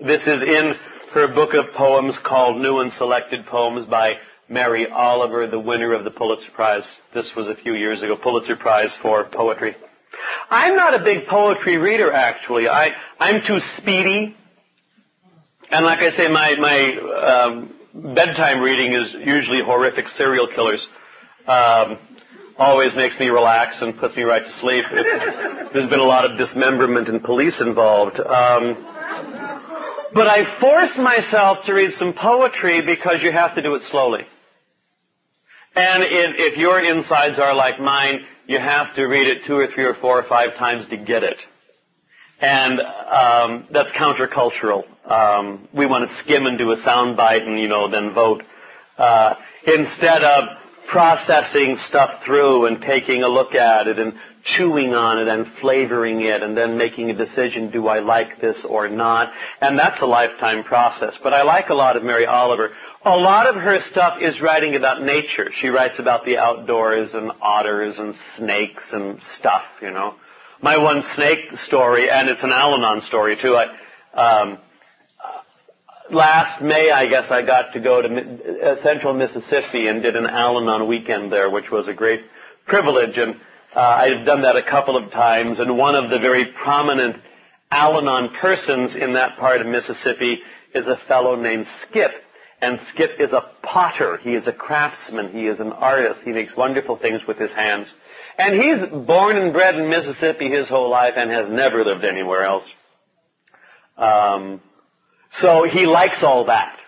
This 0.00 0.26
is 0.26 0.42
in 0.42 0.76
her 1.12 1.26
book 1.26 1.54
of 1.54 1.72
poems 1.72 2.18
called 2.18 2.60
New 2.60 2.80
and 2.80 2.92
Selected 2.92 3.46
Poems 3.46 3.86
by 3.86 4.18
Mary 4.48 4.88
Oliver, 4.88 5.46
the 5.46 5.58
winner 5.58 5.92
of 5.92 6.04
the 6.04 6.10
Pulitzer 6.10 6.50
Prize. 6.50 6.96
This 7.12 7.34
was 7.34 7.48
a 7.48 7.54
few 7.54 7.74
years 7.74 8.02
ago, 8.02 8.16
Pulitzer 8.16 8.56
Prize 8.56 8.94
for 8.94 9.24
poetry. 9.24 9.76
I'm 10.50 10.76
not 10.76 10.94
a 10.94 11.00
big 11.00 11.26
poetry 11.26 11.76
reader, 11.78 12.12
actually. 12.12 12.68
I, 12.68 12.94
I'm 13.18 13.42
too 13.42 13.60
speedy. 13.60 14.36
And 15.70 15.84
like 15.84 15.98
I 15.98 16.10
say, 16.10 16.28
my, 16.28 16.54
my 16.56 16.96
um, 16.96 17.74
bedtime 17.94 18.60
reading 18.60 18.92
is 18.92 19.12
usually 19.12 19.60
horrific 19.60 20.08
serial 20.08 20.46
killers. 20.46 20.88
Um, 21.46 21.98
always 22.58 22.94
makes 22.94 23.18
me 23.18 23.28
relax 23.28 23.80
and 23.80 23.96
puts 23.96 24.16
me 24.16 24.24
right 24.24 24.44
to 24.44 24.52
sleep. 24.52 24.84
It, 24.90 25.72
there's 25.72 25.88
been 25.88 26.00
a 26.00 26.04
lot 26.04 26.30
of 26.30 26.38
dismemberment 26.38 27.08
and 27.08 27.22
police 27.22 27.60
involved. 27.60 28.18
Um, 28.18 28.74
but 30.12 30.26
I 30.26 30.44
force 30.44 30.98
myself 30.98 31.64
to 31.66 31.74
read 31.74 31.92
some 31.92 32.12
poetry 32.12 32.80
because 32.80 33.22
you 33.22 33.30
have 33.30 33.54
to 33.54 33.62
do 33.62 33.74
it 33.74 33.82
slowly. 33.82 34.26
And 35.76 36.02
if, 36.02 36.36
if 36.36 36.56
your 36.56 36.80
insides 36.80 37.38
are 37.38 37.54
like 37.54 37.80
mine, 37.80 38.24
you 38.46 38.58
have 38.58 38.94
to 38.96 39.06
read 39.06 39.28
it 39.28 39.44
two 39.44 39.56
or 39.56 39.66
three 39.66 39.84
or 39.84 39.94
four 39.94 40.18
or 40.18 40.24
five 40.24 40.56
times 40.56 40.86
to 40.86 40.96
get 40.96 41.22
it. 41.22 41.38
And 42.40 42.80
um, 42.80 43.66
that's 43.70 43.92
countercultural. 43.92 44.84
Um, 45.08 45.68
we 45.72 45.86
want 45.86 46.08
to 46.08 46.14
skim 46.16 46.46
and 46.46 46.58
do 46.58 46.70
a 46.70 46.76
soundbite 46.76 47.46
and 47.46 47.58
you 47.58 47.68
know 47.68 47.88
then 47.88 48.12
vote 48.12 48.44
uh, 48.98 49.34
instead 49.66 50.22
of 50.22 50.58
processing 50.86 51.76
stuff 51.76 52.24
through 52.24 52.66
and 52.66 52.80
taking 52.80 53.22
a 53.22 53.28
look 53.28 53.54
at 53.54 53.88
it 53.88 53.98
and 53.98 54.14
chewing 54.42 54.94
on 54.94 55.18
it 55.18 55.28
and 55.28 55.46
flavoring 55.46 56.22
it 56.22 56.42
and 56.42 56.56
then 56.56 56.78
making 56.78 57.10
a 57.10 57.14
decision, 57.14 57.70
do 57.70 57.86
I 57.88 57.98
like 57.98 58.40
this 58.40 58.64
or 58.64 58.88
not? 58.88 59.32
And 59.60 59.78
that's 59.78 60.00
a 60.00 60.06
lifetime 60.06 60.64
process. 60.64 61.18
But 61.22 61.34
I 61.34 61.42
like 61.42 61.68
a 61.68 61.74
lot 61.74 61.96
of 61.96 62.04
Mary 62.04 62.24
Oliver. 62.24 62.72
A 63.04 63.16
lot 63.16 63.46
of 63.46 63.56
her 63.56 63.80
stuff 63.80 64.22
is 64.22 64.40
writing 64.40 64.74
about 64.76 65.02
nature. 65.02 65.52
She 65.52 65.68
writes 65.68 65.98
about 65.98 66.24
the 66.24 66.38
outdoors 66.38 67.14
and 67.14 67.32
otters 67.42 67.98
and 67.98 68.14
snakes 68.36 68.92
and 68.92 69.22
stuff, 69.22 69.64
you 69.82 69.90
know. 69.90 70.14
My 70.60 70.78
one 70.78 71.02
snake 71.02 71.58
story, 71.58 72.10
and 72.10 72.28
it's 72.28 72.42
an 72.42 72.50
Al-Anon 72.50 73.02
story 73.02 73.36
too, 73.36 73.56
I, 73.56 73.76
um, 74.14 74.58
last 76.10 76.60
May, 76.60 76.90
I 76.90 77.06
guess 77.06 77.30
I 77.30 77.42
got 77.42 77.72
to 77.74 77.80
go 77.80 78.02
to 78.02 78.62
uh, 78.62 78.82
central 78.82 79.14
Mississippi 79.14 79.88
and 79.88 80.02
did 80.02 80.16
an 80.16 80.26
Al-Anon 80.26 80.86
weekend 80.86 81.32
there, 81.32 81.50
which 81.50 81.70
was 81.70 81.88
a 81.88 81.94
great 81.94 82.24
privilege. 82.66 83.18
And 83.18 83.36
uh, 83.74 83.80
I've 83.80 84.26
done 84.26 84.42
that 84.42 84.56
a 84.56 84.62
couple 84.62 84.96
of 84.96 85.10
times. 85.10 85.60
And 85.60 85.76
one 85.76 85.94
of 85.94 86.10
the 86.10 86.18
very 86.18 86.44
prominent 86.44 87.20
Al-Anon 87.70 88.30
persons 88.30 88.96
in 88.96 89.14
that 89.14 89.36
part 89.36 89.60
of 89.60 89.66
Mississippi 89.66 90.42
is 90.74 90.86
a 90.86 90.96
fellow 90.96 91.36
named 91.36 91.66
Skip. 91.66 92.12
And 92.60 92.80
Skip 92.80 93.20
is 93.20 93.32
a 93.32 93.48
potter. 93.62 94.16
He 94.16 94.34
is 94.34 94.48
a 94.48 94.52
craftsman. 94.52 95.30
He 95.32 95.46
is 95.46 95.60
an 95.60 95.72
artist. 95.72 96.22
He 96.22 96.32
makes 96.32 96.56
wonderful 96.56 96.96
things 96.96 97.26
with 97.26 97.38
his 97.38 97.52
hands. 97.52 97.94
And 98.36 98.54
he's 98.54 98.84
born 98.86 99.36
and 99.36 99.52
bred 99.52 99.76
in 99.76 99.88
Mississippi 99.88 100.48
his 100.48 100.68
whole 100.68 100.90
life 100.90 101.14
and 101.16 101.30
has 101.30 101.48
never 101.48 101.84
lived 101.84 102.04
anywhere 102.04 102.42
else. 102.42 102.74
Um, 103.96 104.60
so 105.30 105.64
he 105.64 105.86
likes 105.86 106.22
all 106.22 106.44
that. 106.44 106.78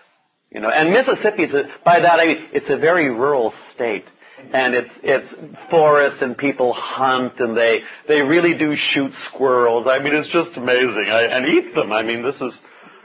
You 0.51 0.59
know, 0.59 0.69
and 0.69 0.91
Mississippi 0.91 1.43
is, 1.43 1.53
a, 1.53 1.69
by 1.85 2.01
that 2.01 2.19
I 2.19 2.25
mean, 2.25 2.45
it's 2.51 2.69
a 2.69 2.77
very 2.77 3.09
rural 3.09 3.53
state. 3.73 4.05
And 4.53 4.73
it's, 4.73 4.91
it's 5.03 5.35
forests 5.69 6.21
and 6.21 6.35
people 6.35 6.73
hunt 6.73 7.39
and 7.39 7.55
they, 7.55 7.83
they 8.07 8.21
really 8.21 8.55
do 8.55 8.75
shoot 8.75 9.13
squirrels. 9.13 9.85
I 9.85 9.99
mean, 9.99 10.15
it's 10.15 10.27
just 10.27 10.57
amazing. 10.57 11.09
I, 11.09 11.23
and 11.25 11.45
eat 11.45 11.75
them. 11.75 11.91
I 11.91 12.01
mean, 12.01 12.23
this 12.23 12.41
is 12.41 12.59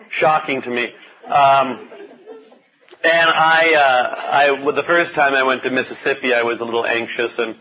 shocking 0.08 0.62
to 0.62 0.70
me. 0.70 0.94
Um, 1.26 1.90
and 3.04 3.30
I, 3.30 3.74
uh, 3.74 4.66
I, 4.66 4.72
the 4.72 4.82
first 4.82 5.14
time 5.14 5.34
I 5.34 5.42
went 5.42 5.62
to 5.64 5.70
Mississippi, 5.70 6.34
I 6.34 6.42
was 6.42 6.60
a 6.60 6.64
little 6.64 6.86
anxious 6.86 7.38
and 7.38 7.56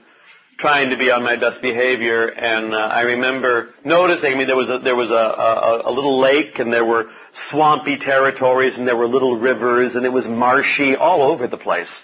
trying 0.57 0.91
to 0.91 0.97
be 0.97 1.11
on 1.11 1.23
my 1.23 1.35
best 1.35 1.61
behavior. 1.61 2.27
And 2.27 2.73
uh, 2.73 2.77
I 2.77 3.01
remember 3.01 3.73
noticing. 3.83 4.33
I 4.33 4.35
mean, 4.35 4.47
there 4.47 4.55
was 4.55 4.69
a, 4.69 4.79
there 4.79 4.95
was 4.95 5.11
a, 5.11 5.13
a, 5.13 5.81
a 5.85 5.91
little 5.91 6.19
lake, 6.19 6.59
and 6.59 6.71
there 6.71 6.85
were 6.85 7.09
swampy 7.35 7.97
territories 7.97 8.77
and 8.77 8.87
there 8.87 8.95
were 8.95 9.07
little 9.07 9.37
rivers 9.37 9.95
and 9.95 10.05
it 10.05 10.13
was 10.13 10.27
marshy 10.27 10.95
all 10.95 11.21
over 11.21 11.47
the 11.47 11.57
place. 11.57 12.01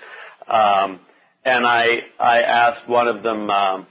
Um, 0.48 1.00
and 1.44 1.66
I, 1.66 2.06
I 2.20 2.44
asked 2.44 2.88
one 2.88 3.08
of 3.08 3.24
them, 3.24 3.50
um, 3.50 3.88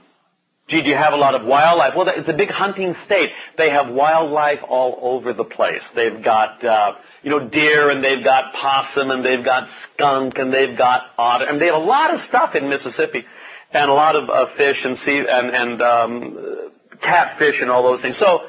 gee, 0.67 0.81
do 0.81 0.89
you 0.89 0.95
have 0.95 1.13
a 1.13 1.17
lot 1.17 1.35
of 1.35 1.43
wildlife? 1.43 1.95
Well, 1.95 2.07
it's 2.09 2.29
a 2.29 2.33
big 2.33 2.49
hunting 2.49 2.95
state. 3.05 3.31
They 3.57 3.71
have 3.71 3.89
wildlife 3.89 4.63
all 4.67 4.97
over 5.01 5.33
the 5.33 5.43
place. 5.43 5.83
They've 5.95 6.21
got, 6.21 6.63
uh, 6.63 6.95
you 7.23 7.29
know, 7.29 7.39
deer 7.39 7.89
and 7.89 8.03
they've 8.03 8.23
got 8.23 8.53
possum 8.53 9.11
and 9.11 9.25
they've 9.25 9.43
got 9.43 9.69
skunk 9.69 10.37
and 10.37 10.53
they've 10.53 10.77
got 10.77 11.05
otter. 11.17 11.45
and 11.45 11.59
they 11.59 11.65
have 11.67 11.75
a 11.75 11.85
lot 11.85 12.13
of 12.13 12.21
stuff 12.21 12.55
in 12.55 12.69
Mississippi 12.69 13.25
and 13.73 13.89
a 13.89 13.93
lot 13.93 14.15
of 14.15 14.29
uh, 14.29 14.47
fish 14.47 14.85
and 14.85 14.97
sea 14.97 15.19
and, 15.19 15.51
and 15.51 15.81
um, 15.81 16.71
catfish 16.99 17.61
and 17.61 17.71
all 17.71 17.83
those 17.83 18.01
things. 18.01 18.17
So 18.17 18.47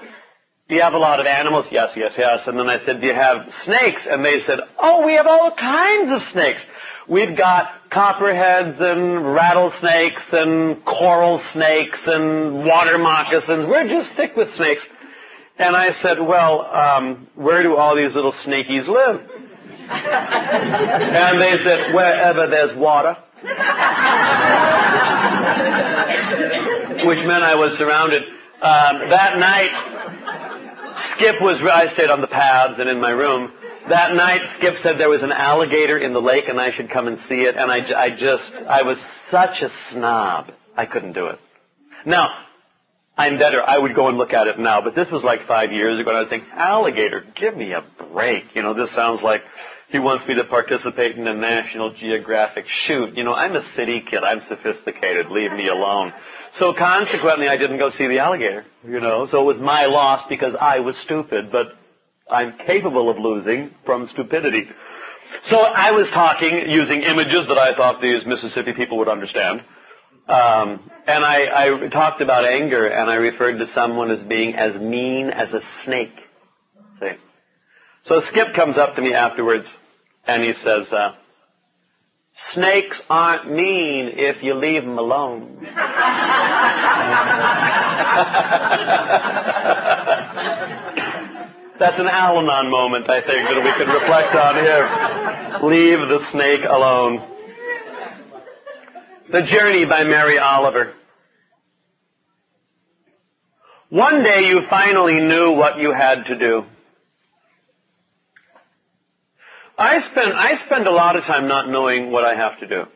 do 0.69 0.77
you 0.77 0.83
have 0.83 0.95
a 0.95 0.99
lot 0.99 1.21
of 1.21 1.27
animals? 1.27 1.67
Yes, 1.71 1.93
yes, 1.97 2.15
yes. 2.17 2.47
And 2.47 2.59
then 2.59 2.69
I 2.69 2.79
said, 2.79 3.01
do 3.01 3.07
you 3.07 3.15
have 3.15 3.53
snakes? 3.53 4.07
And 4.07 4.25
they 4.25 4.39
said, 4.39 4.61
oh, 4.79 5.05
we 5.05 5.15
have 5.15 5.27
all 5.27 5.51
kinds 5.51 6.11
of 6.11 6.23
snakes. 6.23 6.65
We've 7.09 7.37
got 7.37 7.91
copperheads 7.91 8.81
and 8.81 9.35
rattlesnakes 9.35 10.33
and 10.33 10.85
coral 10.85 11.39
snakes 11.39 12.07
and 12.07 12.65
water 12.65 12.97
moccasins. 12.97 13.67
We're 13.67 13.89
just 13.89 14.13
thick 14.13 14.37
with 14.37 14.55
snakes. 14.55 14.87
And 15.59 15.77
I 15.77 15.93
said, 15.93 16.21
well, 16.21 16.65
um, 16.65 17.27
where 17.35 17.63
do 17.63 17.77
all 17.77 17.95
these 17.95 18.15
little 18.15 18.33
snakies 18.33 18.89
live? 18.89 19.21
and 19.91 21.41
they 21.41 21.59
said, 21.59 21.93
wherever 21.93 22.47
there's 22.47 22.73
water. 22.73 23.17
Which 27.05 27.25
meant 27.25 27.43
I 27.43 27.57
was 27.57 27.77
surrounded. 27.77 28.23
Um, 28.23 29.09
that 29.11 29.39
night, 29.39 30.97
Skip 30.97 31.41
was, 31.41 31.61
I 31.63 31.89
stayed 31.89 32.11
on 32.11 32.21
the 32.21 32.29
paths 32.29 32.79
and 32.79 32.89
in 32.89 33.01
my 33.01 33.11
room. 33.11 33.53
That 33.89 34.15
night, 34.15 34.47
Skip 34.55 34.79
said 34.79 34.99
there 34.99 35.09
was 35.09 35.23
an 35.23 35.33
alligator 35.33 35.99
in 35.99 36.13
the 36.13 36.23
lake 36.23 36.49
and 36.49 36.61
I 36.61 36.71
should 36.71 36.89
come 36.89 37.09
and 37.09 37.19
see 37.19 37.43
it. 37.43 37.57
And 37.57 37.73
I, 37.73 38.01
I 38.01 38.11
just, 38.11 38.55
I 38.55 38.83
was 38.83 38.99
such 39.31 39.63
a 39.63 39.69
snob. 39.69 40.53
I 40.77 40.87
couldn't 40.87 41.15
do 41.15 41.27
it. 41.27 41.41
Now, 42.07 42.33
I'm 43.17 43.39
better. 43.39 43.63
I 43.63 43.77
would 43.77 43.95
go 43.95 44.09
and 44.09 44.17
look 44.17 44.33
at 44.33 44.47
it 44.47 44.59
now, 44.59 44.81
but 44.81 44.95
this 44.95 45.11
was 45.11 45.23
like 45.23 45.43
five 45.43 45.73
years 45.73 45.99
ago 45.99 46.11
and 46.11 46.19
I 46.19 46.21
was 46.21 46.31
thinking, 46.31 46.51
alligator, 46.53 47.25
give 47.35 47.57
me 47.57 47.73
a 47.73 47.85
break. 48.13 48.55
You 48.55 48.63
know, 48.63 48.75
this 48.75 48.91
sounds 48.91 49.23
like 49.23 49.45
he 49.93 49.99
wants 49.99 50.27
me 50.27 50.35
to 50.35 50.45
participate 50.45 51.17
in 51.17 51.27
a 51.29 51.35
National 51.35 51.91
Geographic 51.91 52.67
shoot. 52.67 53.17
You 53.17 53.25
know, 53.25 53.35
I'm 53.35 53.55
a 53.55 53.63
city 53.63 54.01
kid. 54.01 54.25
I'm 54.25 54.41
sophisticated. 54.41 55.31
Leave 55.31 55.53
me 55.53 55.69
alone. 55.69 56.15
So 56.55 56.73
consequently, 56.73 57.49
I 57.49 57.59
didn't 57.59 57.77
go 57.77 57.91
see 57.91 58.07
the 58.07 58.21
alligator, 58.21 58.65
you 58.87 59.01
know. 59.01 59.27
So 59.27 59.43
it 59.43 59.45
was 59.45 59.59
my 59.59 59.87
loss 59.87 60.27
because 60.27 60.55
I 60.55 60.81
was 60.81 60.97
stupid, 60.97 61.53
but 61.53 61.77
I'm 62.31 62.55
capable 62.57 63.11
of 63.11 63.19
losing 63.19 63.75
from 63.85 64.07
stupidity. 64.09 64.71
So 65.45 65.61
I 65.61 65.93
was 65.93 66.09
talking 66.09 66.71
using 66.71 67.03
images 67.03 67.47
that 67.49 67.59
I 67.59 67.75
thought 67.75 68.01
these 68.01 68.25
Mississippi 68.25 68.73
people 68.73 68.99
would 68.99 69.09
understand. 69.09 69.63
Um, 70.29 70.91
and 71.07 71.25
I, 71.25 71.83
I 71.85 71.89
talked 71.89 72.23
about 72.23 72.45
anger, 72.45 72.87
and 72.87 73.11
I 73.11 73.17
referred 73.17 73.59
to 73.59 73.67
someone 73.67 74.11
as 74.11 74.23
being 74.23 74.55
as 74.55 74.79
mean 74.79 75.31
as 75.31 75.53
a 75.53 75.61
snake. 75.61 76.17
See? 77.01 77.13
So 78.05 78.21
Skip 78.21 78.55
comes 78.55 78.79
up 78.79 78.97
to 78.97 79.03
me 79.03 79.15
afterwards, 79.15 79.75
and 80.27 80.43
he 80.43 80.53
says, 80.53 80.93
uh, 80.93 81.15
Snakes 82.35 83.03
aren't 83.11 83.51
mean 83.51 84.09
if 84.09 84.43
you 84.43 84.55
leave 84.55 84.85
them 84.85 84.99
alone. 84.99 85.59
That's 91.79 91.99
an 91.99 92.07
Al-Anon 92.07 92.71
moment, 92.71 93.11
I 93.11 93.21
think, 93.21 93.49
that 93.49 93.63
we 93.63 93.73
can 93.73 93.89
reflect 93.93 94.35
on 94.35 94.55
here. 94.55 95.69
Leave 95.69 96.09
the 96.09 96.21
snake 96.21 96.65
alone. 96.65 97.23
The 99.29 99.43
Journey 99.43 99.85
by 99.85 100.05
Mary 100.05 100.39
Oliver. 100.39 100.95
One 103.89 104.23
day 104.23 104.49
you 104.49 104.63
finally 104.63 105.21
knew 105.21 105.53
what 105.53 105.79
you 105.79 105.93
had 105.93 106.27
to 106.27 106.37
do. 106.39 106.65
I 109.83 109.99
spend 109.99 110.33
I 110.33 110.55
spend 110.55 110.87
a 110.87 110.93
lot 110.93 111.17
of 111.17 111.25
time 111.25 111.49
not 111.49 111.69
knowing 111.69 112.13
what 112.13 112.25
I 112.25 112.37
have 112.37 112.61
to 112.61 112.69
do. 112.69 112.87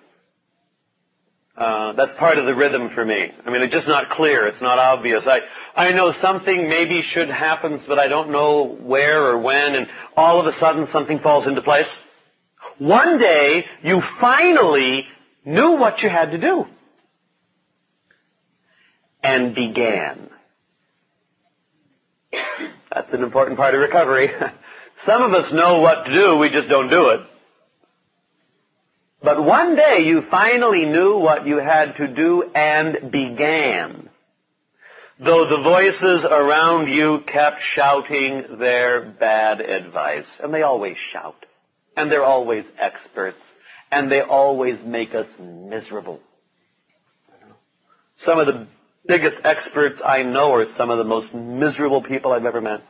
Uh, 1.57 1.93
that's 1.95 2.15
part 2.15 2.39
of 2.39 2.47
the 2.47 2.55
rhythm 2.55 2.91
for 2.91 3.05
me. 3.05 3.33
I 3.45 3.51
mean, 3.51 3.63
it's 3.63 3.73
just 3.73 3.89
not 3.89 4.09
clear. 4.09 4.47
It's 4.47 4.61
not 4.61 4.79
obvious. 4.79 5.27
I 5.27 5.41
I 5.75 5.91
know 5.91 6.13
something 6.13 6.69
maybe 6.69 7.03
should 7.03 7.29
happen, 7.29 7.81
but 7.89 7.99
I 7.99 8.07
don't 8.07 8.31
know 8.31 8.63
where 8.63 9.25
or 9.25 9.37
when, 9.37 9.75
and 9.75 9.89
all 10.17 10.39
of 10.39 10.47
a 10.47 10.53
sudden 10.53 10.87
something 10.87 11.19
falls 11.19 11.49
into 11.49 11.61
place. 11.61 11.99
One 12.79 13.19
day 13.19 13.67
you 13.83 14.01
finally 14.01 15.09
knew 15.45 15.73
what 15.73 16.05
you 16.05 16.09
had 16.09 16.31
to 16.31 16.39
do 16.39 16.69
and 19.25 19.57
began. 19.57 20.31
That's 22.93 23.13
an 23.13 23.25
important 23.25 23.57
part 23.57 23.75
of 23.75 23.81
recovery. 23.81 24.31
Some 25.07 25.23
of 25.23 25.35
us 25.35 25.53
know 25.53 25.79
what 25.79 26.07
to 26.07 26.13
do, 26.13 26.37
we 26.37 26.51
just 26.51 26.69
don't 26.69 26.91
do 26.91 27.11
it. 27.11 27.21
But 29.23 29.43
one 29.43 29.77
day 29.77 30.01
you 30.01 30.21
finally 30.21 30.85
knew 30.85 31.19
what 31.19 31.47
you 31.47 31.59
had 31.59 31.97
to 31.97 32.09
do 32.09 32.43
and 32.55 33.13
began. 33.13 34.11
Though 35.21 35.45
the 35.47 35.63
voices 35.63 36.25
around 36.25 36.89
you 36.89 37.21
kept 37.21 37.63
shouting 37.63 38.59
their 38.59 39.01
bad 39.01 39.61
advice. 39.61 40.41
And 40.43 40.53
they 40.53 40.63
always 40.63 40.99
shout. 40.99 41.47
And 41.97 42.11
they're 42.11 42.25
always 42.25 42.65
experts. 42.77 43.41
And 43.93 44.11
they 44.11 44.23
always 44.23 44.83
make 44.83 45.15
us 45.15 45.29
miserable. 45.39 46.21
Some 48.17 48.41
of 48.41 48.49
the 48.49 48.67
biggest 49.07 49.39
experts 49.45 50.03
I 50.05 50.25
know 50.25 50.55
are 50.55 50.69
some 50.69 50.91
of 50.91 50.99
the 50.99 51.05
most 51.05 51.33
miserable 51.33 52.03
people 52.03 52.33
I've 52.33 52.45
ever 52.45 52.61
met. 52.61 52.83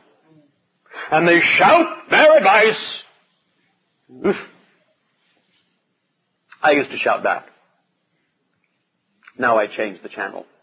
And 1.11 1.27
they 1.27 1.39
shout 1.39 2.09
their 2.09 2.37
advice. 2.37 3.03
Oof. 4.25 4.49
I 6.61 6.71
used 6.71 6.91
to 6.91 6.97
shout 6.97 7.23
back. 7.23 7.47
Now 9.37 9.57
I 9.57 9.67
change 9.67 10.01
the 10.01 10.09
channel. 10.09 10.45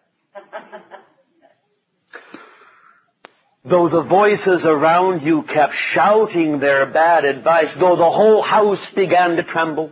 Though 3.64 3.88
the 3.88 4.02
voices 4.02 4.66
around 4.66 5.22
you 5.22 5.42
kept 5.42 5.74
shouting 5.74 6.58
their 6.58 6.84
bad 6.84 7.24
advice, 7.24 7.72
though 7.72 7.96
the 7.96 8.10
whole 8.10 8.42
house 8.42 8.90
began 8.90 9.36
to 9.36 9.42
tremble, 9.42 9.90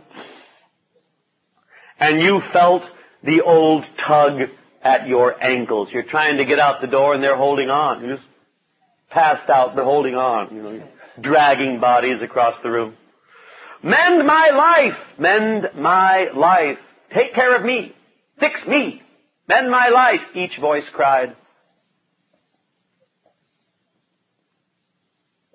and 1.99 2.21
you 2.21 2.39
felt 2.39 2.91
the 3.23 3.41
old 3.41 3.89
tug 3.97 4.51
at 4.83 5.07
your 5.07 5.35
ankles. 5.41 5.91
You're 5.91 6.03
trying 6.03 6.37
to 6.37 6.45
get 6.45 6.59
out 6.59 6.81
the 6.81 6.87
door 6.87 7.15
and 7.15 7.23
they're 7.23 7.35
holding 7.35 7.71
on. 7.71 8.01
You 8.01 8.15
just 8.15 8.27
passed 9.13 9.49
out, 9.49 9.75
they're 9.75 9.85
holding 9.85 10.15
on, 10.15 10.55
you 10.55 10.61
know, 10.63 10.83
dragging 11.21 11.79
bodies 11.79 12.21
across 12.21 12.59
the 12.59 12.71
room. 12.71 12.97
Mend 13.83 14.25
my 14.25 14.49
life! 14.49 14.97
Mend 15.17 15.69
my 15.75 16.31
life! 16.33 16.79
Take 17.11 17.33
care 17.33 17.55
of 17.55 17.63
me! 17.63 17.93
Fix 18.39 18.65
me! 18.65 19.03
Mend 19.47 19.69
my 19.69 19.89
life! 19.89 20.25
Each 20.33 20.57
voice 20.57 20.89
cried. 20.89 21.35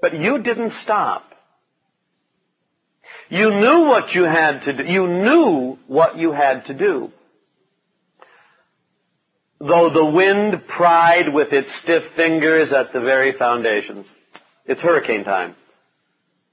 But 0.00 0.14
you 0.14 0.38
didn't 0.38 0.70
stop. 0.70 1.34
You 3.28 3.50
knew 3.50 3.84
what 3.84 4.14
you 4.14 4.22
had 4.24 4.62
to 4.62 4.72
do. 4.72 4.84
You 4.84 5.08
knew 5.08 5.78
what 5.86 6.16
you 6.16 6.32
had 6.32 6.66
to 6.66 6.74
do. 6.74 7.12
Though 9.60 9.90
the 9.90 10.04
wind 10.04 10.66
pried 10.68 11.28
with 11.28 11.52
its 11.52 11.72
stiff 11.72 12.04
fingers 12.14 12.72
at 12.72 12.92
the 12.92 13.00
very 13.00 13.32
foundations. 13.32 14.08
It's 14.64 14.80
hurricane 14.80 15.24
time. 15.24 15.56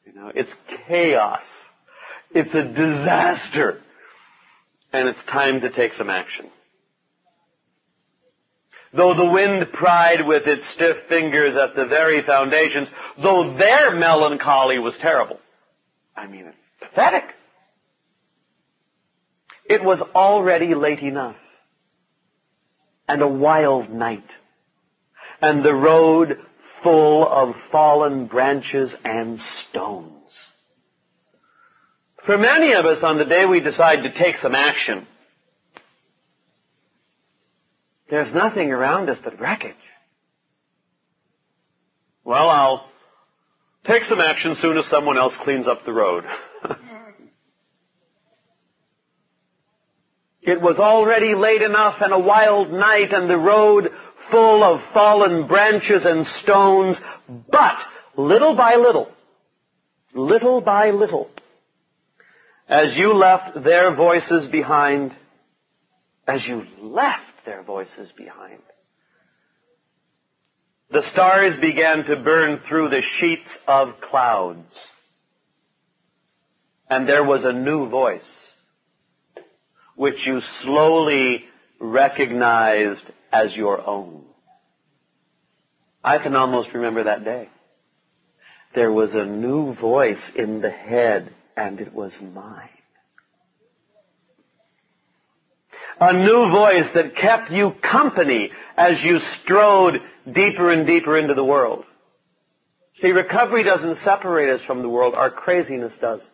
You 0.06 0.14
know, 0.14 0.32
it's 0.34 0.54
chaos. 0.88 1.44
It's 2.32 2.56
a 2.56 2.64
disaster. 2.64 3.82
And 4.92 5.08
it's 5.08 5.24
time 5.24 5.62
to 5.62 5.70
take 5.70 5.94
some 5.94 6.10
action. 6.10 6.48
Though 8.92 9.14
the 9.14 9.26
wind 9.26 9.72
pried 9.74 10.26
with 10.26 10.48
its 10.48 10.66
stiff 10.66 11.04
fingers 11.10 11.58
at 11.58 11.76
the 11.76 11.86
very 11.86 12.22
foundations, 12.22 12.90
though 13.18 13.54
their 13.54 13.92
melancholy 13.92 14.80
was 14.80 14.98
terrible. 14.98 15.40
I 16.16 16.28
mean, 16.28 16.54
pathetic. 16.80 17.36
It 19.66 19.84
was 19.84 20.02
already 20.02 20.76
late 20.76 21.02
enough. 21.02 21.36
And 23.08 23.22
a 23.22 23.28
wild 23.28 23.90
night. 23.90 24.30
And 25.42 25.64
the 25.64 25.76
road 25.76 26.40
full 26.82 27.28
of 27.28 27.56
fallen 27.72 28.28
branches 28.28 28.96
and 29.04 29.40
stones. 29.40 30.50
For 32.24 32.38
many 32.38 32.74
of 32.74 32.86
us 32.86 33.04
on 33.04 33.18
the 33.18 33.26
day 33.26 33.46
we 33.46 33.60
decide 33.60 34.04
to 34.04 34.10
take 34.10 34.38
some 34.38 34.56
action, 34.56 35.06
there's 38.10 38.34
nothing 38.34 38.72
around 38.72 39.10
us 39.10 39.20
but 39.24 39.40
wreckage. 39.40 39.76
Well, 42.24 42.50
I'll 42.50 42.90
take 43.84 44.04
some 44.04 44.20
action 44.20 44.56
soon 44.56 44.78
as 44.78 44.86
someone 44.86 45.18
else 45.18 45.38
cleans 45.38 45.68
up 45.68 45.86
the 45.86 45.94
road. 45.94 46.26
it 50.46 50.62
was 50.62 50.78
already 50.78 51.34
late 51.34 51.62
enough 51.62 52.02
and 52.02 52.14
a 52.14 52.20
wild 52.20 52.72
night 52.72 53.14
and 53.14 53.30
the 53.30 53.38
road 53.38 53.92
full 54.30 54.64
of 54.64 54.84
fallen 54.94 55.48
branches 55.48 56.06
and 56.06 56.26
stones, 56.26 57.02
but 57.50 57.84
little 58.16 58.56
by 58.56 58.76
little, 58.76 59.12
little 60.14 60.62
by 60.62 60.92
little, 60.92 61.30
as 62.68 62.98
you 62.98 63.14
left 63.14 63.64
their 63.64 63.92
voices 63.92 64.48
behind, 64.48 65.16
as 66.28 66.48
you 66.48 66.66
left 66.80 67.46
their 67.46 67.64
voices 67.64 68.12
behind. 68.12 68.62
The 70.90 71.02
stars 71.02 71.58
began 71.58 72.06
to 72.06 72.16
burn 72.16 72.60
through 72.60 72.90
the 72.90 73.02
sheets 73.02 73.60
of 73.68 74.00
clouds. 74.00 74.92
And 76.90 77.10
there 77.10 77.24
was 77.24 77.46
a 77.46 77.54
new 77.54 77.90
voice, 77.90 78.45
which 79.96 80.28
you 80.28 80.42
slowly 80.42 81.46
recognized 81.80 83.06
as 83.32 83.56
your 83.56 83.86
own. 83.86 84.24
I 86.04 86.18
can 86.18 86.36
almost 86.36 86.74
remember 86.74 87.04
that 87.04 87.24
day. 87.24 87.50
There 88.74 88.92
was 88.92 89.16
a 89.16 89.26
new 89.26 89.74
voice 89.74 90.30
in 90.36 90.62
the 90.62 90.70
head, 90.70 91.34
and 91.56 91.80
it 91.80 91.94
was 91.94 92.20
mine. 92.22 92.70
a 96.00 96.14
new 96.14 96.50
voice 96.50 96.90
that 96.92 97.16
kept 97.16 97.52
you 97.52 97.72
company 97.72 98.52
as 98.76 99.04
you 99.04 99.20
strode 99.20 100.02
deeper 100.30 100.72
and 100.72 100.86
deeper 100.86 101.18
into 101.18 101.34
the 101.34 101.44
world. 101.44 101.86
See, 102.96 103.12
recovery 103.12 103.64
doesn't 103.64 103.98
separate 103.98 104.50
us 104.50 104.64
from 104.64 104.82
the 104.82 104.90
world. 104.90 105.16
Our 105.16 105.30
craziness 105.30 105.98
does. 105.98 106.28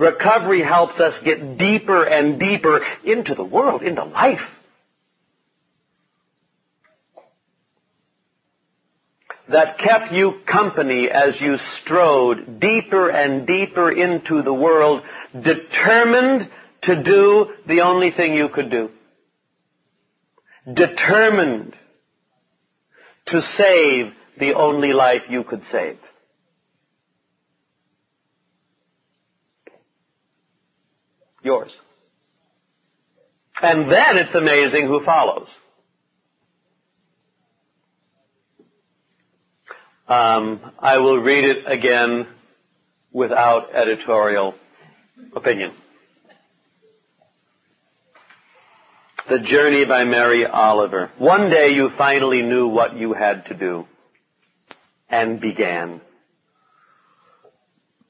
Recovery 0.00 0.62
helps 0.62 0.98
us 0.98 1.20
get 1.20 1.58
deeper 1.58 2.06
and 2.06 2.40
deeper 2.40 2.82
into 3.04 3.34
the 3.34 3.44
world, 3.44 3.82
into 3.82 4.02
life. 4.02 4.58
That 9.50 9.76
kept 9.76 10.10
you 10.10 10.40
company 10.46 11.10
as 11.10 11.38
you 11.38 11.58
strode 11.58 12.58
deeper 12.58 13.10
and 13.10 13.46
deeper 13.46 13.92
into 13.92 14.40
the 14.40 14.54
world, 14.54 15.02
determined 15.38 16.48
to 16.82 16.96
do 17.02 17.52
the 17.66 17.82
only 17.82 18.10
thing 18.10 18.32
you 18.32 18.48
could 18.48 18.70
do. 18.70 18.90
Determined 20.72 21.76
to 23.26 23.42
save 23.42 24.14
the 24.38 24.54
only 24.54 24.94
life 24.94 25.28
you 25.28 25.44
could 25.44 25.64
save. 25.64 25.98
Yours. 31.42 31.76
And 33.62 33.90
then 33.90 34.16
it's 34.18 34.34
amazing 34.34 34.86
who 34.86 35.00
follows. 35.00 35.56
Um, 40.08 40.60
I 40.78 40.98
will 40.98 41.18
read 41.18 41.44
it 41.44 41.64
again 41.66 42.26
without 43.12 43.74
editorial 43.74 44.54
opinion. 45.34 45.72
The 49.28 49.38
Journey 49.38 49.84
by 49.84 50.04
Mary 50.04 50.44
Oliver. 50.44 51.10
One 51.18 51.50
day 51.50 51.74
you 51.74 51.90
finally 51.90 52.42
knew 52.42 52.66
what 52.66 52.96
you 52.96 53.12
had 53.12 53.46
to 53.46 53.54
do 53.54 53.86
and 55.08 55.40
began. 55.40 56.00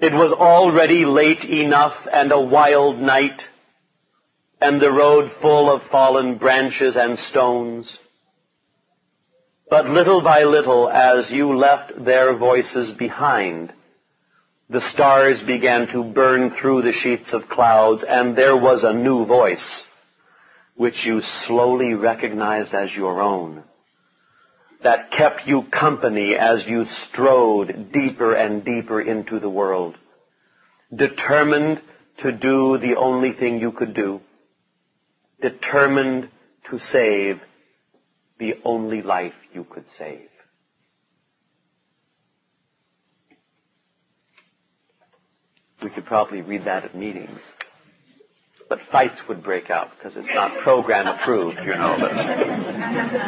It 0.00 0.12
was 0.12 0.32
already 0.32 1.04
late 1.04 1.44
enough 1.44 2.06
and 2.12 2.30
a 2.30 2.40
wild 2.40 3.00
night, 3.00 3.48
and 4.60 4.80
the 4.80 4.92
road 4.92 5.30
full 5.30 5.70
of 5.70 5.82
fallen 5.82 6.36
branches 6.36 6.96
and 6.96 7.18
stones. 7.18 7.98
But 9.68 9.88
little 9.88 10.22
by 10.22 10.44
little, 10.44 10.88
as 10.88 11.32
you 11.32 11.56
left 11.56 12.04
their 12.04 12.32
voices 12.34 12.92
behind, 12.92 13.72
the 14.70 14.80
stars 14.80 15.42
began 15.42 15.88
to 15.88 16.04
burn 16.04 16.50
through 16.50 16.82
the 16.82 16.92
sheets 16.92 17.32
of 17.32 17.48
clouds, 17.48 18.02
and 18.02 18.36
there 18.36 18.56
was 18.56 18.84
a 18.84 18.92
new 18.92 19.24
voice 19.24 19.86
which 20.76 21.04
you 21.04 21.20
slowly 21.20 21.94
recognized 21.94 22.72
as 22.72 22.94
your 22.94 23.20
own, 23.20 23.64
that 24.82 25.10
kept 25.10 25.46
you 25.46 25.62
company 25.62 26.34
as 26.36 26.66
you 26.66 26.84
strode 26.84 27.92
deeper 27.92 28.34
and 28.34 28.64
deeper 28.64 29.00
into 29.00 29.40
the 29.40 29.48
world, 29.48 29.96
determined 30.94 31.80
to 32.18 32.32
do 32.32 32.78
the 32.78 32.96
only 32.96 33.32
thing 33.32 33.60
you 33.60 33.72
could 33.72 33.94
do, 33.94 34.20
determined 35.40 36.28
to 36.64 36.78
save 36.78 37.40
the 38.38 38.58
only 38.64 39.02
life 39.02 39.34
you 39.52 39.64
could 39.64 39.88
save. 39.90 40.28
We 45.82 45.90
could 45.90 46.06
probably 46.06 46.42
read 46.42 46.64
that 46.64 46.84
at 46.84 46.94
meetings. 46.94 47.40
But 48.68 48.80
fights 48.82 49.26
would 49.28 49.42
break 49.42 49.70
out 49.70 49.90
because 49.90 50.16
it's 50.16 50.34
not 50.34 50.58
program 50.58 51.06
approved, 51.06 51.58
you 51.60 51.74
know. 51.74 51.96
But, 51.98 52.12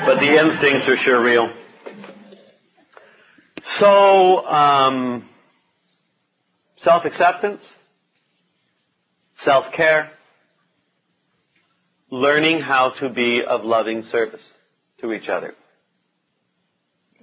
but 0.07 0.21
the 0.21 0.39
instincts 0.39 0.89
are 0.89 0.97
sure 0.97 1.23
real. 1.23 1.51
So, 3.65 4.47
um, 4.47 5.29
self-acceptance, 6.77 7.67
self-care, 9.35 10.11
learning 12.11 12.61
how 12.61 12.91
to 12.91 13.09
be 13.09 13.45
of 13.45 13.65
loving 13.65 14.03
service 14.03 14.47
to 14.99 15.13
each 15.13 15.29
other 15.29 15.55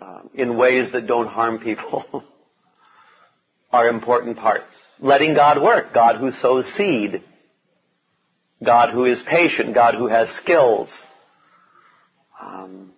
um, 0.02 0.30
in 0.34 0.58
ways 0.58 0.92
that 0.92 1.08
don't 1.08 1.28
harm 1.28 1.60
people 1.60 2.24
are 3.72 3.88
important 3.88 4.38
parts. 4.38 4.74
Letting 5.00 5.34
God 5.34 5.62
work, 5.62 5.94
God 5.94 6.16
who 6.18 6.32
sows 6.32 6.68
seed, 6.68 7.24
God 8.64 8.90
who 8.90 9.06
is 9.06 9.22
patient, 9.22 9.74
God 9.74 9.96
who 9.96 10.08
has 10.08 10.30
skills, 10.30 11.06
um, 12.42 12.92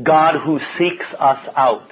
God 0.00 0.36
who 0.36 0.58
seeks 0.58 1.14
us 1.14 1.46
out 1.54 1.90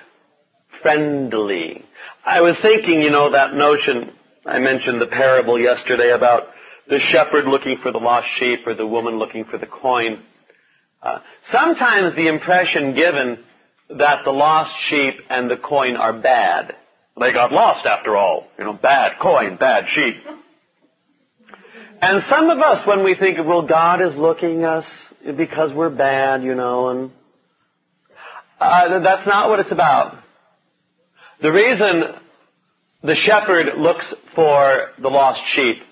friendly. 0.83 1.85
I 2.25 2.41
was 2.41 2.59
thinking, 2.59 3.03
you 3.03 3.11
know, 3.11 3.31
that 3.31 3.55
notion, 3.55 4.13
I 4.45 4.59
mentioned 4.59 5.01
the 5.01 5.07
parable 5.07 5.59
yesterday 5.59 6.11
about 6.11 6.51
the 6.87 6.99
shepherd 6.99 7.47
looking 7.47 7.77
for 7.77 7.91
the 7.91 8.01
lost 8.01 8.29
sheep 8.29 8.67
or 8.67 8.75
the 8.75 8.87
woman 8.87 9.19
looking 9.19 9.45
for 9.45 9.59
the 9.59 9.67
coin. 9.67 10.23
Uh, 11.03 11.21
sometimes 11.43 12.15
the 12.15 12.29
impression 12.29 12.95
given 12.95 13.39
that 13.89 14.25
the 14.25 14.33
lost 14.33 14.77
sheep 14.79 15.23
and 15.31 15.51
the 15.51 15.57
coin 15.57 15.97
are 15.97 16.13
bad. 16.13 16.75
They 17.19 17.33
got 17.33 17.53
lost 17.53 17.87
after 17.87 18.17
all. 18.17 18.49
You 18.59 18.65
know, 18.65 18.73
bad 18.73 19.19
coin, 19.19 19.57
bad 19.57 19.89
sheep. 19.89 20.25
And 22.03 22.23
some 22.23 22.49
of 22.49 22.59
us, 22.61 22.87
when 22.87 23.05
we 23.05 23.15
think, 23.15 23.39
well, 23.39 23.63
God 23.63 24.01
is 24.01 24.17
looking 24.17 24.65
us 24.65 25.05
because 25.37 25.73
we're 25.73 25.91
bad, 25.91 26.43
you 26.43 26.55
know, 26.55 26.89
and 26.89 27.11
uh, 28.59 29.01
that's 29.01 29.27
not 29.27 29.51
what 29.51 29.61
it's 29.61 29.71
about. 29.71 30.17
The 31.41 31.53
reason 31.53 32.15
the 33.03 33.15
shepherd 33.15 33.77
looks 33.77 34.13
for 34.35 34.91
the 34.99 35.11
lost 35.11 35.45
sheep 35.45 35.83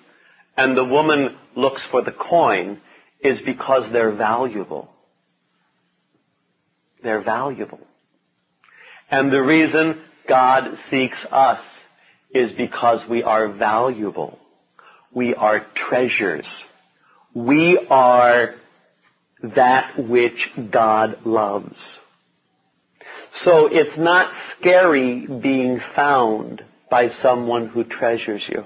and 0.57 0.77
the 0.77 0.85
woman 0.85 1.37
looks 1.55 1.85
for 1.85 2.03
the 2.03 2.13
coin 2.13 2.81
is 3.21 3.41
because 3.41 3.91
they're 3.91 4.13
valuable. 4.13 4.91
They're 7.03 7.21
valuable. 7.21 7.81
And 9.11 9.31
the 9.31 9.43
reason 9.43 10.01
God 10.27 10.79
seeks 10.91 11.25
us 11.27 11.63
is 12.31 12.53
because 12.53 13.07
we 13.07 13.23
are 13.23 13.49
valuable. 13.49 14.39
We 15.19 15.35
are 15.35 15.67
treasures. 15.75 16.63
We 17.35 17.77
are 17.89 18.55
that 19.43 19.99
which 19.99 20.53
God 20.71 21.27
loves. 21.27 21.99
So 23.33 23.67
it's 23.67 23.97
not 23.97 24.37
scary 24.51 25.27
being 25.27 25.81
found 25.81 26.65
by 26.89 27.09
someone 27.09 27.67
who 27.67 27.83
treasures 27.83 28.49
you. 28.49 28.65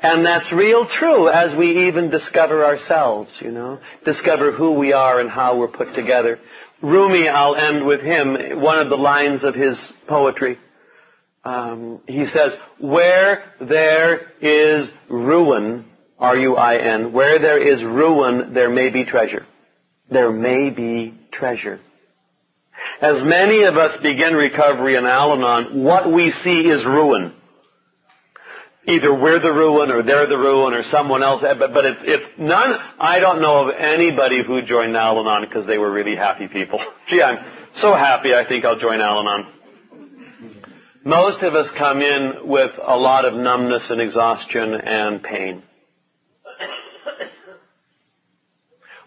And 0.00 0.24
that's 0.24 0.50
real 0.50 0.86
true 0.86 1.28
as 1.28 1.54
we 1.54 1.88
even 1.88 2.08
discover 2.08 2.64
ourselves, 2.64 3.38
you 3.42 3.50
know, 3.50 3.80
discover 4.06 4.50
who 4.50 4.72
we 4.72 4.94
are 4.94 5.20
and 5.20 5.28
how 5.28 5.58
we're 5.58 5.68
put 5.68 5.92
together. 5.92 6.40
Rumi, 6.80 7.28
I'll 7.28 7.54
end 7.54 7.84
with 7.84 8.00
him, 8.00 8.62
one 8.62 8.78
of 8.78 8.88
the 8.88 8.96
lines 8.96 9.44
of 9.44 9.54
his 9.54 9.92
poetry. 10.06 10.58
Um, 11.46 12.00
he 12.08 12.26
says, 12.26 12.56
where 12.78 13.44
there 13.60 14.32
is 14.40 14.90
ruin, 15.08 15.84
R-U-I-N, 16.18 17.12
where 17.12 17.38
there 17.38 17.58
is 17.58 17.84
ruin, 17.84 18.52
there 18.52 18.68
may 18.68 18.90
be 18.90 19.04
treasure. 19.04 19.46
There 20.08 20.32
may 20.32 20.70
be 20.70 21.14
treasure. 21.30 21.78
As 23.00 23.22
many 23.22 23.62
of 23.62 23.76
us 23.76 23.96
begin 23.98 24.34
recovery 24.34 24.96
in 24.96 25.06
Al-Anon, 25.06 25.84
what 25.84 26.10
we 26.10 26.32
see 26.32 26.66
is 26.66 26.84
ruin. 26.84 27.32
Either 28.88 29.14
we're 29.14 29.38
the 29.38 29.52
ruin 29.52 29.92
or 29.92 30.02
they're 30.02 30.26
the 30.26 30.36
ruin 30.36 30.74
or 30.74 30.82
someone 30.82 31.22
else, 31.22 31.42
but, 31.42 31.72
but 31.72 31.84
it's, 31.84 32.02
it's 32.02 32.28
none, 32.36 32.76
I 32.98 33.20
don't 33.20 33.40
know 33.40 33.68
of 33.68 33.74
anybody 33.76 34.42
who 34.42 34.62
joined 34.62 34.96
Al-Anon 34.96 35.42
because 35.42 35.64
they 35.64 35.78
were 35.78 35.92
really 35.92 36.16
happy 36.16 36.48
people. 36.48 36.80
Gee, 37.06 37.22
I'm 37.22 37.44
so 37.74 37.94
happy 37.94 38.34
I 38.34 38.42
think 38.42 38.64
I'll 38.64 38.78
join 38.78 39.00
Al-Anon. 39.00 39.46
Most 41.06 41.42
of 41.42 41.54
us 41.54 41.70
come 41.70 42.02
in 42.02 42.48
with 42.48 42.72
a 42.82 42.96
lot 42.96 43.26
of 43.26 43.34
numbness 43.34 43.90
and 43.90 44.00
exhaustion 44.00 44.74
and 44.74 45.22
pain. 45.22 45.62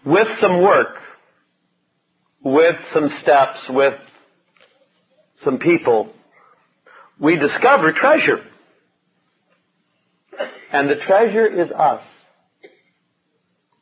With 0.02 0.38
some 0.38 0.62
work, 0.62 0.98
with 2.42 2.86
some 2.86 3.10
steps, 3.10 3.68
with 3.68 4.00
some 5.36 5.58
people, 5.58 6.10
we 7.18 7.36
discover 7.36 7.92
treasure. 7.92 8.46
And 10.72 10.88
the 10.88 10.96
treasure 10.96 11.46
is 11.46 11.70
us. 11.70 12.02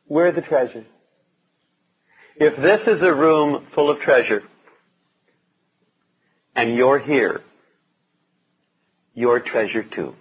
We're 0.09 0.33
the 0.33 0.43
treasure. 0.43 0.87
If 2.35 2.57
this 2.57 2.89
is 2.89 3.03
a 3.03 3.15
room 3.15 3.69
full 3.73 3.91
of 3.91 4.01
treasure, 4.01 4.43
and 6.57 6.75
you're 6.75 6.99
here, 6.99 7.43
you're 9.19 9.41
treasure 9.41 9.83
too. 9.83 10.15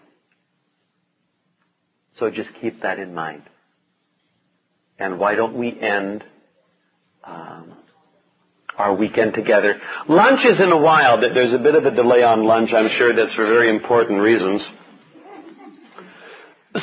So 2.14 2.32
just 2.32 2.52
keep 2.56 2.82
that 2.82 2.98
in 2.98 3.14
mind. 3.14 3.44
And 4.98 5.20
why 5.20 5.36
don't 5.36 5.54
we 5.54 5.80
end 5.80 6.24
um, 7.24 7.74
our 8.76 8.94
weekend 8.96 9.36
together. 9.36 9.80
Lunch 10.08 10.46
is 10.46 10.60
in 10.60 10.72
a 10.72 10.78
while. 10.78 11.18
But 11.22 11.36
there's 11.36 11.54
a 11.54 11.60
bit 11.60 11.76
of 11.76 11.86
a 11.86 11.92
delay 11.92 12.24
on 12.24 12.46
lunch. 12.46 12.74
I'm 12.74 12.90
sure 12.90 13.14
that's 13.14 13.36
for 13.36 13.46
very 13.46 13.70
important 13.70 14.22
reasons. 14.22 14.68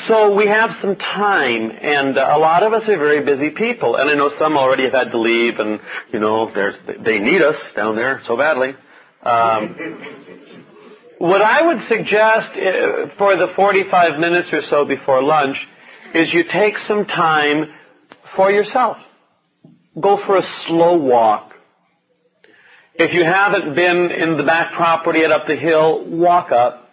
So 0.07 0.35
we 0.35 0.47
have 0.47 0.75
some 0.75 0.97
time, 0.97 1.71
and 1.81 2.17
a 2.17 2.37
lot 2.37 2.65
of 2.65 2.73
us 2.73 2.89
are 2.89 2.97
very 2.97 3.23
busy 3.25 3.51
people, 3.51 3.95
and 3.95 4.11
I 4.11 4.15
know 4.15 4.29
some 4.29 4.57
already 4.57 4.85
have 4.85 4.93
had 4.93 5.13
to 5.13 5.19
leave, 5.19 5.61
and 5.61 5.79
you 6.13 6.19
know 6.19 6.51
they 6.51 7.21
need 7.21 7.43
us 7.43 7.73
down 7.75 7.95
there 7.95 8.21
so 8.25 8.37
badly. 8.37 8.75
Um, 9.23 10.24
what 11.19 11.43
I 11.43 11.63
would 11.63 11.81
suggest 11.83 12.57
uh, 12.57 13.09
for 13.09 13.37
the 13.37 13.49
45 13.49 14.19
minutes 14.19 14.53
or 14.53 14.63
so 14.63 14.85
before 14.85 15.23
lunch 15.23 15.69
is 16.13 16.33
you 16.33 16.45
take 16.45 16.79
some 16.79 17.05
time 17.05 17.73
for 18.35 18.51
yourself. 18.51 18.99
Go 19.99 20.17
for 20.17 20.37
a 20.37 20.43
slow 20.43 20.97
walk. 20.97 21.55
If 22.95 23.15
you 23.15 23.25
haven't 23.25 23.75
been 23.75 24.11
in 24.11 24.37
the 24.37 24.45
back 24.45 24.73
property 24.73 25.25
and 25.25 25.33
up 25.33 25.47
the 25.47 25.57
hill, 25.57 26.05
walk 26.05 26.53
up. 26.53 26.91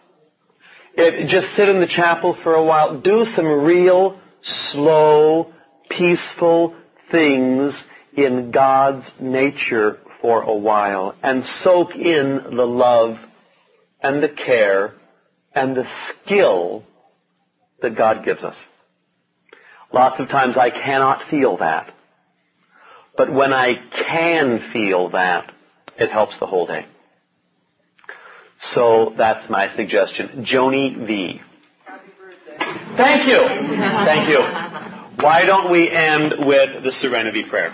It, 0.94 1.28
just 1.28 1.54
sit 1.56 1.70
in 1.70 1.80
the 1.80 1.88
chapel 1.88 2.34
for 2.34 2.54
a 2.56 2.64
while. 2.64 2.98
Do 2.98 3.26
some 3.26 3.46
real, 3.46 4.20
slow, 4.42 5.54
peaceful 5.90 6.76
things 7.10 7.86
in 8.14 8.52
God's 8.52 9.12
nature 9.20 10.00
for 10.22 10.42
a 10.42 10.54
while 10.54 11.16
and 11.24 11.46
soak 11.46 11.96
in 11.96 12.56
the 12.56 12.68
love 12.68 13.20
and 14.02 14.22
the 14.22 14.30
care 14.30 14.94
and 15.54 15.76
the 15.76 15.88
skill 16.10 16.84
that 17.82 17.96
God 17.96 18.24
gives 18.24 18.44
us. 18.44 18.58
Lots 19.92 20.20
of 20.20 20.30
times 20.30 20.58
I 20.58 20.70
cannot 20.70 21.24
feel 21.24 21.58
that. 21.58 21.94
But 23.18 23.32
when 23.32 23.54
I 23.54 23.76
can 23.76 24.60
feel 24.72 25.10
that, 25.10 25.52
it 25.98 26.10
helps 26.10 26.38
the 26.38 26.48
whole 26.48 26.66
day. 26.66 26.86
So 28.60 29.14
that's 29.18 29.50
my 29.50 29.70
suggestion. 29.76 30.46
Joni 30.46 31.06
V. 31.06 31.42
Thank 32.96 33.28
you. 33.28 33.40
Thank 33.40 34.30
you. 34.30 34.42
Why 35.24 35.46
don't 35.46 35.72
we 35.72 35.90
end 35.90 36.46
with 36.46 36.84
the 36.84 36.92
Serenity 36.92 37.44
Prayer? 37.44 37.74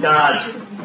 God, 0.00 0.69